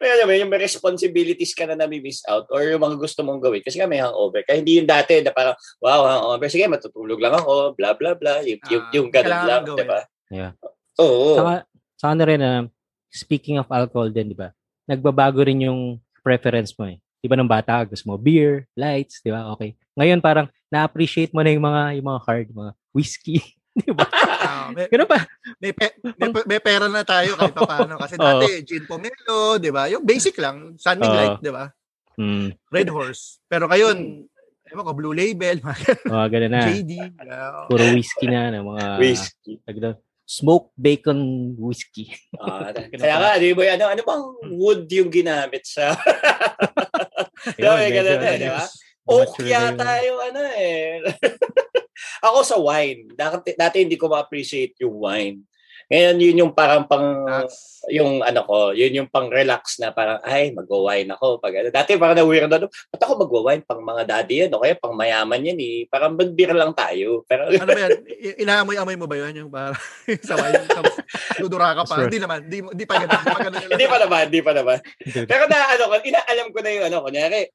may, 0.00 0.08
alam 0.16 0.24
mo, 0.24 0.32
yung 0.32 0.48
may 0.48 0.64
responsibilities 0.64 1.52
ka 1.52 1.68
na 1.68 1.76
nami-miss 1.76 2.24
out 2.24 2.48
or 2.48 2.64
yung 2.64 2.80
mga 2.80 2.96
gusto 2.96 3.20
mong 3.20 3.44
gawin 3.44 3.60
kasi 3.60 3.76
nga 3.76 3.84
may 3.84 4.00
hangover. 4.00 4.40
Kaya 4.48 4.64
hindi 4.64 4.80
yung 4.80 4.88
dati 4.88 5.20
na 5.20 5.28
parang, 5.28 5.52
wow, 5.84 6.08
hangover, 6.08 6.48
sige, 6.48 6.64
matutulog 6.64 7.20
lang 7.20 7.36
ako, 7.36 7.76
bla 7.76 7.92
bla 7.92 8.16
bla. 8.16 8.40
Yung, 8.40 8.60
yung, 8.72 8.82
Ah, 8.82 8.92
yung 8.96 9.08
ganun 9.12 9.42
lang, 9.44 9.62
di 9.68 9.84
ba? 9.84 10.00
Yeah. 10.32 10.52
Oo. 10.96 11.36
Saka, 11.36 11.52
saka 12.00 12.12
na 12.16 12.24
rin, 12.24 12.40
ah, 12.40 12.64
speaking 13.12 13.60
of 13.60 13.68
alcohol 13.68 14.08
din, 14.08 14.32
di 14.32 14.38
ba? 14.38 14.56
Nagbabago 14.88 15.44
rin 15.44 15.68
yung 15.68 16.00
preference 16.24 16.72
mo 16.80 16.88
eh. 16.88 16.96
Di 17.20 17.28
ba 17.28 17.36
nung 17.36 17.50
bata, 17.50 17.84
gusto 17.84 18.08
mo 18.08 18.16
beer, 18.16 18.64
lights, 18.72 19.20
di 19.20 19.28
ba? 19.28 19.52
Okay. 19.52 19.76
Ngayon 20.00 20.24
parang 20.24 20.48
na-appreciate 20.72 21.36
mo 21.36 21.44
na 21.44 21.52
yung 21.52 21.66
mga, 21.68 22.00
yung 22.00 22.06
mga 22.08 22.20
hard, 22.24 22.48
mga 22.56 22.72
whiskey. 22.96 23.44
di 23.80 23.90
ba? 23.90 24.02
Ah, 24.42 24.68
may, 24.74 24.90
Ganun 24.90 25.06
pa. 25.06 25.22
may, 25.58 25.70
pe- 25.70 25.94
may, 26.18 26.28
pe- 26.28 26.46
may 26.46 26.60
pera 26.60 26.86
na 26.86 27.06
tayo 27.06 27.38
kahit 27.38 27.54
pa 27.58 27.64
paano. 27.64 27.94
Kasi 27.96 28.14
dati, 28.14 28.66
gin 28.66 28.84
pomelo, 28.84 29.56
di 29.56 29.70
ba? 29.70 29.86
Yung 29.86 30.02
basic 30.02 30.34
lang, 30.36 30.74
Sunning 30.74 31.06
Oo. 31.06 31.14
Light, 31.14 31.38
di 31.38 31.52
ba? 31.52 31.70
Hmm. 32.18 32.50
Red 32.68 32.90
Horse. 32.90 33.38
Pero 33.46 33.64
ngayon, 33.64 34.26
ewan 34.66 34.84
ko, 34.84 34.92
Blue 34.92 35.14
Label, 35.14 35.62
mga 35.62 36.26
ganun 36.28 36.52
na. 36.52 36.62
JD. 36.66 36.92
yeah. 37.16 37.64
Puro 37.66 37.84
whiskey 37.90 38.26
na, 38.26 38.50
na 38.50 38.60
mga, 38.60 38.84
Whiskey. 38.98 39.62
tagda- 39.62 39.98
smoked 40.26 40.70
bacon 40.74 41.18
whiskey. 41.58 42.14
Ah, 42.38 42.70
kaya 43.02 43.16
nga, 43.18 43.30
di 43.34 43.50
ba, 43.50 43.66
ano, 43.70 43.84
ano 43.90 44.00
bang 44.00 44.24
wood 44.54 44.86
yung 44.86 45.10
ginamit 45.10 45.66
sa... 45.66 45.94
May 47.58 47.90
ganun 47.90 48.14
na, 48.14 48.30
ano, 48.30 48.38
di 48.38 48.50
ba? 48.50 48.64
Oak 49.10 49.42
yata 49.42 49.90
yung 50.06 50.20
ano 50.22 50.40
eh. 50.54 51.02
Ako 52.24 52.38
sa 52.44 52.56
wine. 52.58 53.12
Dati, 53.12 53.54
dati 53.54 53.76
hindi 53.82 53.96
ko 54.00 54.10
ma-appreciate 54.10 54.76
yung 54.82 54.96
wine. 55.00 55.38
Ngayon, 55.90 56.16
yun 56.22 56.40
yung 56.46 56.52
parang 56.54 56.86
pang, 56.86 57.26
That's- 57.26 57.82
yung 57.90 58.22
ano 58.22 58.46
ko, 58.46 58.70
yun 58.70 58.94
yung 58.94 59.10
pang 59.10 59.26
relax 59.26 59.82
na 59.82 59.90
parang, 59.90 60.22
ay, 60.22 60.54
mag-wine 60.54 61.10
ako. 61.10 61.42
Pag, 61.42 61.58
ano. 61.58 61.68
Dati 61.74 61.98
parang 61.98 62.14
na-weird 62.14 62.46
na, 62.46 62.62
ba't 62.70 63.02
ako 63.02 63.26
mag-wine? 63.26 63.66
Pang 63.66 63.82
mga 63.82 64.06
daddy 64.06 64.46
yan, 64.46 64.54
o 64.54 64.62
kaya 64.62 64.78
pang 64.78 64.94
mayaman 64.94 65.42
yan 65.42 65.58
eh. 65.58 65.90
Parang 65.90 66.14
mag-beer 66.14 66.54
lang 66.54 66.70
tayo. 66.78 67.26
Pero, 67.26 67.50
ano 67.50 67.66
ba 67.66 67.80
yan? 67.90 67.90
Inaamoy-amoy 68.38 68.94
mo 68.94 69.10
ba 69.10 69.18
yun? 69.18 69.34
Yung 69.34 69.50
para 69.50 69.74
sa 70.30 70.38
wine, 70.38 70.62
dudura 71.42 71.74
ka 71.74 71.82
pa. 71.82 72.06
Hindi 72.06 72.22
naman. 72.22 72.46
Hindi, 72.70 72.86
pa 72.86 72.94
ganun. 73.02 73.66
Hindi 73.66 73.86
pa 73.90 73.98
naman, 73.98 74.22
hindi 74.30 74.40
pa 74.46 74.52
naman. 74.54 74.78
Pero 75.26 75.42
na, 75.50 75.58
ano, 75.74 75.84
ko, 75.90 75.94
inaalam 76.06 76.48
ko 76.54 76.58
na 76.62 76.70
yung 76.70 76.84
ano, 76.86 76.96
kunyari, 77.02 77.50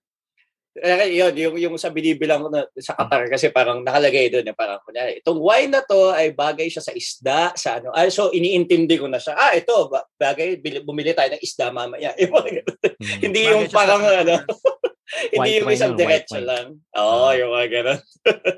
Kunyari, 0.75 1.15
yun, 1.15 1.33
yung, 1.39 1.55
yung 1.55 1.75
sa 1.79 1.87
binibilang 1.87 2.43
ko 2.43 2.49
na, 2.51 2.67
sa 2.83 2.99
Qatar 2.99 3.31
kasi 3.31 3.47
parang 3.47 3.79
nakalagay 3.79 4.27
doon, 4.27 4.43
eh, 4.43 4.51
parang 4.51 4.83
kunyari, 4.83 5.23
itong 5.23 5.39
wine 5.39 5.71
na 5.71 5.79
to 5.79 6.11
ay 6.11 6.35
bagay 6.35 6.67
siya 6.67 6.83
sa 6.83 6.91
isda, 6.91 7.55
sa 7.55 7.79
ano. 7.79 7.95
Ah, 7.95 8.11
so, 8.11 8.27
iniintindi 8.29 8.99
ko 8.99 9.07
na 9.07 9.15
siya, 9.15 9.39
ah, 9.39 9.55
ito, 9.55 9.71
ba- 9.87 10.03
bagay, 10.19 10.59
bumili 10.83 11.15
tayo 11.15 11.31
ng 11.31 11.39
isda 11.39 11.71
mamaya. 11.71 12.11
Yung 12.19 12.35
mga 12.35 12.49
ganun. 12.59 12.75
Hmm. 12.75 13.19
hindi 13.23 13.41
Bagay 13.41 13.53
yung 13.55 13.63
parang, 13.71 14.03
ano, 14.03 14.35
hindi 15.37 15.49
yung 15.63 15.71
isang 15.71 15.95
diretso 15.95 16.43
lang. 16.43 16.75
Oo, 16.91 17.31
Ah. 17.31 17.33
yung 17.39 17.51
mga 17.55 17.67
ganun. 17.71 17.99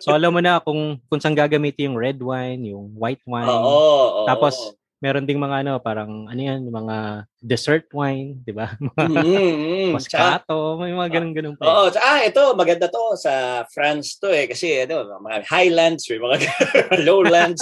So 0.02 0.10
alam 0.16 0.34
mo 0.34 0.42
na 0.42 0.58
kung 0.58 0.98
kung 1.06 1.22
saan 1.22 1.38
gagamitin 1.38 1.94
yung 1.94 2.00
red 2.02 2.18
wine, 2.18 2.72
yung 2.74 2.98
white 2.98 3.22
wine. 3.30 3.46
Oo, 3.46 3.62
oo. 3.62 4.22
Tapos, 4.26 4.74
meron 4.98 5.30
ding 5.30 5.38
mga 5.38 5.62
ano, 5.62 5.74
parang 5.78 6.26
ano 6.26 6.42
yan, 6.42 6.66
mga 6.74 7.30
dessert 7.38 7.86
wine, 7.94 8.42
di 8.42 8.54
ba? 8.54 8.74
Mm-hmm. 8.98 9.94
Moscato, 9.94 10.78
may 10.82 10.92
mga 10.92 11.10
ganun-ganun 11.20 11.56
pa. 11.56 11.64
Oo, 11.66 11.88
ah, 11.96 12.22
ito, 12.26 12.42
maganda 12.58 12.90
to 12.90 13.16
sa 13.16 13.64
France 13.70 14.18
to 14.18 14.30
eh. 14.34 14.50
Kasi 14.50 14.84
ano, 14.84 15.06
mga 15.22 15.48
highlands, 15.48 16.10
may 16.10 16.20
mga 16.20 16.38
lowlands. 17.08 17.62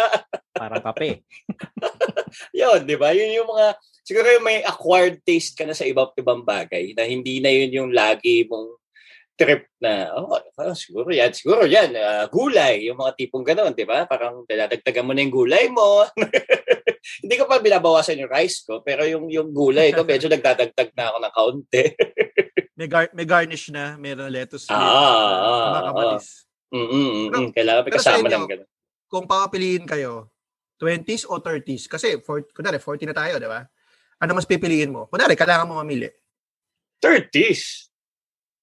parang 0.60 0.82
kape. 0.82 1.22
yun, 2.56 2.84
di 2.88 2.96
ba? 2.96 3.12
Yun 3.12 3.36
yung 3.36 3.48
mga, 3.48 3.76
siguro 4.02 4.26
yung 4.32 4.44
may 4.44 4.64
acquired 4.64 5.20
taste 5.22 5.54
ka 5.54 5.68
na 5.68 5.76
sa 5.76 5.86
iba't 5.86 6.16
ibang 6.18 6.42
bagay 6.42 6.96
na 6.96 7.04
hindi 7.04 7.38
na 7.38 7.52
yun 7.52 7.70
yung 7.72 7.90
lagi 7.92 8.48
mong 8.48 8.79
trip 9.40 9.72
na, 9.80 10.12
oh, 10.12 10.36
oh 10.36 10.76
siguro 10.76 11.08
yan, 11.08 11.32
siguro 11.32 11.64
yan, 11.64 11.96
uh, 11.96 12.28
gulay, 12.28 12.84
yung 12.84 13.00
mga 13.00 13.16
tipong 13.16 13.40
gano'n, 13.40 13.72
di 13.72 13.88
ba? 13.88 14.04
Parang 14.04 14.44
dadagdagan 14.44 15.08
mo 15.08 15.16
na 15.16 15.24
yung 15.24 15.32
gulay 15.32 15.72
mo. 15.72 16.04
Hindi 17.24 17.34
ko 17.40 17.48
pa 17.48 17.56
binabawasan 17.64 18.20
yung 18.20 18.28
rice 18.28 18.68
ko, 18.68 18.84
pero 18.84 19.08
yung 19.08 19.32
yung 19.32 19.56
gulay 19.56 19.96
ko, 19.96 20.04
medyo 20.04 20.28
nagdadagdag 20.36 20.92
na 20.92 21.04
ako 21.08 21.16
ng 21.16 21.32
kaunti. 21.32 21.84
may, 22.78 22.88
gar- 22.92 23.14
may 23.16 23.24
garnish 23.24 23.72
na, 23.72 23.96
meron 23.96 24.28
lettuce. 24.28 24.68
Ah, 24.68 24.76
ah, 24.76 25.88
ah. 25.88 26.20
Ah. 26.20 26.20
Mm-mm, 26.70 27.32
mm 27.32 27.50
Kailangan 27.56 27.82
may 27.88 27.92
kasama 27.96 28.28
ng 28.28 28.46
gano'n. 28.46 28.68
Kung 29.08 29.24
papapiliin 29.24 29.88
kayo, 29.88 30.28
20s 30.76 31.24
o 31.26 31.40
30s? 31.40 31.88
Kasi, 31.88 32.20
for, 32.20 32.44
kunwari, 32.52 32.76
40 32.76 33.10
na 33.10 33.16
tayo, 33.16 33.40
di 33.40 33.48
ba? 33.48 33.64
Ano 34.20 34.36
mas 34.36 34.46
pipiliin 34.46 34.92
mo? 34.92 35.08
Kunwari, 35.08 35.32
kailangan 35.32 35.66
mo 35.66 35.80
mamili. 35.80 36.12
30s. 37.00 37.89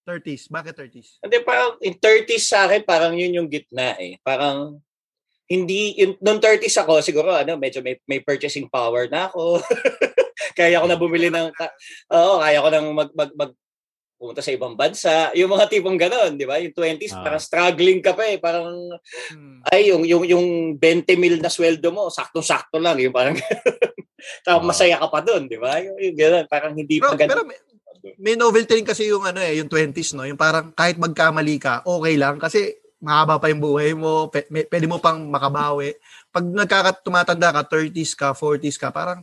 30s. 0.08 0.48
Bakit 0.48 0.74
30s? 0.88 1.10
Hindi, 1.20 1.38
parang 1.44 1.76
in 1.84 2.00
30s 2.00 2.44
sa 2.48 2.64
akin, 2.64 2.88
parang 2.88 3.12
yun 3.20 3.36
yung 3.36 3.52
gitna 3.52 4.00
eh. 4.00 4.16
Parang 4.24 4.80
hindi, 5.52 6.00
yun, 6.00 6.16
nung 6.24 6.40
30s 6.40 6.80
ako, 6.80 7.04
siguro 7.04 7.36
ano, 7.36 7.60
medyo 7.60 7.84
may, 7.84 8.00
may 8.08 8.24
purchasing 8.24 8.72
power 8.72 9.12
na 9.12 9.28
ako. 9.28 9.60
kaya 10.60 10.80
ko 10.80 10.88
na 10.88 11.00
bumili 11.00 11.28
ng, 11.28 11.52
oo, 12.16 12.34
kaya 12.40 12.64
ko 12.64 12.68
nang 12.72 12.88
mag, 12.96 13.12
mag, 13.12 13.32
mag, 13.36 13.52
pumunta 14.18 14.42
sa 14.42 14.50
ibang 14.50 14.74
bansa. 14.74 15.30
Yung 15.38 15.54
mga 15.54 15.70
tipong 15.70 15.96
gano'n, 15.96 16.42
di 16.42 16.50
ba? 16.50 16.58
Yung 16.58 16.74
20s, 16.74 17.14
ah. 17.14 17.22
parang 17.22 17.44
struggling 17.44 18.02
ka 18.02 18.18
pa 18.18 18.26
eh. 18.26 18.42
Parang, 18.42 18.66
hmm. 19.30 19.62
ay, 19.70 19.94
yung, 19.94 20.04
yung, 20.10 20.24
yung 20.26 20.48
20 20.82 21.22
mil 21.22 21.38
na 21.38 21.54
sweldo 21.54 21.94
mo, 21.94 22.10
sakto-sakto 22.10 22.82
lang. 22.82 22.98
Yung 22.98 23.14
parang, 23.14 23.38
tapos 24.46 24.64
ah. 24.66 24.68
masaya 24.74 24.98
ka 24.98 25.08
pa 25.14 25.22
doon, 25.22 25.46
di 25.46 25.62
ba? 25.62 25.78
Yung, 25.86 26.02
yung 26.02 26.18
gano'n, 26.18 26.46
parang 26.50 26.74
hindi 26.74 26.98
pero, 26.98 27.14
pa 27.14 27.16
ganun. 27.16 27.30
Pero 27.30 27.44
may, 27.46 27.58
may 28.18 28.36
novelty 28.38 28.80
rin 28.82 28.88
kasi 28.88 29.10
yung 29.10 29.26
ano 29.26 29.42
eh, 29.42 29.58
yung 29.60 29.70
20s 29.70 30.18
no, 30.18 30.26
yung 30.26 30.40
parang 30.40 30.74
kahit 30.74 30.98
magkamali 30.98 31.58
ka, 31.62 31.86
okay 31.86 32.16
lang 32.16 32.38
kasi 32.42 32.78
mahaba 32.98 33.38
pa 33.38 33.50
yung 33.54 33.62
buhay 33.62 33.94
mo, 33.94 34.30
p- 34.34 34.50
pwede 34.50 34.86
mo 34.90 34.98
pang 34.98 35.22
makabawi. 35.30 35.94
Pag 36.34 36.46
nagkakatumatanda 36.50 37.54
ka, 37.54 37.62
30s 37.78 38.18
ka, 38.18 38.34
40s 38.34 38.78
ka, 38.82 38.90
parang 38.90 39.22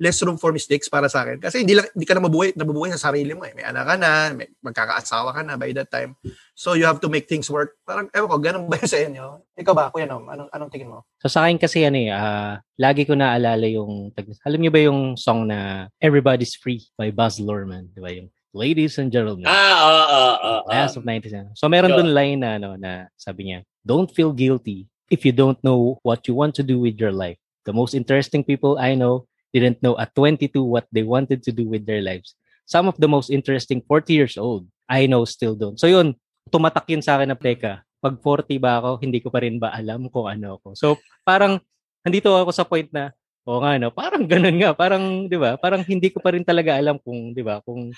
less 0.00 0.16
room 0.24 0.40
for 0.40 0.50
mistakes 0.50 0.88
para 0.88 1.06
sa 1.12 1.22
akin. 1.22 1.36
Kasi 1.36 1.60
hindi 1.60 1.76
lang 1.76 1.84
hindi 1.92 2.08
ka 2.08 2.16
na 2.16 2.24
mabuhay, 2.24 2.56
nabubuhay 2.56 2.90
sa 2.96 3.12
sarili 3.12 3.36
mo 3.36 3.44
eh. 3.44 3.52
May 3.52 3.68
anak 3.68 3.84
ka 3.84 3.94
na, 4.00 4.10
may 4.32 4.48
magkakaasawa 4.64 5.36
ka 5.36 5.44
na 5.44 5.60
by 5.60 5.70
that 5.76 5.92
time. 5.92 6.16
So 6.56 6.72
you 6.72 6.88
have 6.88 7.04
to 7.04 7.12
make 7.12 7.28
things 7.28 7.52
work. 7.52 7.76
Parang 7.84 8.08
ewan 8.16 8.28
ko, 8.32 8.36
ganun 8.40 8.64
ba 8.72 8.80
sa 8.80 8.96
inyo? 8.96 9.44
Ikaw 9.60 9.74
ba, 9.76 9.92
Kuya 9.92 10.08
Nom? 10.08 10.24
Anong, 10.24 10.48
anong 10.50 10.72
tingin 10.72 10.88
mo? 10.88 11.04
So 11.20 11.28
sa 11.28 11.44
akin 11.44 11.60
kasi 11.60 11.84
ano 11.84 12.00
eh, 12.00 12.08
uh, 12.08 12.56
lagi 12.80 13.04
ko 13.04 13.12
naalala 13.12 13.68
yung, 13.68 14.16
alam 14.16 14.58
niyo 14.58 14.72
ba 14.72 14.80
yung 14.80 15.20
song 15.20 15.44
na 15.44 15.92
Everybody's 16.00 16.56
Free 16.56 16.80
by 16.96 17.12
Buzz 17.12 17.36
Lurman? 17.36 17.92
Di 17.92 18.00
ba 18.00 18.08
yung 18.08 18.32
Ladies 18.50 18.98
and 18.98 19.14
gentlemen. 19.14 19.46
Ah, 19.46 19.54
ah, 19.54 20.06
ah, 20.10 20.36
ah. 20.42 20.60
Last 20.66 20.98
of 20.98 21.06
90s. 21.06 21.54
So 21.54 21.70
meron 21.70 21.94
doon 21.94 22.10
line 22.10 22.42
na, 22.42 22.58
ano, 22.58 22.74
na 22.74 23.06
sabi 23.14 23.46
niya, 23.46 23.62
don't 23.86 24.10
feel 24.10 24.34
guilty 24.34 24.90
if 25.06 25.22
you 25.22 25.30
don't 25.30 25.58
know 25.62 26.02
what 26.02 26.26
you 26.26 26.34
want 26.34 26.58
to 26.58 26.66
do 26.66 26.82
with 26.82 26.98
your 26.98 27.14
life. 27.14 27.38
The 27.62 27.70
most 27.70 27.94
interesting 27.94 28.42
people 28.42 28.74
I 28.74 28.98
know 28.98 29.29
didn't 29.50 29.82
know 29.82 29.98
at 29.98 30.14
22 30.14 30.62
what 30.62 30.86
they 30.94 31.02
wanted 31.02 31.42
to 31.44 31.52
do 31.54 31.66
with 31.66 31.86
their 31.86 32.02
lives. 32.02 32.34
Some 32.66 32.86
of 32.86 32.98
the 32.98 33.10
most 33.10 33.30
interesting 33.30 33.82
40 33.82 34.14
years 34.14 34.34
old, 34.38 34.66
I 34.86 35.10
know 35.10 35.26
still 35.26 35.58
don't. 35.58 35.78
So 35.78 35.90
yun, 35.90 36.14
tumatak 36.50 36.86
yun 36.86 37.02
sa 37.02 37.18
akin 37.18 37.34
na 37.34 37.38
teka, 37.38 37.82
pag 38.00 38.14
40 38.22 38.56
ba 38.62 38.78
ako, 38.78 38.90
hindi 39.02 39.18
ko 39.18 39.28
pa 39.28 39.42
rin 39.42 39.58
ba 39.58 39.74
alam 39.74 40.06
kung 40.08 40.30
ano 40.30 40.58
ako. 40.62 40.68
So 40.78 40.86
parang, 41.26 41.58
nandito 42.06 42.30
ako 42.32 42.50
sa 42.54 42.64
point 42.64 42.88
na, 42.94 43.12
o 43.44 43.60
nga 43.60 43.76
no, 43.80 43.90
parang 43.90 44.24
ganun 44.28 44.56
nga, 44.60 44.70
parang 44.76 45.26
'di 45.26 45.38
ba? 45.40 45.56
Parang 45.56 45.82
hindi 45.82 46.12
ko 46.12 46.20
pa 46.20 46.36
rin 46.36 46.44
talaga 46.44 46.76
alam 46.76 47.00
kung 47.00 47.32
'di 47.32 47.42
ba, 47.42 47.58
kung 47.64 47.90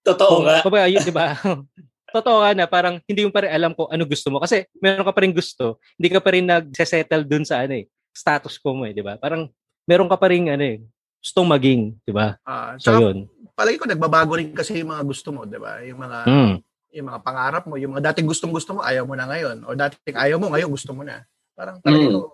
Totoo 0.00 0.48
nga. 0.48 0.64
Kung, 0.64 0.72
yun, 0.80 1.04
di 1.04 1.12
ba? 1.12 1.36
Totoo 2.16 2.42
nga 2.42 2.50
na, 2.56 2.64
parang 2.66 2.98
hindi 3.04 3.22
mo 3.22 3.30
pa 3.30 3.44
rin 3.44 3.52
alam 3.52 3.76
kung 3.76 3.86
ano 3.92 4.02
gusto 4.08 4.32
mo. 4.32 4.40
Kasi 4.40 4.66
meron 4.80 5.04
ka 5.04 5.12
pa 5.12 5.20
rin 5.22 5.30
gusto, 5.36 5.76
hindi 6.00 6.08
ka 6.10 6.20
pa 6.24 6.30
rin 6.34 6.44
nag-settle 6.48 7.24
dun 7.28 7.44
sa 7.44 7.62
ano 7.62 7.76
eh, 7.76 7.86
status 8.10 8.56
quo 8.58 8.74
mo 8.74 8.88
eh, 8.88 8.96
di 8.96 9.04
ba? 9.04 9.20
Parang 9.20 9.46
meron 9.84 10.08
ka 10.08 10.16
pa 10.16 10.32
rin 10.32 10.48
ano 10.48 10.64
eh, 10.64 10.80
gustong 11.20 11.48
maging, 11.48 11.82
di 12.00 12.12
ba? 12.12 12.36
Uh, 12.42 12.74
so 12.80 12.96
yun. 12.96 13.28
Palagi 13.52 13.76
ko 13.76 13.84
nagbabago 13.84 14.40
rin 14.40 14.56
kasi 14.56 14.80
yung 14.80 14.96
mga 14.96 15.04
gusto 15.04 15.28
mo, 15.36 15.44
di 15.44 15.60
ba? 15.60 15.84
Yung 15.84 16.00
mga 16.00 16.18
mm. 16.24 16.54
yung 16.90 17.06
mga 17.06 17.20
pangarap 17.22 17.64
mo, 17.68 17.76
yung 17.76 17.92
mga 17.94 18.10
dating 18.10 18.26
gustong 18.26 18.50
gusto 18.50 18.74
mo, 18.74 18.80
ayaw 18.82 19.04
mo 19.04 19.14
na 19.14 19.28
ngayon. 19.28 19.62
O 19.68 19.76
dating 19.76 20.16
ayaw 20.16 20.40
mo, 20.40 20.50
ngayon 20.50 20.72
gusto 20.72 20.90
mo 20.96 21.04
na. 21.04 21.22
Parang 21.52 21.78
talaga 21.84 22.08
mm. 22.08 22.24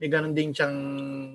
may 0.00 0.08
ganun 0.08 0.36
din 0.36 0.52
siyang 0.52 0.76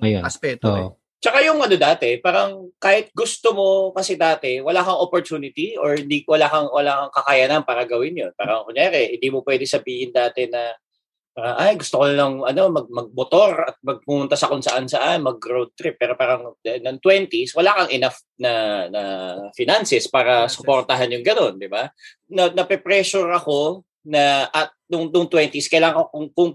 Ayan. 0.01 0.23
aspeto 0.23 0.69
oh. 0.69 0.77
eh. 0.77 0.89
Tsaka 1.25 1.41
yung 1.41 1.57
ano 1.57 1.73
dati, 1.73 2.21
parang 2.21 2.69
kahit 2.77 3.09
gusto 3.17 3.49
mo 3.57 3.67
kasi 3.97 4.13
dati, 4.13 4.61
wala 4.61 4.85
kang 4.85 5.01
opportunity 5.01 5.73
or 5.73 5.97
hindi 5.97 6.21
wala 6.29 6.45
kang 6.45 6.69
wala 6.69 7.09
kang 7.09 7.13
kakayanan 7.17 7.65
para 7.65 7.81
gawin 7.89 8.13
'yon. 8.13 8.31
Parang 8.37 8.61
kunyari, 8.61 9.17
hindi 9.17 9.33
mo 9.33 9.41
pwede 9.41 9.65
sabihin 9.65 10.13
dati 10.13 10.45
na 10.45 10.69
uh, 11.35 11.55
ay 11.59 11.75
gusto 11.75 11.99
ko 12.01 12.05
lang 12.07 12.41
ano 12.41 12.61
mag 12.71 12.87
magmotor 12.87 13.53
at 13.71 13.75
magpumunta 13.83 14.35
sa 14.39 14.47
kung 14.47 14.63
saan 14.63 14.87
saan, 14.87 15.23
mag 15.23 15.39
road 15.43 15.75
trip. 15.75 15.99
Pero 15.99 16.15
parang 16.15 16.55
ng 16.63 16.97
20s, 16.99 17.55
wala 17.55 17.75
kang 17.75 17.91
enough 17.91 18.19
na 18.39 18.85
na 18.89 19.01
finances 19.53 20.07
para 20.07 20.47
suportahan 20.47 21.11
yung 21.11 21.25
ganoon, 21.25 21.59
di 21.59 21.67
ba? 21.67 21.91
Na 22.31 22.51
nape-pressure 22.51 23.29
ako 23.35 23.83
na 24.07 24.47
at 24.53 24.71
nung, 24.87 25.09
nung 25.09 25.27
20s 25.27 25.67
kailangan 25.67 25.97
ko 25.97 26.05
kung, 26.13 26.27
kung 26.31 26.51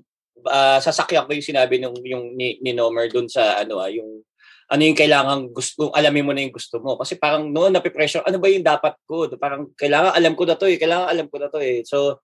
uh, 0.47 0.79
sasakyan 0.81 1.27
ko 1.27 1.35
yung 1.37 1.49
sinabi 1.51 1.83
nung 1.83 1.99
yung 2.07 2.33
ni, 2.39 2.57
ni 2.63 2.73
Nomer 2.73 3.11
doon 3.11 3.27
sa 3.27 3.61
ano 3.61 3.83
ah, 3.83 3.91
yung 3.91 4.23
ano 4.71 4.87
yung 4.87 4.95
kailangan 4.95 5.51
gusto, 5.51 5.91
alamin 5.91 6.23
mo 6.23 6.31
na 6.31 6.47
yung 6.47 6.55
gusto 6.55 6.79
mo. 6.79 6.95
Kasi 6.95 7.19
parang 7.19 7.51
noon 7.51 7.75
nape-pressure, 7.75 8.23
ano 8.23 8.39
ba 8.39 8.47
yung 8.47 8.63
dapat 8.63 8.95
ko? 9.03 9.27
Parang 9.35 9.67
kailangan 9.75 10.15
alam 10.15 10.39
ko 10.39 10.47
na 10.47 10.55
to 10.55 10.71
eh, 10.71 10.79
kailangan 10.79 11.11
alam 11.11 11.27
ko 11.27 11.37
na 11.43 11.51
to 11.51 11.59
eh. 11.59 11.83
So, 11.83 12.23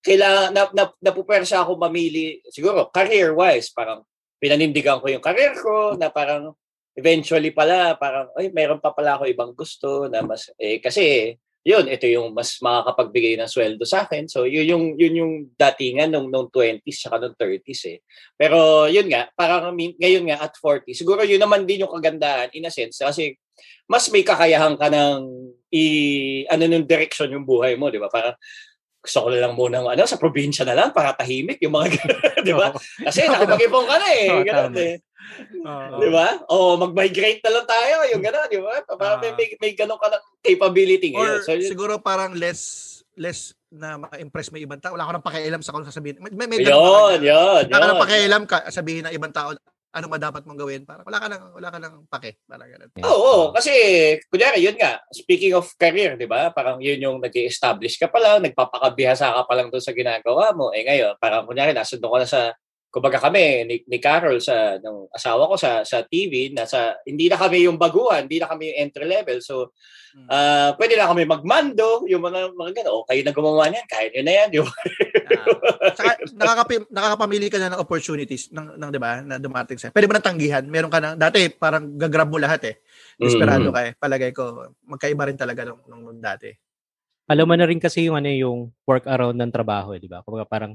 kailangan, 0.00 0.50
na, 0.52 0.62
na, 0.72 0.84
napupersa 1.00 1.60
ako 1.60 1.76
mamili, 1.76 2.40
siguro, 2.48 2.88
career-wise, 2.88 3.72
parang 3.72 4.04
pinanindigan 4.40 4.98
ko 5.00 5.06
yung 5.12 5.24
career 5.24 5.52
ko, 5.60 5.96
na 6.00 6.08
parang 6.08 6.56
eventually 6.96 7.52
pala, 7.52 7.96
parang, 8.00 8.32
ay, 8.36 8.48
meron 8.50 8.80
pa 8.80 8.92
pala 8.96 9.20
ako 9.20 9.28
ibang 9.28 9.52
gusto 9.52 10.08
na 10.08 10.24
mas, 10.24 10.48
eh, 10.56 10.80
kasi 10.80 11.36
yun, 11.60 11.84
ito 11.92 12.08
yung 12.08 12.32
mas 12.32 12.56
makakapagbigay 12.64 13.36
ng 13.36 13.50
sweldo 13.50 13.84
sa 13.84 14.08
akin. 14.08 14.24
So, 14.32 14.48
yun 14.48 14.64
yung, 14.64 14.84
yun 14.96 15.14
yung 15.20 15.32
datingan 15.60 16.08
nung, 16.08 16.32
nung 16.32 16.48
20s 16.48 17.04
saka 17.04 17.20
nung 17.20 17.36
30s 17.36 17.82
eh. 17.84 17.98
Pero 18.32 18.88
yun 18.88 19.12
nga, 19.12 19.28
parang 19.36 19.76
ngayon 19.76 20.24
nga 20.32 20.40
at 20.40 20.56
40, 20.56 20.96
siguro 20.96 21.20
yun 21.20 21.36
naman 21.36 21.68
din 21.68 21.84
yung 21.84 21.92
kagandahan 21.92 22.48
in 22.56 22.64
a 22.64 22.72
sense 22.72 23.04
kasi 23.04 23.36
mas 23.84 24.08
may 24.08 24.24
kakayahan 24.24 24.72
ka 24.80 24.88
ng 24.88 25.20
i, 25.76 25.84
ano 26.48 26.64
nung 26.64 26.88
direction 26.88 27.28
yung 27.28 27.44
buhay 27.44 27.76
mo, 27.76 27.92
di 27.92 28.00
ba? 28.00 28.08
Parang 28.08 28.32
gusto 29.00 29.18
ko 29.24 29.28
lang 29.32 29.56
muna 29.56 29.80
ano, 29.80 30.04
sa 30.04 30.20
probinsya 30.20 30.68
na 30.68 30.76
lang 30.76 30.92
para 30.92 31.16
tahimik 31.16 31.56
yung 31.64 31.72
mga 31.72 31.96
di 32.46 32.52
ba? 32.52 32.72
Kasi 32.76 33.24
nakapag-ipon 33.24 33.84
ka 33.88 33.96
na 33.96 34.08
eh. 34.12 34.28
Ganun 34.44 34.76
eh. 34.76 34.94
Di 36.00 36.08
ba? 36.12 36.28
O 36.52 36.76
mag-migrate 36.76 37.40
na 37.44 37.60
lang 37.60 37.66
tayo, 37.68 37.96
yung 38.12 38.22
gano'n, 38.24 38.48
di 38.52 38.60
ba? 38.60 38.84
Para 38.96 39.16
uh, 39.16 39.20
may, 39.24 39.32
may, 39.36 39.48
may 39.56 39.72
gano'n 39.72 40.00
ka 40.00 40.08
ng 40.12 40.24
capability 40.44 41.16
ngayon. 41.16 41.40
Or 41.40 41.44
so, 41.44 41.56
siguro 41.60 41.96
parang 42.00 42.36
less 42.36 42.88
less 43.20 43.52
na 43.70 44.00
ma-impress 44.00 44.50
mo 44.50 44.58
ibang 44.58 44.80
tao. 44.80 44.96
Wala 44.96 45.06
ko 45.06 45.12
nang 45.14 45.26
pakialam 45.26 45.62
sa 45.62 45.72
kung 45.76 45.86
sasabihin. 45.86 46.18
May, 46.18 46.32
may, 46.34 46.46
may 46.50 46.58
yun, 46.64 47.20
yun, 47.22 47.64
Wala 47.68 47.80
ka 47.80 47.86
nang 47.86 48.04
pakialam 48.04 48.42
ka, 48.48 48.56
sabihin 48.72 49.06
ng 49.06 49.14
ibang 49.14 49.32
tao 49.32 49.54
ano 49.90 50.06
ba 50.06 50.18
dapat 50.22 50.46
mong 50.46 50.60
gawin 50.60 50.82
para 50.86 51.02
wala 51.02 51.18
ka 51.18 51.26
nang 51.26 51.44
wala 51.50 51.68
ka 51.68 51.78
nang 51.82 51.96
pake 52.06 52.38
para 52.46 52.62
ganun. 52.62 52.90
Oo, 53.02 53.10
oh, 53.10 53.42
kasi 53.50 53.72
kunyari 54.30 54.62
yun 54.62 54.78
nga, 54.78 55.02
speaking 55.10 55.50
of 55.58 55.66
career, 55.74 56.14
'di 56.14 56.30
ba? 56.30 56.54
Parang 56.54 56.78
yun 56.78 57.02
yung 57.02 57.18
nag-establish 57.18 57.98
ka 57.98 58.06
pa 58.06 58.22
lang, 58.22 58.46
nagpapakabihasa 58.46 59.34
ka 59.34 59.42
pa 59.50 59.54
lang 59.58 59.68
doon 59.68 59.82
sa 59.82 59.90
ginagawa 59.90 60.54
mo. 60.54 60.70
Eh 60.70 60.86
ngayon, 60.86 61.18
parang 61.18 61.42
kunyari 61.42 61.74
nasundo 61.74 62.06
ka 62.06 62.18
na 62.22 62.28
sa 62.28 62.40
kumbaga 62.90 63.22
kami 63.22 63.64
ni, 63.70 63.76
ni 63.86 63.98
Carol 64.02 64.42
sa 64.42 64.74
ng 64.82 65.14
asawa 65.14 65.46
ko 65.46 65.54
sa 65.54 65.86
sa 65.86 66.02
TV 66.02 66.50
nasa 66.50 66.98
hindi 67.06 67.30
na 67.30 67.38
kami 67.38 67.70
yung 67.70 67.78
baguhan, 67.78 68.26
hindi 68.26 68.42
na 68.42 68.50
kami 68.50 68.74
yung 68.74 68.78
entry 68.82 69.06
level. 69.06 69.38
So 69.38 69.72
uh, 70.26 70.74
pwede 70.74 70.98
na 70.98 71.06
kami 71.06 71.22
magmando, 71.22 72.02
yung 72.10 72.18
mga 72.18 72.50
mga 72.50 72.70
gano'n. 72.82 72.92
Oh, 72.92 73.06
kayo 73.06 73.22
na 73.22 73.30
gumawa 73.30 73.70
niyan, 73.70 73.86
kaya 73.86 74.06
niyo 74.10 74.22
na 74.26 74.34
yan. 74.34 74.48
Yung... 74.58 74.68
uh, 74.68 75.54
saka, 75.94 76.12
nakakap- 76.34 76.90
nakakapamili 76.90 77.46
ka 77.46 77.62
na 77.62 77.70
ng 77.70 77.82
opportunities 77.82 78.50
ng, 78.50 78.74
ng 78.74 78.90
'di 78.90 79.00
ba, 79.00 79.22
na 79.22 79.38
dumating 79.38 79.78
sa. 79.78 79.94
Pwede 79.94 80.10
mo 80.10 80.14
na 80.18 80.24
tanggihan. 80.26 80.66
Meron 80.66 80.90
ka 80.90 80.98
na 80.98 81.14
dati 81.14 81.46
parang 81.46 81.94
gagrab 81.94 82.26
mo 82.26 82.42
lahat 82.42 82.74
eh. 82.74 82.74
Desperado 83.14 83.70
mm-hmm. 83.70 83.76
ka 83.76 83.80
eh. 83.86 83.92
Palagay 83.94 84.30
ko 84.34 84.74
magkaiba 84.82 85.30
rin 85.30 85.38
talaga 85.38 85.62
nung, 85.62 85.80
nung, 85.86 86.02
nung 86.10 86.20
dati. 86.20 86.50
Alam 87.30 87.46
mo 87.46 87.54
na 87.54 87.70
rin 87.70 87.78
kasi 87.78 88.10
yung 88.10 88.18
ano 88.18 88.26
yung 88.26 88.74
work 88.82 89.06
around 89.06 89.38
ng 89.38 89.54
trabaho, 89.54 89.94
eh, 89.94 90.02
di 90.02 90.10
ba? 90.10 90.18
Kumbaga 90.26 90.50
parang 90.50 90.74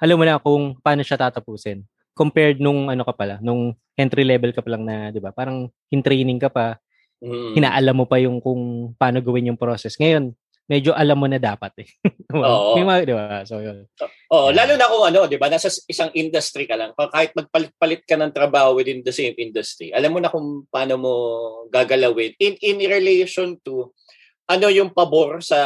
alam 0.00 0.16
mo 0.18 0.24
na 0.26 0.42
kung 0.42 0.78
paano 0.80 1.02
siya 1.02 1.20
tatapusin. 1.20 1.82
compared 2.14 2.62
nung 2.62 2.86
ano 2.86 3.02
ka 3.02 3.10
pala, 3.10 3.42
nung 3.42 3.74
entry 3.98 4.22
level 4.22 4.54
ka 4.54 4.62
pa 4.62 4.70
lang 4.70 4.86
na, 4.86 5.10
'di 5.10 5.18
ba? 5.18 5.34
Parang 5.34 5.66
in 5.90 5.98
training 5.98 6.38
ka 6.38 6.46
pa, 6.46 6.78
mm. 7.18 7.58
hinaalam 7.58 7.90
mo 7.90 8.06
pa 8.06 8.22
yung 8.22 8.38
kung 8.38 8.94
paano 8.94 9.18
gawin 9.18 9.50
yung 9.50 9.58
process. 9.58 9.98
Ngayon, 9.98 10.30
medyo 10.64 10.96
alam 10.96 11.16
mo 11.18 11.26
na 11.28 11.36
dapat 11.36 11.84
eh. 11.84 11.88
Oo. 12.34 12.76
May 12.76 12.84
mga, 12.86 13.00
di 13.04 13.14
ba? 13.14 13.42
So, 13.44 13.60
yun. 13.60 13.84
Oo, 14.32 14.48
lalo 14.50 14.72
na 14.80 14.88
kung 14.88 15.04
ano, 15.04 15.28
di 15.28 15.36
ba, 15.36 15.52
nasa 15.52 15.68
isang 15.90 16.08
industry 16.16 16.64
ka 16.64 16.78
lang, 16.78 16.96
kahit 16.96 17.36
magpalit-palit 17.36 18.02
ka 18.08 18.16
ng 18.16 18.32
trabaho 18.32 18.78
within 18.80 19.04
the 19.04 19.12
same 19.12 19.36
industry, 19.36 19.92
alam 19.92 20.12
mo 20.16 20.18
na 20.24 20.32
kung 20.32 20.64
paano 20.72 20.96
mo 20.96 21.12
gagalawin 21.68 22.32
in, 22.40 22.56
in 22.64 22.80
relation 22.80 23.60
to 23.60 23.92
ano 24.44 24.66
yung 24.68 24.92
pabor 24.92 25.40
sa 25.40 25.56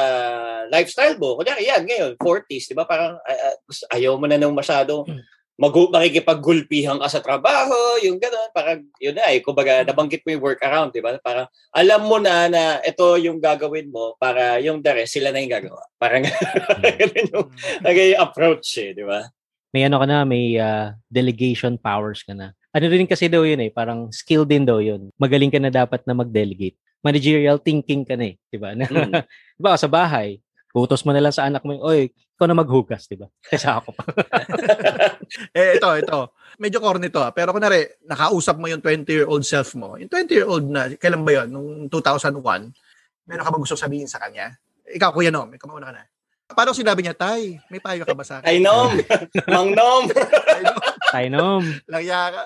lifestyle 0.71 1.19
mo. 1.19 1.35
Kunyari, 1.35 1.67
yan, 1.67 1.83
ngayon, 1.83 2.13
40s, 2.15 2.71
di 2.71 2.75
ba? 2.79 2.87
Parang 2.87 3.19
uh, 3.19 3.55
ayaw 3.91 4.15
mo 4.15 4.31
na 4.31 4.39
nang 4.39 4.55
masyado 4.55 5.03
hmm. 5.03 5.19
mag 5.59 5.75
makikipaggulpihan 5.75 7.03
ka 7.03 7.09
sa 7.11 7.19
trabaho, 7.19 7.75
yung 8.07 8.23
gano'n, 8.23 8.55
parang, 8.55 8.87
yun 9.03 9.19
na 9.19 9.27
eh, 9.35 9.43
kumbaga, 9.43 9.83
hmm. 9.83 9.87
nabanggit 9.91 10.23
mo 10.23 10.31
yung 10.31 10.45
work 10.47 10.63
around, 10.63 10.95
di 10.95 11.03
ba? 11.03 11.19
Parang, 11.19 11.51
alam 11.75 12.01
mo 12.07 12.23
na 12.23 12.47
na 12.47 12.63
ito 12.87 13.19
yung 13.19 13.43
gagawin 13.43 13.91
mo 13.91 14.15
para 14.23 14.63
yung 14.63 14.79
the 14.79 14.95
rest, 14.95 15.19
sila 15.19 15.35
na 15.35 15.43
yung 15.43 15.55
gagawa. 15.59 15.83
Parang, 15.99 16.23
ganun 17.03 17.27
yung 17.35 17.47
nagay 17.83 18.15
approach 18.15 18.79
eh, 18.79 18.95
di 18.95 19.03
ba? 19.03 19.27
May 19.75 19.85
ano 19.91 19.99
ka 19.99 20.07
na, 20.07 20.23
may 20.23 20.55
uh, 20.55 20.95
delegation 21.11 21.75
powers 21.77 22.23
ka 22.23 22.33
na. 22.33 22.55
Ano 22.71 22.87
rin 22.87 23.11
kasi 23.11 23.27
daw 23.27 23.43
yun 23.43 23.59
eh, 23.59 23.75
parang 23.75 24.15
skill 24.15 24.47
din 24.47 24.63
daw 24.63 24.79
yun. 24.79 25.11
Magaling 25.19 25.51
ka 25.51 25.59
na 25.59 25.69
dapat 25.69 26.07
na 26.07 26.15
mag-delegate 26.15 26.79
managerial 27.03 27.59
thinking 27.63 28.03
ka 28.03 28.19
na 28.19 28.35
eh, 28.35 28.35
'di 28.51 28.59
ba? 28.59 28.75
Mm. 28.75 29.13
'Di 29.59 29.63
ba 29.63 29.79
sa 29.79 29.87
bahay, 29.91 30.39
utos 30.75 31.03
mo 31.03 31.11
na 31.15 31.23
lang 31.23 31.35
sa 31.35 31.47
anak 31.47 31.63
mo, 31.63 31.75
"Oy, 31.83 32.11
ikaw 32.11 32.47
na 32.47 32.59
maghugas, 32.59 33.07
'di 33.07 33.19
ba?" 33.19 33.27
Kaysa 33.47 33.83
ako 33.83 33.95
pa. 33.95 34.03
eh 35.59 35.79
ito, 35.79 35.89
ito. 35.99 36.19
Medyo 36.59 36.79
corny 36.83 37.11
to, 37.11 37.23
ah. 37.23 37.31
pero 37.31 37.55
kunari 37.55 37.87
nakausap 38.07 38.59
mo 38.59 38.67
yung 38.67 38.83
20-year-old 38.83 39.47
self 39.47 39.79
mo. 39.79 39.95
Yung 39.95 40.11
20-year-old 40.11 40.67
na, 40.67 40.91
kailan 40.99 41.23
ba 41.23 41.33
'yon? 41.43 41.49
Nung 41.51 41.69
2001, 41.91 42.39
meron 43.29 43.45
ka 43.47 43.51
ba 43.55 43.59
gusto 43.59 43.79
sabihin 43.79 44.11
sa 44.11 44.19
kanya? 44.19 44.55
Ikaw, 44.89 45.13
Kuya 45.13 45.29
Nom, 45.29 45.53
ikaw 45.53 45.69
mauna 45.69 45.93
ka 45.93 45.95
na. 46.01 46.05
Paano 46.49 46.73
sinabi 46.73 47.05
niya, 47.05 47.13
Tay, 47.13 47.61
may 47.69 47.77
payo 47.77 48.09
ka 48.09 48.17
ba 48.17 48.25
sa 48.25 48.41
akin? 48.41 48.49
Tay 48.49 48.59
Nom! 48.65 48.97
Mang 49.53 49.77
Nom! 49.77 50.09
Tay 51.13 51.29
Nom! 51.29 51.61
Langya 51.85 52.33
ka. 52.33 52.43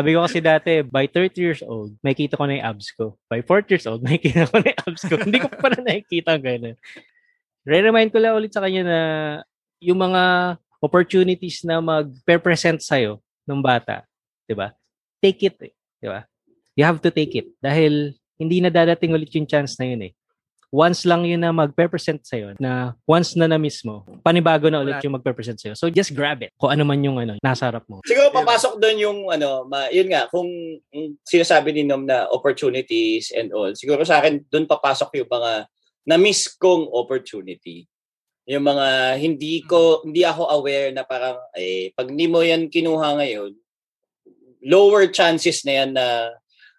Sabi 0.00 0.16
ko 0.16 0.24
kasi 0.24 0.40
dati, 0.40 0.80
by 0.80 1.04
30 1.04 1.36
years 1.36 1.60
old, 1.60 1.92
may 2.00 2.16
kita 2.16 2.40
ko 2.40 2.48
na 2.48 2.56
yung 2.56 2.66
abs 2.72 2.88
ko. 2.96 3.20
By 3.28 3.44
40 3.44 3.68
years 3.68 3.84
old, 3.84 4.00
may 4.08 4.16
kita 4.16 4.48
ko 4.48 4.56
na 4.56 4.72
yung 4.72 4.80
abs 4.88 5.04
ko. 5.04 5.14
Hindi 5.20 5.44
ko 5.44 5.52
pa 5.52 5.68
na 5.68 5.84
nakikita 5.84 6.40
ganun. 6.40 6.72
Re-remind 7.68 8.08
ko 8.08 8.16
lang 8.16 8.32
ulit 8.32 8.48
sa 8.48 8.64
kanya 8.64 8.80
na 8.80 8.98
yung 9.84 10.00
mga 10.00 10.56
opportunities 10.80 11.60
na 11.68 11.84
mag-present 11.84 12.80
sa'yo 12.80 13.20
ng 13.44 13.60
bata, 13.60 14.08
di 14.48 14.56
ba? 14.56 14.72
Take 15.20 15.52
it, 15.52 15.56
eh, 15.68 15.72
di 16.00 16.08
ba? 16.08 16.24
You 16.80 16.88
have 16.88 17.04
to 17.04 17.12
take 17.12 17.36
it. 17.36 17.52
Dahil 17.60 18.16
hindi 18.40 18.64
na 18.64 18.72
dadating 18.72 19.12
ulit 19.12 19.28
yung 19.36 19.44
chance 19.44 19.76
na 19.76 19.84
yun 19.84 20.08
eh 20.08 20.12
once 20.70 21.02
lang 21.02 21.26
yun 21.26 21.42
na 21.42 21.50
magpe-present 21.50 22.22
sa'yo, 22.22 22.54
na 22.62 22.94
once 23.02 23.34
na 23.34 23.50
na-miss 23.50 23.82
mo, 23.82 24.06
panibago 24.22 24.70
na 24.70 24.86
ulit 24.86 25.02
yung 25.02 25.18
magpe-present 25.18 25.58
sa'yo. 25.58 25.74
So 25.74 25.90
just 25.90 26.14
grab 26.14 26.46
it. 26.46 26.54
Kung 26.54 26.70
ano 26.70 26.86
man 26.86 27.02
yung 27.02 27.18
ano, 27.18 27.34
nasa 27.42 27.66
harap 27.66 27.82
mo. 27.90 27.98
Siguro 28.06 28.30
papasok 28.30 28.78
doon 28.78 28.96
yung 29.02 29.18
ano, 29.34 29.66
ma, 29.66 29.90
yun 29.90 30.06
nga, 30.06 30.30
kung 30.30 30.46
sinasabi 31.26 31.74
ni 31.74 31.82
Nom 31.82 32.06
na 32.06 32.30
opportunities 32.30 33.34
and 33.34 33.50
all, 33.50 33.74
siguro 33.74 34.06
sa 34.06 34.22
akin 34.22 34.46
doon 34.46 34.70
papasok 34.70 35.10
yung 35.18 35.30
mga 35.30 35.52
na-miss 36.06 36.46
kong 36.54 36.86
opportunity. 36.94 37.90
Yung 38.46 38.62
mga 38.62 39.18
hindi 39.18 39.66
ko, 39.66 40.06
hindi 40.06 40.22
ako 40.22 40.54
aware 40.54 40.94
na 40.94 41.02
parang, 41.02 41.38
eh, 41.58 41.90
pag 41.98 42.08
hindi 42.08 42.30
mo 42.30 42.46
yan 42.46 42.70
kinuha 42.70 43.18
ngayon, 43.18 43.52
lower 44.62 45.10
chances 45.10 45.66
na 45.66 45.82
yan 45.82 45.90
na 45.98 46.30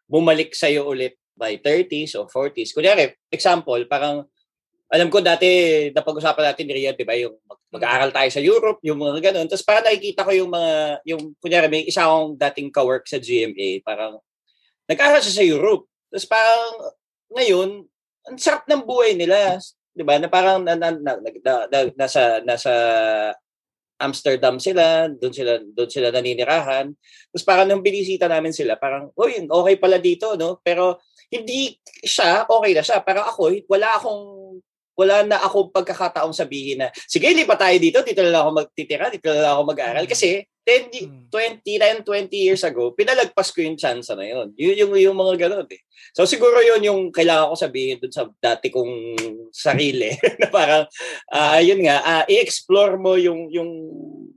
bumalik 0.07 0.55
sa'yo 0.55 0.87
ulit 0.87 1.20
by 1.41 1.57
30s 1.57 2.13
or 2.13 2.29
40s. 2.29 2.77
Kunyari, 2.77 3.17
example, 3.33 3.81
parang 3.89 4.29
alam 4.91 5.07
ko 5.07 5.23
dati 5.23 5.47
napag-usapan 5.95 6.51
natin 6.51 6.67
ni 6.67 6.73
Rian, 6.75 6.93
'di 6.93 7.07
ba, 7.07 7.15
yung 7.15 7.39
mag-aaral 7.71 8.11
tayo 8.11 8.27
sa 8.27 8.43
Europe, 8.43 8.83
yung 8.83 8.99
mga 8.99 9.31
ganun. 9.31 9.47
Tapos 9.47 9.63
parang 9.63 9.87
nakikita 9.87 10.27
ko 10.27 10.31
yung 10.35 10.51
mga 10.51 10.99
yung 11.07 11.31
kunyari 11.39 11.71
may 11.71 11.87
isa 11.87 12.03
akong 12.03 12.35
dating 12.35 12.69
ka-work 12.69 13.07
sa 13.07 13.17
GMA, 13.17 13.79
parang 13.87 14.19
nag-aaral 14.91 15.23
siya 15.23 15.39
sa 15.39 15.47
Europe. 15.47 15.87
Tapos 16.11 16.27
parang 16.27 16.71
ngayon, 17.31 17.69
ang 18.27 18.37
sarap 18.37 18.67
ng 18.67 18.83
buhay 18.83 19.15
nila, 19.15 19.55
'di 19.95 20.03
ba? 20.03 20.19
Na 20.19 20.27
parang 20.27 20.59
na, 20.59 20.75
na, 20.75 20.91
na, 20.91 21.13
na, 21.23 21.29
na, 21.71 21.79
nasa 21.95 22.43
nasa 22.43 22.73
Amsterdam 24.01 24.57
sila, 24.57 25.07
doon 25.13 25.31
sila 25.31 25.61
doon 25.61 25.89
sila 25.89 26.09
naninirahan. 26.09 26.89
Tapos 27.31 27.45
parang 27.45 27.69
nung 27.69 27.85
binisita 27.85 28.25
namin 28.25 28.51
sila, 28.51 28.75
parang, 28.75 29.13
"Oy, 29.13 29.45
okay 29.45 29.75
pala 29.77 30.01
dito, 30.01 30.33
no?" 30.35 30.57
Pero 30.65 30.97
hindi 31.31 31.79
siya, 32.03 32.45
okay 32.45 32.75
na 32.75 32.83
siya. 32.83 32.99
Pero 33.01 33.23
ako, 33.23 33.55
wala 33.71 33.89
akong 33.95 34.23
wala 35.01 35.23
na 35.25 35.39
ako 35.41 35.71
pagkakataong 35.71 36.35
sabihin 36.35 36.83
na, 36.83 36.87
sige, 36.93 37.25
lipat 37.31 37.57
tayo 37.57 37.77
dito, 37.79 37.99
dito 38.03 38.21
na 38.21 38.31
lang 38.37 38.41
ako 38.45 38.51
magtitira, 38.61 39.09
dito 39.09 39.31
na 39.31 39.41
lang 39.41 39.53
ako 39.57 39.63
mag-aaral. 39.73 40.05
Mm. 40.05 40.11
Kasi 40.11 40.45
10, 40.61 41.31
20, 41.31 42.05
10, 42.05 42.05
20 42.05 42.29
years 42.37 42.61
ago, 42.61 42.93
pinalagpas 42.93 43.49
ko 43.49 43.65
yung 43.65 43.79
chance 43.79 44.13
na 44.13 44.21
yun. 44.21 44.53
Yun 44.53 44.77
yung, 44.77 44.93
yung 44.99 45.17
mga 45.17 45.47
ganun 45.47 45.65
eh. 45.73 45.81
So 46.13 46.29
siguro 46.29 46.61
yun 46.61 46.85
yung 46.85 47.01
kailangan 47.09 47.49
ko 47.49 47.55
sabihin 47.57 47.97
dun 47.97 48.13
sa 48.13 48.29
dati 48.37 48.69
kong 48.69 49.17
sarili. 49.49 50.13
na 50.43 50.47
parang, 50.53 50.85
uh, 51.33 51.59
yun 51.63 51.81
nga, 51.81 51.97
uh, 52.05 52.23
i-explore 52.29 53.01
mo 53.01 53.17
yung, 53.17 53.49
yung 53.49 53.71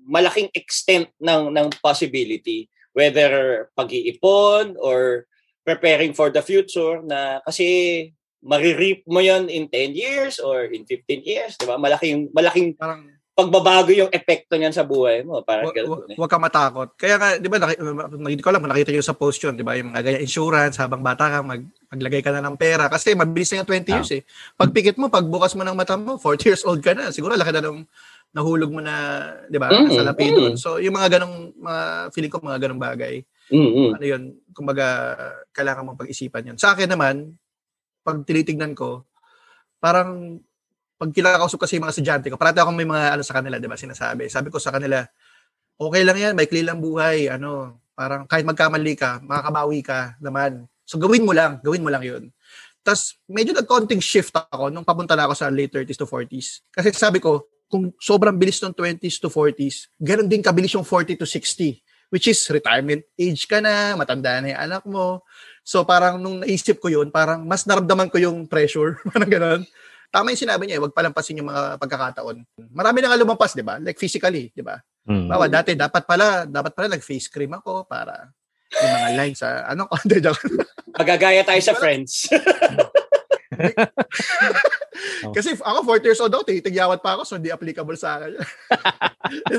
malaking 0.09 0.49
extent 0.57 1.12
ng, 1.20 1.53
ng 1.53 1.68
possibility. 1.84 2.72
Whether 2.95 3.68
pag-iipon 3.76 4.80
or 4.80 5.28
preparing 5.65 6.12
for 6.12 6.29
the 6.29 6.45
future 6.45 7.01
na 7.03 7.41
kasi 7.43 8.12
maririp 8.45 9.01
mo 9.09 9.25
yon 9.25 9.49
in 9.49 9.67
10 9.73 9.97
years 9.97 10.37
or 10.37 10.69
in 10.69 10.85
15 10.85 11.25
years, 11.25 11.57
di 11.57 11.65
ba? 11.65 11.81
Malaking, 11.81 12.29
malaking 12.37 12.77
Parang, 12.77 13.09
pagbabago 13.35 13.91
yung 13.91 14.12
epekto 14.15 14.55
niyan 14.55 14.71
sa 14.71 14.87
buhay 14.87 15.27
mo. 15.27 15.43
Parang 15.43 15.67
w- 15.67 15.75
w- 15.75 16.07
eh. 16.12 16.17
Huwag 16.21 16.31
ka 16.31 16.39
matakot. 16.39 16.95
Kaya 16.95 17.19
nga, 17.19 17.29
di 17.35 17.51
ba, 17.51 17.59
nakita 17.59 18.47
ko 18.47 18.51
lang, 18.55 18.62
nakita 18.62 18.95
nyo 18.95 19.03
sa 19.03 19.19
post 19.19 19.43
yun, 19.43 19.59
di 19.59 19.67
ba, 19.67 19.75
yung 19.75 19.91
mga 19.91 20.07
ganyan 20.07 20.23
insurance, 20.23 20.79
habang 20.79 21.03
bata 21.03 21.27
ka, 21.27 21.39
mag, 21.43 21.67
maglagay 21.91 22.23
ka 22.23 22.31
na 22.31 22.47
ng 22.47 22.55
pera. 22.55 22.87
Kasi 22.87 23.19
mabilis 23.19 23.51
na 23.51 23.67
yung 23.67 23.71
20 23.83 23.91
years 23.91 24.11
ah. 24.15 24.19
eh. 24.21 24.23
Pagpikit 24.55 25.01
mo, 25.03 25.11
pagbukas 25.11 25.59
mo 25.59 25.67
ng 25.67 25.75
mata 25.75 25.99
mo, 25.99 26.15
40 26.21 26.47
years 26.47 26.62
old 26.62 26.79
ka 26.79 26.95
na. 26.95 27.11
Siguro 27.11 27.35
laki 27.35 27.51
na 27.51 27.65
nung 27.65 27.83
nahulog 28.31 28.71
mo 28.71 28.79
na, 28.79 28.95
di 29.51 29.59
ba, 29.59 29.67
mm-hmm. 29.71 29.95
sa 29.99 30.03
lapi 30.07 30.27
doon. 30.31 30.55
So, 30.55 30.79
yung 30.79 30.95
mga 30.95 31.19
ganong, 31.19 31.59
mga, 31.59 31.83
feeling 32.15 32.31
ko, 32.31 32.39
mga 32.39 32.61
ganong 32.67 32.83
bagay. 32.83 33.15
Mm-hmm. 33.51 33.89
Ano 33.99 34.05
yun, 34.05 34.23
kumbaga, 34.55 34.87
kailangan 35.51 35.85
mong 35.85 36.01
pag-isipan 36.01 36.55
yun. 36.55 36.57
Sa 36.57 36.73
akin 36.73 36.89
naman, 36.89 37.35
pag 38.07 38.23
tinitignan 38.23 38.73
ko, 38.73 39.05
parang, 39.83 40.41
pag 40.95 41.11
kinakausap 41.11 41.67
kasi 41.67 41.77
yung 41.77 41.85
mga 41.85 41.95
estudyante 41.99 42.27
ko, 42.31 42.39
parati 42.39 42.63
akong 42.63 42.79
may 42.79 42.87
mga 42.87 43.19
ano 43.19 43.23
sa 43.27 43.35
kanila, 43.37 43.59
di 43.59 43.67
ba, 43.67 43.75
sinasabi. 43.75 44.31
Sabi 44.31 44.49
ko 44.49 44.63
sa 44.63 44.71
kanila, 44.71 45.03
okay 45.77 46.03
lang 46.07 46.17
yan, 46.17 46.33
may 46.39 46.47
lang 46.63 46.79
buhay, 46.79 47.29
ano, 47.29 47.83
parang 47.95 48.27
kahit 48.27 48.47
magkamali 48.47 48.95
ka, 48.99 49.23
makakabawi 49.23 49.81
ka 49.83 50.19
naman. 50.19 50.67
So 50.85 50.99
gawin 51.01 51.25
mo 51.25 51.33
lang, 51.33 51.63
gawin 51.63 51.83
mo 51.83 51.91
lang 51.91 52.03
yun. 52.03 52.31
Tapos 52.85 53.17
medyo 53.25 53.57
nag-counting 53.57 54.03
shift 54.03 54.35
ako 54.35 54.69
nung 54.69 54.85
papunta 54.85 55.17
na 55.17 55.25
ako 55.25 55.35
sa 55.39 55.49
late 55.49 55.73
30s 55.73 55.97
to 55.97 56.07
40s. 56.07 56.49
Kasi 56.69 56.93
sabi 56.93 57.19
ko, 57.23 57.49
kung 57.71 57.91
sobrang 57.97 58.37
bilis 58.37 58.61
ng 58.61 58.77
20s 58.77 59.17
to 59.19 59.33
40s, 59.33 59.89
ganun 59.97 60.29
din 60.29 60.45
kabilis 60.45 60.77
yung 60.77 60.85
40 60.85 61.17
to 61.17 61.27
60 61.27 61.81
which 62.15 62.31
is 62.31 62.39
retirement 62.47 63.03
age 63.19 63.51
ka 63.51 63.59
na, 63.59 63.99
matanda 63.99 64.39
na 64.39 64.55
yung 64.55 64.62
anak 64.71 64.87
mo. 64.87 65.27
So 65.67 65.83
parang 65.83 66.23
nung 66.23 66.47
naisip 66.47 66.79
ko 66.79 66.87
yun, 66.87 67.11
parang 67.11 67.43
mas 67.43 67.67
naramdaman 67.67 68.07
ko 68.07 68.23
yung 68.23 68.47
pressure, 68.47 69.03
parang 69.11 69.27
gano'n. 69.27 69.67
Tama 70.15 70.31
yung 70.31 70.47
sinabi 70.47 70.71
niya, 70.71 70.79
wag 70.79 70.95
palampasin 70.95 71.43
yung 71.43 71.51
mga 71.51 71.75
pagkakataon. 71.83 72.47
Marami 72.71 73.03
na 73.03 73.11
nga 73.11 73.19
lumampas, 73.19 73.59
di 73.59 73.67
ba? 73.67 73.83
Like 73.83 73.99
physically, 73.99 74.55
di 74.55 74.62
ba? 74.62 74.79
Mm. 75.11 75.27
Bawa, 75.27 75.51
dati 75.51 75.75
dapat 75.75 76.07
pala, 76.07 76.47
dapat 76.47 76.71
pala 76.71 76.95
nag-face 76.95 77.27
cream 77.27 77.51
ako 77.51 77.83
para 77.91 78.31
yung 78.79 78.95
mga 78.95 79.11
lines 79.19 79.43
sa 79.43 79.67
ano 79.67 79.91
ko. 79.91 79.99
Magagaya 81.03 81.43
tayo 81.43 81.59
sa 81.59 81.75
friends. 81.75 82.31
Kasi 85.35 85.59
ako 85.59 85.99
40 85.99 86.07
years 86.07 86.23
old 86.23 86.31
ako, 86.31 86.47
titigyawat 86.47 87.03
pa 87.03 87.19
ako 87.19 87.27
so 87.27 87.35
hindi 87.35 87.51
applicable 87.51 87.99
sa 87.99 88.23
akin. 88.23 88.39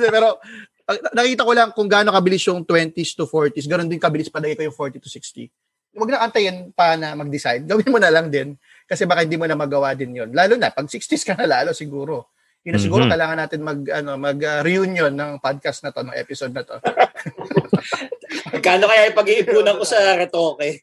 pero 0.07 0.39
nakita 0.87 1.41
ko 1.41 1.51
lang 1.57 1.69
kung 1.73 1.89
gaano 1.89 2.13
kabilis 2.13 2.45
yung 2.45 2.61
20s 2.61 3.17
to 3.17 3.25
40s, 3.25 3.65
ganoon 3.65 3.89
din 3.89 4.01
kabilis 4.01 4.29
palagi 4.29 4.53
ko 4.53 4.63
yung 4.69 4.77
40 4.77 5.01
to 5.01 5.09
60. 5.09 5.49
Huwag 5.95 6.11
na 6.11 6.27
antayin 6.27 6.75
pa 6.75 6.99
na 6.99 7.15
mag-decide. 7.15 7.63
Gawin 7.69 7.89
mo 7.89 7.97
na 7.97 8.11
lang 8.11 8.29
din 8.29 8.53
kasi 8.85 9.07
baka 9.07 9.23
hindi 9.23 9.39
mo 9.39 9.47
na 9.49 9.57
magawa 9.57 9.95
din 9.97 10.13
yon. 10.13 10.29
Lalo 10.35 10.59
na 10.59 10.69
pag 10.69 10.85
60s 10.85 11.23
ka 11.25 11.33
na 11.33 11.47
lalo 11.47 11.71
siguro. 11.73 12.35
Yun 12.65 12.73
na 12.73 12.81
siguro 12.81 13.05
mm-hmm. 13.05 13.13
kailangan 13.13 13.39
natin 13.45 13.61
mag 13.61 13.79
ano 13.93 14.11
mag 14.17 14.39
uh, 14.41 14.65
reunion 14.65 15.13
ng 15.13 15.37
podcast 15.37 15.85
na 15.85 15.93
to, 15.93 16.01
ng 16.01 16.17
episode 16.17 16.49
na 16.49 16.65
to. 16.65 16.81
Kano 18.65 18.89
kaya 18.89 19.13
ipag-iipunan 19.13 19.77
ko 19.77 19.85
sa 19.85 20.17
retoke? 20.17 20.81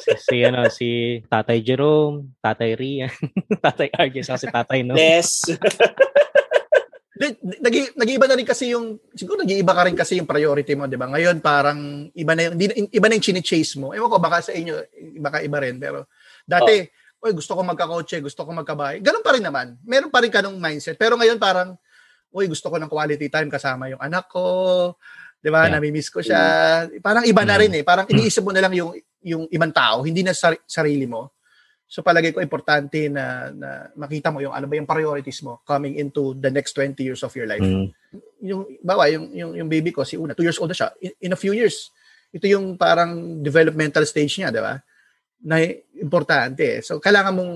si, 0.00 0.10
si, 0.16 0.36
ano, 0.40 0.72
si 0.72 1.20
Tatay 1.28 1.60
Jerome, 1.60 2.32
Tatay 2.40 2.72
Rian, 2.72 3.12
Tatay 3.64 3.92
Arges, 3.92 4.32
kasi 4.32 4.48
Tatay 4.48 4.80
no. 4.80 4.96
Yes. 4.96 5.44
Nag- 7.18 7.94
nag-iiba 7.98 8.26
na 8.30 8.36
rin 8.38 8.46
kasi 8.46 8.70
yung 8.72 8.98
siguro 9.12 9.42
nag-iiba 9.42 9.72
ka 9.74 9.82
rin 9.86 9.96
kasi 9.98 10.22
yung 10.22 10.28
priority 10.28 10.78
mo, 10.78 10.86
'di 10.86 10.94
ba? 10.94 11.10
Ngayon 11.10 11.42
parang 11.42 12.08
iba 12.14 12.32
na 12.38 12.48
yung 12.48 12.56
iba 12.88 13.06
na 13.10 13.14
yung 13.18 13.26
chine-chase 13.26 13.74
mo. 13.82 13.90
Ewan 13.90 14.08
ko 14.08 14.18
baka 14.22 14.50
sa 14.50 14.52
inyo 14.54 14.78
baka 15.18 15.42
iba 15.42 15.58
rin 15.58 15.82
pero 15.82 16.06
dati 16.46 16.86
oh. 16.86 17.26
oy 17.26 17.32
gusto 17.34 17.58
ko 17.58 17.66
magka-kotse, 17.66 18.22
gusto 18.22 18.46
ko 18.46 18.50
magkabahay. 18.54 19.02
Ganun 19.02 19.26
pa 19.26 19.34
rin 19.34 19.44
naman. 19.44 19.74
Meron 19.82 20.14
pa 20.14 20.22
rin 20.22 20.30
kanong 20.30 20.56
mindset. 20.56 20.94
Pero 20.94 21.18
ngayon 21.18 21.42
parang 21.42 21.74
oy 22.30 22.46
gusto 22.46 22.70
ko 22.70 22.78
ng 22.78 22.90
quality 22.90 23.26
time 23.26 23.50
kasama 23.50 23.90
yung 23.90 24.00
anak 24.00 24.30
ko. 24.30 24.94
'Di 25.42 25.50
ba? 25.50 25.66
Yeah. 25.66 25.74
Nami-miss 25.78 26.10
ko 26.10 26.20
siya. 26.22 26.42
Parang 27.02 27.26
iba 27.26 27.42
na 27.42 27.56
rin 27.58 27.72
eh. 27.74 27.82
Parang 27.86 28.06
iniisip 28.06 28.42
mo 28.42 28.50
na 28.50 28.62
lang 28.62 28.74
yung 28.74 28.94
yung 29.22 29.50
ibang 29.50 29.74
tao, 29.74 30.06
hindi 30.06 30.22
na 30.22 30.30
sar- 30.30 30.62
sarili 30.66 31.06
mo. 31.06 31.37
So 31.88 32.04
palagay 32.04 32.36
ko 32.36 32.44
importante 32.44 33.08
na, 33.08 33.48
na 33.48 33.88
makita 33.96 34.28
mo 34.28 34.44
yung 34.44 34.52
ano 34.52 34.68
ba 34.68 34.76
yung 34.76 34.84
priorities 34.84 35.40
mo 35.40 35.64
coming 35.64 35.96
into 35.96 36.36
the 36.36 36.52
next 36.52 36.76
20 36.76 37.00
years 37.00 37.24
of 37.24 37.32
your 37.32 37.48
life. 37.48 37.64
Mm. 37.64 37.88
Yung 38.44 38.68
bawa 38.84 39.08
yung, 39.08 39.32
yung 39.32 39.52
yung 39.56 39.68
baby 39.72 39.88
ko 39.88 40.04
si 40.04 40.20
Una, 40.20 40.36
2 40.36 40.44
years 40.44 40.60
old 40.60 40.68
na 40.68 40.76
siya. 40.76 40.92
In, 41.00 41.12
in 41.24 41.32
a 41.32 41.40
few 41.40 41.56
years, 41.56 41.88
ito 42.28 42.44
yung 42.44 42.76
parang 42.76 43.40
developmental 43.40 44.04
stage 44.04 44.36
niya, 44.36 44.52
'di 44.52 44.60
ba? 44.60 44.76
Na 45.48 45.64
importante. 45.96 46.84
So 46.84 47.00
kailangan 47.00 47.32
mong 47.32 47.52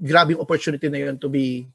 grab 0.00 0.32
yung 0.32 0.40
opportunity 0.40 0.88
na 0.88 1.04
yun 1.04 1.20
to 1.20 1.28
be 1.28 1.68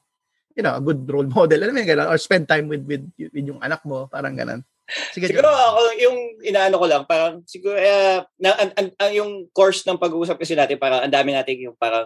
you 0.55 0.63
know, 0.63 0.73
a 0.73 0.81
good 0.81 1.03
role 1.05 1.27
model. 1.27 1.59
Alam 1.61 1.75
mo 1.75 1.83
ganun? 1.83 2.07
Or 2.07 2.17
spend 2.17 2.47
time 2.47 2.71
with, 2.71 2.87
with, 2.87 3.03
with 3.19 3.45
yung 3.45 3.59
anak 3.59 3.83
mo. 3.83 4.07
Parang 4.07 4.33
ganun. 4.33 4.63
Sige, 4.85 5.33
siguro 5.33 5.49
ako 5.49 5.97
yung 5.97 6.17
inaano 6.45 6.77
ko 6.77 6.85
lang 6.85 7.03
parang 7.09 7.41
siguro 7.49 7.73
uh, 7.73 8.21
na, 8.37 8.53
an, 8.53 8.69
an, 8.77 8.87
an, 9.01 9.11
yung 9.17 9.31
course 9.49 9.81
ng 9.89 9.97
pag-uusap 9.97 10.37
kasi 10.37 10.53
natin 10.53 10.77
parang 10.77 11.01
ang 11.01 11.13
dami 11.13 11.33
natin 11.33 11.57
yung 11.57 11.77
parang 11.77 12.05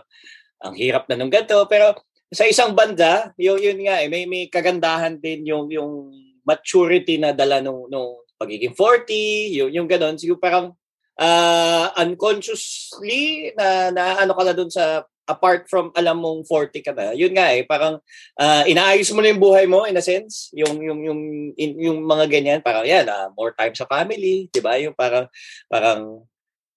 ang 0.63 0.73
hirap 0.79 1.03
na 1.11 1.19
nung 1.19 1.31
ganito. 1.31 1.59
Pero 1.67 1.91
sa 2.31 2.47
isang 2.47 2.71
banda 2.71 3.35
yun, 3.35 3.59
yun 3.59 3.79
nga 3.83 3.99
eh 3.99 4.07
may 4.07 4.23
may 4.23 4.47
kagandahan 4.47 5.19
din 5.19 5.43
yung 5.43 5.67
yung 5.67 6.13
maturity 6.47 7.19
na 7.19 7.35
dala 7.35 7.59
nung 7.59 7.91
nung 7.91 8.23
pagiging 8.39 8.71
40 8.71 9.59
yung 9.59 9.71
yung 9.75 9.87
ganoon 9.89 10.15
siguro 10.15 10.39
parang 10.39 10.71
uh, 11.19 11.85
unconsciously 11.99 13.51
na 13.59 13.91
na 13.91 14.23
ano 14.23 14.31
ka 14.31 14.43
na 14.47 14.55
doon 14.55 14.71
sa 14.71 15.03
apart 15.29 15.69
from 15.69 15.93
alam 15.93 16.17
mong 16.17 16.41
40 16.49 16.81
ka 16.81 16.91
na, 16.97 17.13
yun 17.13 17.37
nga 17.37 17.53
eh, 17.53 17.61
parang 17.61 18.01
uh, 18.41 18.63
inaayos 18.65 19.13
mo 19.13 19.21
na 19.21 19.29
yung 19.29 19.43
buhay 19.43 19.69
mo 19.69 19.85
in 19.85 19.93
a 19.93 20.01
sense, 20.01 20.49
yung 20.57 20.81
yung 20.81 20.99
yung 21.05 21.21
in, 21.53 21.71
yung 21.77 21.99
mga 22.01 22.25
ganyan, 22.25 22.59
parang 22.65 22.83
yan, 22.83 23.05
uh, 23.05 23.29
more 23.37 23.53
time 23.53 23.77
sa 23.77 23.85
family, 23.85 24.49
'di 24.49 24.61
ba? 24.65 24.81
Yung 24.81 24.97
parang 24.97 25.29
parang 25.69 26.25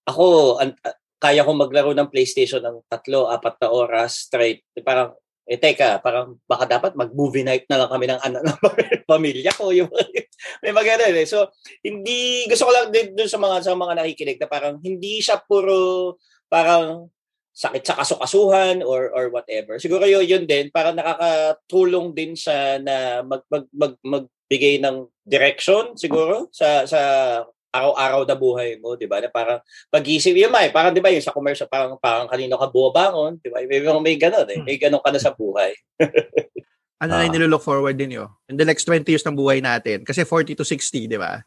ako 0.05 0.59
an, 0.61 0.76
uh, 0.84 0.96
kaya 1.22 1.46
ko 1.46 1.55
maglaro 1.55 1.94
ng 1.94 2.11
PlayStation 2.11 2.61
ng 2.61 2.82
tatlo, 2.90 3.30
apat 3.30 3.55
na 3.62 3.70
oras 3.70 4.26
straight. 4.26 4.66
Parang 4.82 5.14
eh 5.46 5.59
teka, 5.59 5.98
parang 5.98 6.38
baka 6.46 6.78
dapat 6.78 6.94
mag-movie 6.94 7.42
night 7.42 7.66
na 7.66 7.82
lang 7.82 7.90
kami 7.90 8.07
ng 8.11 8.20
anak 8.22 8.42
ng 8.46 8.59
pamilya 9.07 9.50
ko 9.55 9.74
yung 9.74 9.90
may 10.62 10.70
maganda 10.74 11.07
eh. 11.11 11.26
So 11.26 11.50
hindi 11.82 12.46
gusto 12.46 12.70
ko 12.70 12.72
lang 12.74 12.94
din 12.94 13.14
sa 13.26 13.38
mga 13.38 13.57
sa 13.62 13.74
mga 13.74 14.03
nakikinig 14.03 14.38
na 14.38 14.50
parang 14.50 14.78
hindi 14.82 15.18
siya 15.18 15.42
puro 15.42 16.16
parang 16.46 17.11
sakit 17.53 17.84
sa 17.84 18.00
kasukasuhan 18.00 18.80
or 18.80 19.12
or 19.12 19.28
whatever. 19.28 19.76
Siguro 19.76 20.09
yun, 20.09 20.24
yun 20.24 20.44
din 20.48 20.72
para 20.72 20.96
nakakatulong 20.96 22.16
din 22.16 22.32
sa 22.32 22.80
na 22.80 23.20
mag, 23.20 23.44
mag, 23.53 23.64
mag 23.72 23.94
magbigay 24.00 24.80
ng 24.80 25.09
direction 25.24 25.96
siguro 25.96 26.48
sa 26.53 26.88
sa 26.88 27.00
araw-araw 27.72 28.28
na 28.28 28.36
buhay 28.36 28.76
mo, 28.76 28.96
'di 29.00 29.09
ba? 29.09 29.24
Na 29.24 29.32
parang 29.32 29.64
pag-isip, 29.88 30.36
yun 30.36 30.53
may, 30.53 30.68
parang 30.68 30.92
'di 30.92 31.00
ba 31.00 31.09
yung 31.09 31.24
sa 31.24 31.32
commercial 31.32 31.64
parang 31.68 31.96
parang 31.96 32.28
kanino 32.28 32.61
ka 32.61 32.68
buwabangon, 32.68 33.40
'di 33.40 33.48
ba? 33.48 33.64
May 33.64 33.80
may 33.80 34.16
ganun 34.20 34.48
eh. 34.48 34.61
May 34.61 34.76
ganun 34.76 35.00
ka 35.00 35.09
na 35.09 35.20
sa 35.20 35.32
buhay. 35.32 35.72
ano 37.03 37.11
na 37.16 37.24
yung 37.24 37.36
nilook 37.36 37.64
forward 37.64 37.96
din 37.96 38.20
yo? 38.20 38.28
In 38.53 38.61
the 38.61 38.68
next 38.68 38.84
20 38.84 39.09
years 39.09 39.24
ng 39.24 39.34
buhay 39.34 39.64
natin. 39.64 40.05
Kasi 40.05 40.28
40 40.28 40.61
to 40.61 40.64
60, 40.68 41.09
'di 41.09 41.16
ba? 41.16 41.40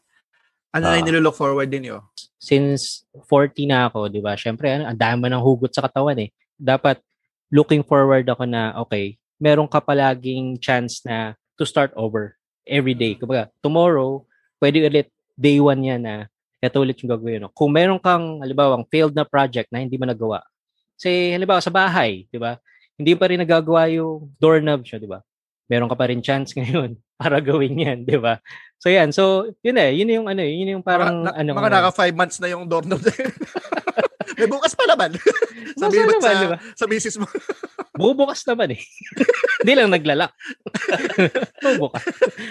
Ano 0.76 0.84
uh, 0.86 0.90
na 0.92 1.00
yung 1.00 1.08
nilook 1.08 1.40
forward 1.40 1.72
din 1.72 1.88
yo? 1.88 2.04
since 2.46 3.02
40 3.26 3.66
na 3.66 3.90
ako, 3.90 4.06
'di 4.06 4.20
ba? 4.22 4.38
Syempre, 4.38 4.70
ano, 4.70 4.86
ang 4.86 4.94
dami 4.94 5.26
ng 5.26 5.42
hugot 5.42 5.72
sa 5.74 5.82
katawan 5.82 6.14
eh. 6.22 6.30
Dapat 6.54 7.02
looking 7.50 7.82
forward 7.82 8.22
ako 8.30 8.46
na 8.46 8.76
okay, 8.78 9.18
meron 9.42 9.66
ka 9.66 9.82
palaging 9.82 10.60
chance 10.62 11.02
na 11.02 11.34
to 11.58 11.66
start 11.66 11.90
over 11.98 12.38
every 12.62 12.94
day. 12.94 13.18
Kumbaga, 13.18 13.50
tomorrow, 13.58 14.22
pwede 14.62 14.86
ulit 14.86 15.08
day 15.34 15.58
one 15.58 15.82
yan 15.82 16.02
na 16.06 16.14
ito 16.62 16.78
ulit 16.78 16.98
yung 17.02 17.12
gagawin. 17.12 17.46
No? 17.46 17.52
Kung 17.52 17.70
meron 17.70 18.00
kang, 18.00 18.42
halimbawa, 18.42 18.80
failed 18.88 19.14
na 19.14 19.28
project 19.28 19.70
na 19.70 19.84
hindi 19.84 19.94
mo 20.00 20.08
nagawa, 20.08 20.42
say, 20.98 21.30
halimbawa, 21.30 21.62
sa 21.62 21.70
bahay, 21.70 22.26
di 22.26 22.40
ba? 22.40 22.58
Hindi 22.96 23.12
pa 23.14 23.28
rin 23.28 23.38
nagagawa 23.38 23.86
yung 23.92 24.32
doorknob 24.40 24.82
siya, 24.82 24.98
di 24.98 25.06
ba? 25.06 25.20
Meron 25.70 25.86
ka 25.86 25.94
pa 25.94 26.10
rin 26.10 26.24
chance 26.24 26.50
ngayon 26.58 26.96
para 27.20 27.40
gawin 27.40 27.80
yan, 27.80 27.98
di 28.04 28.20
ba? 28.20 28.38
So 28.76 28.92
yan, 28.92 29.08
so 29.08 29.48
yun 29.64 29.80
eh, 29.80 29.96
yun 29.96 30.12
yung 30.12 30.26
ano, 30.28 30.44
yun 30.44 30.78
yung 30.78 30.84
parang 30.84 31.24
mga, 31.24 31.32
ano. 31.32 31.50
Mga 31.56 31.72
naka 31.72 31.90
five 31.96 32.14
months 32.14 32.36
na 32.38 32.52
yung 32.52 32.68
doorknob. 32.68 33.00
May 34.38 34.48
bukas 34.52 34.76
pa 34.76 34.84
naman. 34.84 35.16
Sabi 35.80 35.96
mo 36.04 36.20
sa, 36.20 36.36
diba? 36.36 36.58
sa 36.76 36.84
misis 36.84 37.16
mo. 37.16 37.24
Bubukas 37.96 38.44
naman 38.44 38.76
eh. 38.76 38.82
Hindi 39.64 39.72
lang 39.72 39.88
naglalak. 39.88 40.28
Bubukas. 41.64 42.04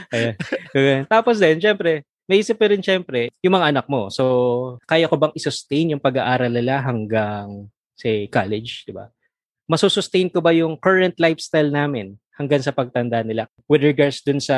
Ayan. 0.10 1.06
Tapos 1.06 1.38
din, 1.38 1.62
syempre, 1.62 2.02
may 2.26 2.42
isip 2.42 2.58
pa 2.58 2.74
rin 2.74 2.82
syempre, 2.82 3.30
yung 3.46 3.54
mga 3.54 3.70
anak 3.70 3.86
mo. 3.86 4.10
So, 4.10 4.26
kaya 4.90 5.06
ko 5.06 5.14
bang 5.14 5.38
i-sustain 5.38 5.94
yung 5.94 6.02
pag-aaral 6.02 6.50
nila 6.50 6.82
hanggang, 6.82 7.70
say, 7.94 8.26
college, 8.34 8.90
di 8.90 8.94
ba? 8.98 9.06
Masusustain 9.66 10.30
ko 10.30 10.46
ba 10.46 10.54
yung 10.54 10.78
current 10.78 11.18
lifestyle 11.18 11.74
namin 11.74 12.14
hanggang 12.38 12.62
sa 12.62 12.70
pagtanda 12.70 13.26
nila? 13.26 13.50
With 13.66 13.82
regards 13.82 14.22
dun 14.22 14.38
sa 14.38 14.58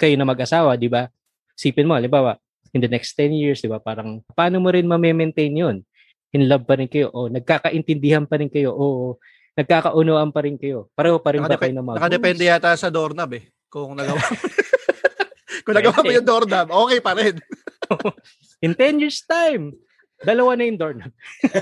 kayo 0.00 0.16
na 0.16 0.24
mag-asawa, 0.24 0.80
di 0.80 0.88
ba? 0.88 1.12
Sipin 1.52 1.84
mo, 1.84 1.92
halimbawa, 1.92 2.40
in 2.72 2.80
the 2.80 2.88
next 2.88 3.12
10 3.14 3.36
years, 3.36 3.60
di 3.60 3.68
ba? 3.68 3.76
Parang, 3.76 4.24
paano 4.32 4.56
mo 4.56 4.72
rin 4.72 4.88
ma-maintain 4.88 5.52
yun? 5.52 5.84
In 6.32 6.48
love 6.48 6.64
pa 6.64 6.80
rin 6.80 6.88
kayo, 6.88 7.12
o 7.12 7.28
nagkakaintindihan 7.28 8.24
pa 8.24 8.40
rin 8.40 8.48
kayo, 8.48 8.72
o 8.72 9.20
nagkakaunuan 9.52 10.32
pa 10.32 10.40
rin 10.48 10.56
kayo. 10.56 10.88
Pareho 10.96 11.20
pa 11.20 11.36
rin 11.36 11.44
Nakadep- 11.44 11.60
ba 11.60 11.62
kayo 11.68 11.74
na 11.76 11.84
mag 11.84 11.96
Nakadepende 12.00 12.44
yata 12.48 12.72
sa 12.72 12.88
doorknob 12.88 13.30
eh. 13.36 13.52
Kung 13.68 13.92
nagawa 13.92 14.20
kung 15.64 15.76
nagawa 15.76 16.00
mo 16.00 16.12
yung 16.12 16.28
doorknob, 16.28 16.66
okay 16.72 17.00
pa 17.04 17.12
rin. 17.12 17.36
in 18.64 18.72
10 18.72 19.02
years 19.04 19.20
time, 19.28 19.76
dalawa 20.24 20.56
na 20.56 20.64
yung 20.64 20.80
doorknob. 20.80 21.12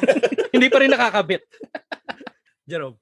Hindi 0.54 0.66
pa 0.70 0.78
rin 0.78 0.90
nakakabit. 0.94 1.42
Jerome. 2.70 2.96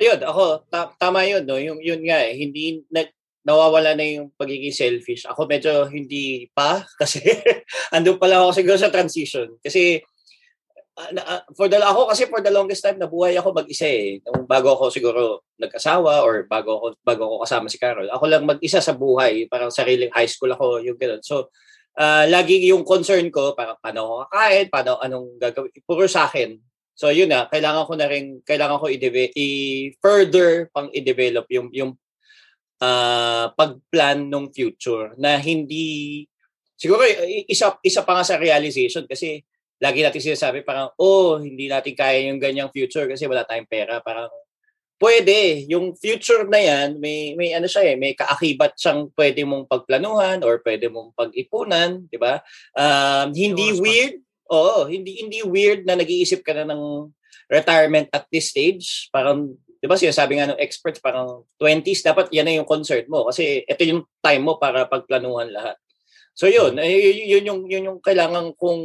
Ayun, 0.00 0.20
ako, 0.24 0.64
ta- 0.72 0.92
tama 0.96 1.24
yun, 1.28 1.44
no? 1.44 1.60
Yung, 1.60 1.80
yun 1.80 2.00
nga 2.04 2.20
eh, 2.24 2.36
hindi, 2.36 2.84
nag, 2.88 3.12
nawawala 3.46 3.94
na 3.94 4.02
yung 4.02 4.34
pagiging 4.34 4.74
selfish. 4.74 5.22
Ako 5.30 5.46
medyo 5.46 5.86
hindi 5.86 6.50
pa 6.50 6.82
kasi 7.00 7.22
andun 7.94 8.18
pa 8.18 8.26
lang 8.26 8.42
ako 8.42 8.50
siguro 8.58 8.74
sa 8.74 8.90
transition. 8.90 9.54
Kasi 9.62 10.02
uh, 10.98 11.40
for 11.54 11.70
the 11.70 11.78
ako 11.78 12.10
kasi 12.10 12.26
for 12.26 12.42
the 12.42 12.50
longest 12.50 12.82
time 12.82 12.98
nabuhay 12.98 13.38
ako 13.38 13.54
mag-isa 13.54 13.86
eh. 13.86 14.18
Nung 14.26 14.50
bago 14.50 14.74
ako 14.74 14.90
siguro 14.90 15.46
nag-asawa 15.62 16.26
or 16.26 16.42
bago 16.50 16.74
ako 16.74 16.86
bago 17.06 17.22
ako 17.22 17.36
kasama 17.46 17.70
si 17.70 17.78
Carol. 17.78 18.10
Ako 18.10 18.24
lang 18.26 18.42
mag-isa 18.42 18.82
sa 18.82 18.98
buhay, 18.98 19.46
parang 19.46 19.70
sariling 19.70 20.10
high 20.10 20.28
school 20.28 20.50
ako, 20.50 20.82
yung 20.82 20.98
ganoon. 20.98 21.22
So 21.22 21.54
uh, 22.02 22.26
lagi 22.26 22.66
yung 22.66 22.82
concern 22.82 23.30
ko 23.30 23.54
parang 23.54 23.78
paano 23.78 24.02
ako 24.02 24.14
kakain, 24.26 24.66
paano 24.74 24.98
anong 24.98 25.38
gagawin, 25.38 25.70
puro 25.86 26.10
sa 26.10 26.26
akin. 26.26 26.58
So 26.96 27.12
yun 27.12 27.28
na, 27.28 27.44
kailangan 27.44 27.84
ko 27.84 27.92
na 27.92 28.08
rin 28.08 28.40
kailangan 28.40 28.80
ko 28.80 28.88
i-further 28.88 30.72
pang 30.72 30.88
i-develop 30.96 31.44
yung 31.52 31.68
yung 31.76 31.92
uh, 32.80 33.52
pagplan 33.52 34.32
ng 34.32 34.48
future 34.48 35.12
na 35.20 35.36
hindi 35.36 36.24
siguro 36.72 37.04
isa 37.48 37.76
isa 37.84 38.00
pa 38.00 38.16
nga 38.16 38.24
sa 38.24 38.40
realization 38.40 39.04
kasi 39.04 39.44
lagi 39.76 40.00
natin 40.00 40.24
sinasabi 40.24 40.64
parang 40.64 40.88
oh 40.96 41.36
hindi 41.36 41.68
natin 41.68 41.92
kaya 41.92 42.32
yung 42.32 42.40
ganyang 42.40 42.72
future 42.72 43.04
kasi 43.04 43.28
wala 43.28 43.44
tayong 43.44 43.68
pera. 43.68 44.00
Parang 44.00 44.32
pwede 44.96 45.68
yung 45.68 45.92
future 46.00 46.48
na 46.48 46.56
yan 46.56 46.96
may 46.96 47.36
may 47.36 47.52
ano 47.52 47.68
siya 47.68 47.92
eh 47.92 47.96
may 48.00 48.16
kaakibat 48.16 48.72
siyang 48.80 49.12
pwede 49.12 49.44
mong 49.44 49.68
pagplanuhan 49.68 50.40
or 50.40 50.64
pwede 50.64 50.88
mong 50.88 51.12
pag-ipunan 51.12 52.08
di 52.08 52.16
ba? 52.16 52.40
Um, 52.72 53.36
hindi 53.36 53.76
weird 53.76 54.24
oo 54.50 54.86
hindi 54.86 55.22
hindi 55.22 55.42
weird 55.42 55.84
na 55.84 55.98
nag-iisip 55.98 56.42
ka 56.42 56.54
na 56.54 56.66
ng 56.68 57.10
retirement 57.50 58.10
at 58.10 58.26
this 58.30 58.50
stage 58.50 59.10
parang 59.14 59.54
'di 59.78 59.86
ba 59.86 59.96
sinasabi 60.00 60.40
nga 60.40 60.50
ng 60.50 60.60
experts 60.62 60.98
parang 60.98 61.44
20s 61.60 62.02
dapat 62.02 62.26
yan 62.32 62.48
na 62.48 62.56
yung 62.58 62.68
concert 62.68 63.06
mo 63.06 63.28
kasi 63.28 63.62
ito 63.62 63.82
yung 63.86 64.02
time 64.18 64.42
mo 64.42 64.58
para 64.58 64.88
pagplanuhan 64.88 65.52
lahat. 65.52 65.76
So 66.36 66.52
yun, 66.52 66.76
eh, 66.76 67.24
yun 67.24 67.48
yung 67.48 67.60
yun 67.64 67.86
yung 67.88 68.00
kailangan 68.04 68.52
kong 68.60 68.82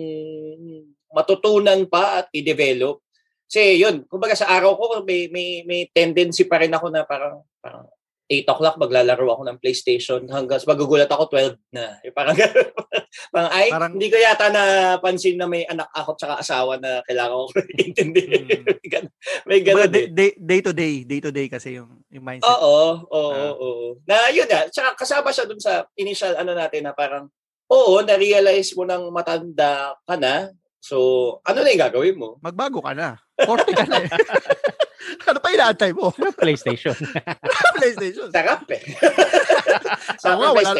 matutunan 1.12 1.84
pa 1.92 2.24
at 2.24 2.32
i-develop. 2.32 3.04
Kasi 3.44 3.76
yun, 3.84 4.08
kumbaga 4.08 4.40
sa 4.40 4.48
araw 4.48 4.80
ko 4.80 5.04
may 5.04 5.28
may 5.28 5.68
may 5.68 5.84
tendency 5.92 6.48
pa 6.48 6.64
rin 6.64 6.72
ako 6.72 6.88
na 6.88 7.04
parang 7.04 7.44
parang 7.60 7.84
8 8.32 8.48
o'clock 8.48 8.80
maglalaro 8.80 9.28
ako 9.28 9.44
ng 9.44 9.60
PlayStation 9.60 10.24
hanggang 10.32 10.64
magugulat 10.64 11.12
ako 11.12 11.28
12 11.36 11.60
na. 11.76 12.00
Eh, 12.00 12.16
parang, 12.16 12.32
parang 13.36 13.52
ay, 13.52 13.68
Parang- 13.68 13.92
hindi 13.92 14.08
ko 14.08 14.16
yata 14.16 14.48
napansin 14.48 15.36
na 15.36 15.52
may 15.52 15.68
anak 15.68 15.92
ako 15.92 16.16
tsaka 16.16 16.40
asawa 16.40 16.80
na 16.80 17.04
kailangan 17.04 17.36
ko 17.44 17.60
intindihin. 17.76 18.48
Mm. 18.48 19.06
may 19.52 19.60
ganun 19.60 19.92
day, 19.92 20.08
eh. 20.08 20.16
day, 20.16 20.32
day 20.40 20.60
to 20.64 20.72
day, 20.72 21.04
day 21.04 21.20
to 21.20 21.28
day 21.36 21.52
kasi 21.52 21.76
yung, 21.76 22.00
yung 22.08 22.24
mindset. 22.24 22.48
Oo, 22.48 23.04
oo, 23.04 23.32
Ah. 23.36 23.52
oo. 23.52 24.00
Na 24.08 24.32
yun 24.32 24.48
nga, 24.48 24.72
tsaka 24.72 24.96
kasama 24.96 25.36
siya 25.36 25.44
dun 25.44 25.60
sa 25.60 25.84
initial 26.00 26.32
ano 26.40 26.56
natin 26.56 26.88
na 26.88 26.96
parang, 26.96 27.28
oo, 27.68 28.00
na-realize 28.00 28.72
mo 28.80 28.88
nang 28.88 29.12
matanda 29.12 30.00
ka 30.08 30.16
na. 30.16 30.56
So, 30.80 30.98
ano 31.44 31.62
na 31.62 31.70
yung 31.70 31.84
gagawin 31.84 32.16
mo? 32.16 32.40
Magbago 32.40 32.80
ka 32.80 32.96
na. 32.96 33.20
40 33.44 33.76
ka 33.76 33.86
na 33.86 33.98
eh. 34.02 34.10
ano 35.30 35.38
pa 35.42 35.50
inaantay 35.54 35.92
mo? 35.94 36.14
PlayStation. 36.38 36.96
PlayStation. 37.80 38.30
Sarap 38.30 38.66
eh. 38.72 38.82
Ako 40.22 40.22
Sa 40.22 40.38
nga, 40.38 40.50
wala, 40.54 40.72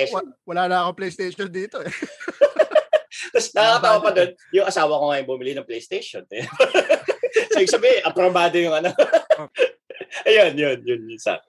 wala 0.46 0.64
na 0.70 0.76
akong 0.86 0.98
PlayStation 0.98 1.50
dito 1.50 1.82
eh. 1.82 1.94
Tapos 3.32 3.50
nakakatawa 3.54 3.98
pa 4.02 4.12
doon, 4.16 4.32
yung 4.56 4.68
asawa 4.68 5.00
ko 5.00 5.06
ngayon 5.12 5.28
bumili 5.28 5.52
ng 5.56 5.68
PlayStation. 5.68 6.24
Eh. 6.32 6.46
so, 7.52 7.58
ibig 7.60 7.72
sabihin, 7.72 8.02
aprobado 8.04 8.56
yung 8.58 8.76
ano. 8.76 8.92
Ayun, 10.28 10.54
yun, 10.58 10.78
yun, 10.84 11.02
yun 11.08 11.22
sa 11.22 11.40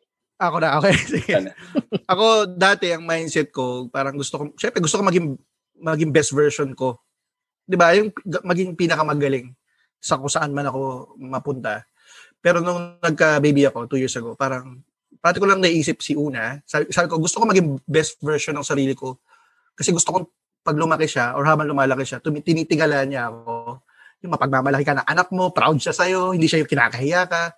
Ako 0.43 0.59
na, 0.59 0.79
okay. 0.79 0.95
Sige. 0.99 1.39
Ano? 1.39 1.51
Ako 2.11 2.25
dati 2.59 2.91
ang 2.91 3.07
mindset 3.07 3.55
ko, 3.55 3.87
parang 3.89 4.19
gusto 4.19 4.43
ko, 4.43 4.45
syempre 4.59 4.83
gusto 4.83 4.99
ko 4.99 5.07
maging 5.07 5.39
maging 5.83 6.11
best 6.15 6.35
version 6.35 6.71
ko. 6.75 6.99
'Di 7.67 7.77
ba? 7.79 7.95
Yung 7.95 8.11
maging 8.43 8.75
pinakamagaling 8.75 9.55
sa 10.03 10.19
kung 10.19 10.31
saan 10.31 10.51
man 10.51 10.67
ako 10.67 11.15
mapunta. 11.19 11.87
Pero 12.43 12.59
nung 12.59 12.99
nagka-baby 12.99 13.71
ako 13.71 13.87
two 13.87 14.03
years 14.03 14.13
ago, 14.19 14.35
parang 14.35 14.83
pati 15.23 15.39
ko 15.39 15.47
lang 15.47 15.63
naisip 15.63 16.03
si 16.03 16.19
Una. 16.19 16.59
Sabi, 16.67 16.91
sabi 16.91 17.07
ko, 17.07 17.23
gusto 17.23 17.39
ko 17.39 17.47
maging 17.47 17.79
best 17.87 18.19
version 18.19 18.59
ng 18.59 18.67
sarili 18.67 18.93
ko. 18.99 19.23
Kasi 19.79 19.95
gusto 19.95 20.11
kong 20.11 20.27
pag 20.67 20.75
lumaki 20.75 21.07
siya 21.07 21.39
or 21.39 21.47
habang 21.47 21.71
lumalaki 21.71 22.03
siya, 22.03 22.19
tumi- 22.19 22.43
tinitigalan 22.43 23.07
niya 23.07 23.31
ako. 23.31 23.79
Yung 24.27 24.35
mapagmamalaki 24.35 24.83
ka 24.83 24.99
ng 24.99 25.07
anak 25.07 25.31
mo, 25.31 25.55
proud 25.55 25.79
siya 25.79 25.95
sa'yo, 25.95 26.35
hindi 26.35 26.51
siya 26.51 26.67
yung 26.67 26.71
kinakahiya 26.71 27.31
ka. 27.31 27.55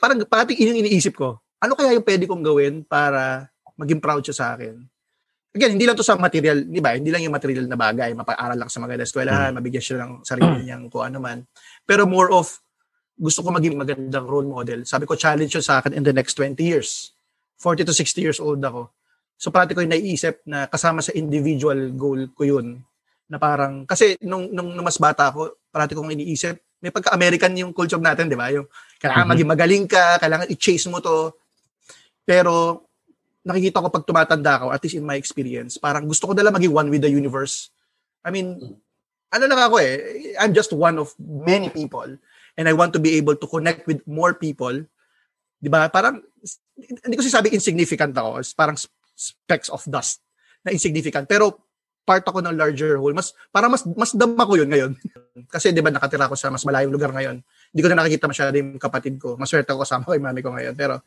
Parang 0.00 0.24
pati 0.24 0.56
yun 0.56 0.72
yung 0.72 0.88
iniisip 0.88 1.12
ko 1.12 1.44
ano 1.60 1.72
kaya 1.74 1.96
yung 1.96 2.04
pwede 2.04 2.24
kong 2.28 2.44
gawin 2.44 2.74
para 2.84 3.48
maging 3.80 4.00
proud 4.00 4.22
siya 4.24 4.36
sa 4.36 4.46
akin? 4.56 4.76
Again, 5.56 5.72
hindi 5.72 5.88
lang 5.88 5.96
to 5.96 6.04
sa 6.04 6.20
material, 6.20 6.68
di 6.68 6.84
ba? 6.84 6.92
Hindi 6.92 7.08
lang 7.08 7.24
yung 7.24 7.32
material 7.32 7.64
na 7.64 7.80
bagay, 7.80 8.12
mapag-aral 8.12 8.60
lang 8.60 8.68
sa 8.68 8.76
maganda 8.76 9.08
eskwelahan, 9.08 9.56
mabigyan 9.56 9.80
siya 9.80 9.96
ng 10.04 10.12
sarili 10.20 10.68
niyang 10.68 10.92
kung 10.92 11.08
ano 11.08 11.16
man. 11.16 11.48
Pero 11.88 12.04
more 12.04 12.28
of, 12.28 12.60
gusto 13.16 13.40
ko 13.40 13.48
maging 13.48 13.80
magandang 13.80 14.28
role 14.28 14.44
model. 14.44 14.84
Sabi 14.84 15.08
ko, 15.08 15.16
challenge 15.16 15.56
yun 15.56 15.64
sa 15.64 15.80
akin 15.80 15.96
in 15.96 16.04
the 16.04 16.12
next 16.12 16.36
20 16.36 16.60
years. 16.60 17.16
40 17.56 17.88
to 17.88 17.96
60 17.96 18.20
years 18.20 18.38
old 18.38 18.60
ako. 18.60 18.92
So, 19.40 19.48
parati 19.48 19.72
ko 19.72 19.80
yung 19.80 19.92
naiisip 19.92 20.44
na 20.44 20.68
kasama 20.68 21.00
sa 21.00 21.16
individual 21.16 21.92
goal 21.96 22.28
ko 22.36 22.44
yun. 22.44 22.84
Na 23.28 23.40
parang, 23.40 23.88
kasi 23.88 24.20
nung, 24.20 24.52
nung, 24.52 24.76
nung 24.76 24.84
mas 24.84 25.00
bata 25.00 25.32
ako, 25.32 25.56
parati 25.72 25.96
kong 25.96 26.12
iniisip, 26.12 26.60
may 26.84 26.92
pagka-American 26.92 27.56
yung 27.56 27.72
culture 27.72 28.00
natin, 28.00 28.28
di 28.28 28.36
ba? 28.36 28.52
Yung 28.52 28.68
kailangan 29.00 29.24
Mhm. 29.24 29.32
maging 29.32 29.48
magaling 29.48 29.84
ka, 29.88 30.20
kailangan 30.20 30.52
i-chase 30.52 30.86
mo 30.92 31.00
to. 31.00 31.32
Pero 32.28 32.84
nakikita 33.46 33.80
ko 33.80 33.88
pag 33.88 34.04
tumatanda 34.04 34.60
ako, 34.60 34.66
at 34.76 34.80
least 34.84 35.00
in 35.00 35.08
my 35.08 35.16
experience, 35.16 35.80
parang 35.80 36.04
gusto 36.04 36.28
ko 36.28 36.32
na 36.36 36.44
lang 36.44 36.52
maging 36.52 36.74
one 36.76 36.88
with 36.92 37.00
the 37.00 37.08
universe. 37.08 37.72
I 38.26 38.28
mean, 38.28 38.60
ano 39.32 39.44
lang 39.48 39.60
ako 39.60 39.80
eh, 39.80 39.96
I'm 40.36 40.52
just 40.52 40.74
one 40.76 41.00
of 41.00 41.16
many 41.18 41.72
people 41.72 42.18
and 42.56 42.66
I 42.66 42.74
want 42.74 42.96
to 42.96 43.00
be 43.00 43.16
able 43.20 43.36
to 43.36 43.46
connect 43.46 43.84
with 43.86 44.00
more 44.08 44.36
people. 44.36 44.72
'Di 45.60 45.68
ba? 45.68 45.88
Parang 45.92 46.20
hindi 46.76 47.14
ko 47.16 47.22
sinasabi 47.24 47.52
insignificant 47.52 48.12
ako, 48.12 48.40
it's 48.40 48.52
parang 48.52 48.76
specks 49.16 49.72
of 49.72 49.80
dust 49.88 50.20
na 50.64 50.72
insignificant. 50.72 51.24
Pero 51.24 51.56
part 52.06 52.22
ako 52.22 52.38
ng 52.44 52.54
larger 52.54 53.00
whole. 53.00 53.16
Mas 53.16 53.32
para 53.50 53.66
mas 53.66 53.82
mas 53.84 54.12
dama 54.16 54.44
ko 54.44 54.56
'yun 54.56 54.68
ngayon. 54.70 54.92
Kasi 55.52 55.72
'di 55.72 55.80
ba 55.80 55.92
nakatira 55.92 56.28
ako 56.28 56.36
sa 56.36 56.52
mas 56.52 56.64
malayong 56.64 56.92
lugar 56.92 57.12
ngayon. 57.12 57.40
Hindi 57.72 57.80
ko 57.80 57.88
na 57.92 57.98
nakikita 58.00 58.28
masyado 58.28 58.54
yung 58.56 58.80
kapatid 58.80 59.20
ko. 59.20 59.36
Maswerte 59.36 59.72
ako 59.72 59.84
kasama 59.84 60.04
ko 60.08 60.12
yung 60.16 60.26
mami 60.26 60.40
ko 60.40 60.50
ngayon. 60.52 60.74
Pero 60.76 61.04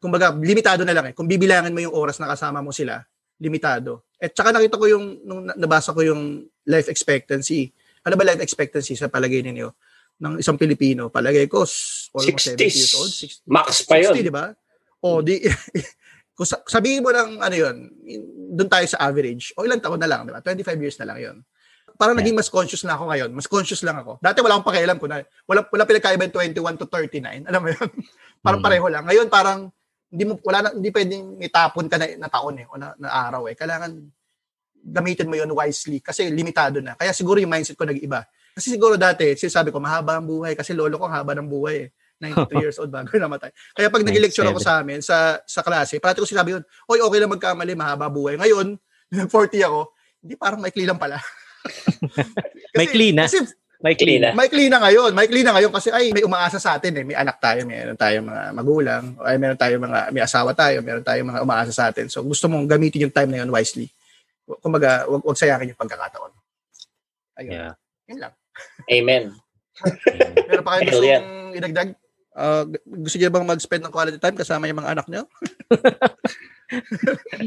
kumbaga, 0.00 0.32
limitado 0.32 0.82
na 0.82 0.96
lang 0.96 1.12
eh. 1.12 1.14
Kung 1.14 1.28
bibilangin 1.28 1.76
mo 1.76 1.80
yung 1.84 1.92
oras 1.92 2.16
na 2.18 2.26
kasama 2.26 2.64
mo 2.64 2.72
sila, 2.72 3.04
limitado. 3.36 4.08
At 4.16 4.32
saka 4.32 4.50
nakita 4.50 4.80
ko 4.80 4.88
yung, 4.88 5.04
nung 5.28 5.44
na- 5.44 5.56
nabasa 5.56 5.92
ko 5.92 6.00
yung 6.00 6.48
life 6.64 6.88
expectancy. 6.88 7.68
Ano 8.08 8.16
ba 8.16 8.24
life 8.24 8.40
expectancy 8.40 8.96
sa 8.96 9.12
palagay 9.12 9.44
ninyo? 9.44 9.68
Ng 10.20 10.36
isang 10.36 10.54
Pilipino, 10.54 11.08
palagay 11.08 11.48
ko, 11.48 11.64
s- 11.64 12.12
almost 12.12 12.52
70 12.52 12.60
years 12.60 12.92
old. 12.94 13.08
60, 13.08 13.48
Max 13.48 13.82
pa 13.82 13.96
yun. 13.96 14.12
60, 14.12 14.28
di 14.28 14.32
ba? 14.32 14.52
O, 15.00 15.24
di, 15.24 15.40
kung 16.36 16.44
sa- 16.44 16.60
sabihin 16.62 17.00
mo 17.00 17.08
lang, 17.08 17.40
ano 17.40 17.56
yun, 17.56 17.88
doon 18.52 18.68
tayo 18.68 18.84
sa 18.84 19.00
average, 19.02 19.56
o 19.56 19.64
ilang 19.64 19.80
taon 19.80 19.96
na 19.96 20.04
lang, 20.04 20.24
di 20.24 20.32
ba? 20.32 20.44
25 20.44 20.60
years 20.76 20.96
na 21.00 21.08
lang 21.08 21.18
yun. 21.18 21.36
Parang 21.96 22.16
Yeah. 22.16 22.24
naging 22.24 22.36
mas 22.36 22.48
conscious 22.48 22.80
na 22.80 22.96
ako 22.96 23.12
ngayon. 23.12 23.28
Mas 23.28 23.44
conscious 23.44 23.80
lang 23.80 23.96
ako. 23.96 24.16
Dati 24.20 24.40
wala 24.40 24.56
akong 24.56 24.72
pakialam 24.72 24.96
ko 24.96 25.04
na, 25.04 25.20
wala, 25.44 25.68
wala 25.68 25.84
pinagkaiba 25.84 26.24
yung 26.24 26.52
21 26.56 26.80
to 26.80 26.88
39. 26.88 27.44
Alam 27.44 27.60
mo 27.60 27.68
yun? 27.68 27.88
parang 28.44 28.60
Mm. 28.60 28.66
pareho 28.68 28.86
lang. 28.88 29.04
Ngayon 29.04 29.28
parang, 29.28 29.68
hindi 30.08 30.24
mo 30.24 30.40
wala 30.40 30.58
na, 30.64 30.68
hindi 30.72 30.88
pwedeng 30.90 31.36
itapon 31.38 31.86
ka 31.86 32.00
na, 32.00 32.08
na 32.16 32.28
taon 32.28 32.56
eh 32.56 32.66
o 32.66 32.80
na, 32.80 32.96
na 32.96 33.08
araw 33.08 33.46
eh. 33.46 33.54
Kailangan 33.54 33.92
gamitin 34.80 35.28
mo 35.28 35.36
yun 35.36 35.52
wisely 35.52 36.00
kasi 36.00 36.32
limitado 36.32 36.80
na. 36.80 36.96
Kaya 36.96 37.12
siguro 37.12 37.36
yung 37.36 37.52
mindset 37.52 37.76
ko 37.76 37.84
nag-iba. 37.84 38.24
Kasi 38.54 38.66
siguro 38.74 38.94
dati, 38.98 39.34
sinasabi 39.38 39.70
ko, 39.70 39.78
mahaba 39.78 40.18
ang 40.18 40.26
buhay 40.26 40.58
kasi 40.58 40.74
lolo 40.74 40.98
ko 40.98 41.06
haba 41.06 41.32
ng 41.38 41.48
buhay 41.48 41.88
eh. 41.88 41.88
93 42.20 42.60
years 42.64 42.76
old 42.76 42.92
bago 42.92 43.08
namatay. 43.16 43.50
Kaya 43.72 43.88
pag 43.88 44.04
nag-lecture 44.04 44.46
ako 44.46 44.60
97. 44.60 44.68
sa 44.68 44.72
amin, 44.84 44.98
sa 45.00 45.16
sa 45.48 45.60
klase, 45.64 45.96
parati 45.96 46.20
ko 46.20 46.28
sinabi 46.28 46.60
yun, 46.60 46.62
oy, 46.86 47.00
okay 47.00 47.18
lang 47.18 47.32
magkamali, 47.32 47.72
mahaba 47.72 48.12
buhay. 48.12 48.36
Ngayon, 48.36 48.76
nag 49.16 49.30
40 49.32 49.66
ako, 49.66 49.80
hindi 50.20 50.34
parang 50.36 50.60
maikli 50.60 50.84
lang 50.84 51.00
pala. 51.00 51.16
May 52.76 52.86
clean 52.88 53.16
na. 53.16 53.24
Kasi 53.24 53.40
May 53.80 53.96
clean 53.96 54.20
na. 54.20 54.36
Maikli 54.36 54.68
na 54.68 54.76
ngayon. 54.76 55.16
Maikli 55.16 55.40
na 55.40 55.56
ngayon 55.56 55.72
kasi 55.72 55.88
ay 55.88 56.12
may 56.12 56.20
umaasa 56.20 56.60
sa 56.60 56.76
atin 56.76 57.00
eh. 57.00 57.04
May 57.04 57.16
anak 57.16 57.40
tayo, 57.40 57.64
meron 57.64 57.96
tayong 57.96 58.28
mga 58.28 58.42
magulang, 58.52 59.04
o 59.16 59.24
ay 59.24 59.40
meron 59.40 59.56
tayong 59.56 59.80
mga 59.88 59.98
may 60.12 60.20
asawa 60.20 60.52
tayo, 60.52 60.84
meron 60.84 61.00
tayong 61.00 61.32
mga 61.32 61.40
umaasa 61.40 61.72
sa 61.72 61.88
atin. 61.88 62.12
So 62.12 62.20
gusto 62.20 62.44
mong 62.44 62.68
gamitin 62.68 63.08
yung 63.08 63.14
time 63.16 63.32
na 63.32 63.40
yun 63.40 63.48
wisely. 63.48 63.88
Kumbaga, 64.60 65.08
wag, 65.08 65.24
wag 65.24 65.38
sayangin 65.40 65.72
yung 65.72 65.80
pagkakataon. 65.80 66.32
Ayun. 67.40 67.52
Yeah. 67.56 67.72
Yun 68.12 68.20
lang. 68.20 68.32
Amen. 68.88 69.34
Meron 70.48 70.64
pa 70.64 70.70
kayo 70.78 70.82
Ayun 70.82 70.90
gusto 70.92 71.06
yan. 71.06 71.22
idagdag? 71.56 71.90
Uh, 72.30 72.64
gusto 73.04 73.16
niyo 73.18 73.28
bang 73.28 73.48
mag-spend 73.48 73.82
ng 73.84 73.92
quality 73.92 74.18
time 74.22 74.38
kasama 74.38 74.70
yung 74.70 74.80
mga 74.80 74.92
anak 74.94 75.06
niyo? 75.10 75.22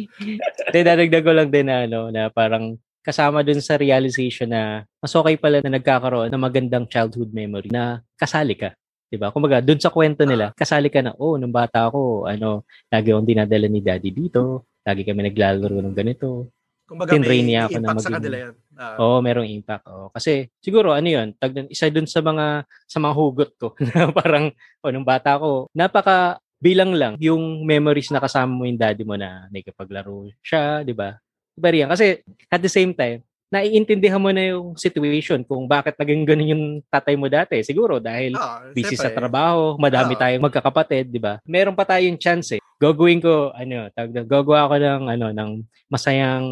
Hindi, 0.68 0.80
dadagdag 0.84 1.24
ko 1.24 1.32
lang 1.32 1.50
din 1.50 1.72
na, 1.72 1.88
ano, 1.88 2.12
na 2.12 2.28
parang 2.28 2.76
kasama 3.04 3.44
dun 3.44 3.60
sa 3.60 3.80
realization 3.80 4.52
na 4.52 4.88
mas 5.00 5.12
okay 5.16 5.36
pala 5.36 5.60
na 5.60 5.76
nagkakaroon 5.80 6.32
ng 6.32 6.44
magandang 6.44 6.86
childhood 6.88 7.32
memory 7.36 7.68
na 7.72 8.04
kasali 8.16 8.56
ka. 8.56 8.76
'di 9.14 9.22
ba? 9.22 9.30
Kumbaga, 9.30 9.62
dun 9.62 9.78
sa 9.78 9.94
kwento 9.94 10.26
nila, 10.26 10.50
kasali 10.58 10.90
ka 10.90 11.06
na, 11.06 11.14
oh, 11.22 11.38
nung 11.38 11.54
bata 11.54 11.86
ako, 11.86 12.26
ano, 12.26 12.66
lagi 12.90 13.14
akong 13.14 13.30
dinadala 13.30 13.70
ni 13.70 13.78
daddy 13.84 14.10
dito, 14.10 14.66
lagi 14.82 15.06
kami 15.06 15.30
naglalaro 15.30 15.86
ng 15.86 15.94
ganito. 15.94 16.50
Kumbaga 16.94 17.18
Tinrain 17.18 17.41
niya 17.41 17.66
ako 17.66 17.78
na 17.82 17.89
sa 17.89 17.94
maging- 17.98 18.16
kanila 18.22 18.38
yan. 18.38 18.54
Ah, 18.78 18.96
Oo, 19.02 19.18
merong 19.26 19.50
impact. 19.50 19.84
Oo. 19.89 20.14
Kasi 20.14 20.46
siguro 20.62 20.94
ano 20.94 21.10
'yun, 21.10 21.34
tag 21.41 21.54
isa 21.74 21.89
dun 21.89 22.06
sa 22.06 22.22
mga 22.22 22.70
sa 22.86 22.98
mga 23.02 23.14
hugot 23.18 23.52
ko 23.58 23.74
na 23.89 24.14
parang 24.14 24.54
oh, 24.86 24.91
nung 24.94 25.02
bata 25.06 25.41
ko, 25.41 25.66
napaka 25.74 26.38
bilang 26.62 26.94
lang 26.94 27.18
yung 27.18 27.66
memories 27.66 28.14
na 28.14 28.22
kasama 28.22 28.54
mo 28.54 28.70
yung 28.70 28.78
daddy 28.78 29.02
mo 29.02 29.18
na 29.18 29.50
nagkapaglaro 29.50 30.30
siya, 30.46 30.86
'di 30.86 30.94
ba? 30.94 31.18
Iba 31.58 31.68
rin 31.74 31.82
yan. 31.86 31.89
Kasi 31.89 32.22
at 32.50 32.62
the 32.62 32.70
same 32.70 32.94
time, 32.94 33.26
naiintindihan 33.50 34.18
mo 34.18 34.34
na 34.34 34.54
yung 34.54 34.74
situation 34.74 35.46
kung 35.46 35.70
bakit 35.70 35.94
naging 35.94 36.26
ganun 36.26 36.54
yung 36.54 36.66
tatay 36.89 37.14
mo 37.14 37.30
dati. 37.30 37.62
Siguro 37.62 38.02
dahil 38.02 38.34
ah, 38.34 38.70
busy 38.70 38.94
sa 38.94 39.10
trabaho, 39.10 39.78
madami 39.78 40.14
Oo. 40.14 40.22
tayong 40.22 40.46
magkakapatid, 40.46 41.10
'di 41.10 41.22
ba? 41.22 41.38
Meron 41.46 41.74
pa 41.74 41.86
tayong 41.86 42.18
chance 42.18 42.58
eh. 42.58 42.62
Gagawin 42.84 43.24
ko 43.24 43.56
ano, 43.56 43.88
tag 43.96 44.12
gagawa 44.12 44.68
ko 44.68 44.76
ng 44.76 45.04
ano 45.08 45.28
ng 45.32 45.50
masayang 45.88 46.44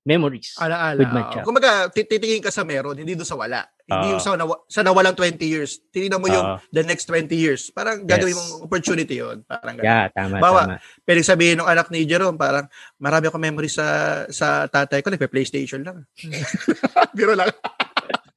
memories. 0.00 0.56
Alaala. 0.56 0.96
with 0.96 1.12
my 1.12 1.24
child. 1.28 1.44
Titingin 1.92 2.40
ka 2.40 2.48
sa 2.48 2.64
meron, 2.64 2.96
hindi 2.96 3.12
doon 3.12 3.28
sa 3.28 3.36
wala. 3.36 3.68
Hindi 3.84 4.06
Oo. 4.08 4.12
yung 4.16 4.22
sa, 4.22 4.32
nawa- 4.32 4.64
sa 4.64 4.80
nawalang 4.80 5.12
20 5.12 5.36
years. 5.44 5.76
Tinignan 5.92 6.16
mo 6.16 6.32
yung 6.32 6.40
Oo. 6.40 6.58
the 6.72 6.80
next 6.88 7.04
20 7.04 7.28
years. 7.36 7.68
Parang 7.68 8.00
gagawin 8.00 8.32
Yes. 8.32 8.40
mong 8.40 8.52
opportunity 8.64 9.20
yun. 9.20 9.44
Parang 9.44 9.76
ganun. 9.76 9.84
yeah, 9.84 10.08
tama, 10.08 10.40
Bawa, 10.40 10.60
tama. 10.64 10.74
Pwede 11.04 11.20
sabihin 11.20 11.60
ng 11.60 11.68
anak 11.68 11.92
ni 11.92 12.08
Jerome, 12.08 12.40
parang 12.40 12.64
marami 12.96 13.28
ako 13.28 13.36
memory 13.36 13.68
sa 13.68 13.84
sa 14.32 14.64
tatay 14.64 15.04
ko, 15.04 15.12
nagpe-PlayStation 15.12 15.84
lang. 15.84 16.08
Biro 17.18 17.36
lang. 17.36 17.52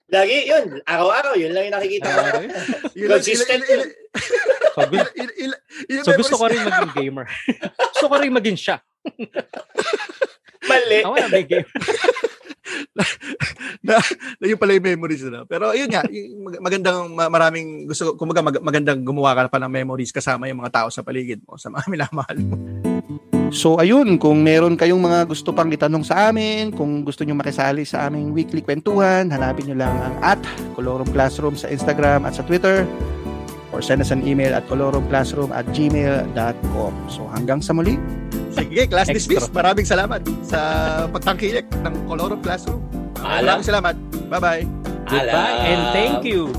Lagi, 0.07 0.47
yun. 0.47 0.65
Araw-araw, 0.87 1.35
yun 1.35 1.51
lang 1.51 1.67
yung 1.67 1.75
nakikita 1.75 2.07
ko. 2.07 2.19
Yun 2.95 3.09
Consistent 3.11 3.63
ilan- 3.67 3.95
So, 4.71 4.81
gu- 4.87 5.11
so 6.01 6.11
gusto 6.15 6.35
ko 6.37 6.45
rin 6.47 6.63
maging 6.63 6.93
gamer. 6.95 7.25
gusto 7.91 8.05
ko 8.07 8.15
rin 8.15 8.31
maging 8.31 8.57
siya. 8.57 8.77
Mali. 10.63 10.99
Ako 11.03 11.15
na 11.17 11.27
may 11.27 11.43
gamer. 11.43 11.67
na, 13.83 13.95
na 14.39 14.45
yung 14.47 14.59
pala 14.59 14.75
yung 14.75 14.87
memories 14.87 15.27
na. 15.27 15.43
Pero 15.43 15.75
yun 15.75 15.91
nga, 15.91 16.03
yung 16.07 16.55
magandang 16.57 17.11
maraming 17.11 17.67
gusto 17.85 18.15
kumaga 18.15 18.39
mag, 18.39 18.57
magandang 18.59 19.03
gumawa 19.03 19.35
ka 19.35 19.51
pa 19.51 19.59
ng 19.59 19.71
memories 19.71 20.15
kasama 20.15 20.47
yung 20.47 20.59
mga 20.59 20.83
tao 20.83 20.87
sa 20.87 21.03
paligid 21.03 21.43
mo, 21.43 21.59
sa 21.59 21.67
mga 21.67 21.83
minamahal 21.87 22.37
mo. 22.39 22.55
So 23.51 23.79
ayun, 23.79 24.19
kung 24.19 24.43
meron 24.43 24.75
kayong 24.75 24.99
mga 24.99 25.27
gusto 25.31 25.55
pang 25.55 25.71
itanong 25.71 26.03
sa 26.03 26.29
amin, 26.29 26.71
kung 26.75 27.07
gusto 27.07 27.23
nyo 27.23 27.35
makisali 27.39 27.87
sa 27.87 28.11
aming 28.11 28.35
weekly 28.35 28.59
kwentuhan, 28.59 29.31
hanapin 29.31 29.71
nyo 29.71 29.87
lang 29.87 29.95
ang 30.03 30.15
at 30.35 30.41
Colorum 30.75 31.07
Classroom 31.15 31.55
sa 31.55 31.71
Instagram 31.71 32.27
at 32.27 32.35
sa 32.35 32.43
Twitter 32.43 32.83
or 33.71 33.83
send 33.83 34.01
us 34.01 34.11
an 34.11 34.25
email 34.25 34.55
at 34.55 34.65
colorumclassroom 34.65 35.51
at 35.51 35.67
gmail.com. 35.75 36.93
So 37.11 37.27
hanggang 37.29 37.61
sa 37.61 37.75
muli. 37.75 37.99
Sige, 38.49 38.87
class 38.89 39.11
dismissed. 39.11 39.53
Maraming 39.53 39.85
salamat 39.85 40.23
sa 40.41 40.59
pagtangkilik 41.11 41.67
ng 41.85 41.93
Colorum 42.09 42.41
Classroom. 42.41 42.81
Maraming 43.21 43.67
salamat. 43.67 43.95
Bye-bye. 44.33 44.63
Goodbye 45.07 45.55
and 45.63 45.81
thank 45.95 46.25
you. 46.27 46.51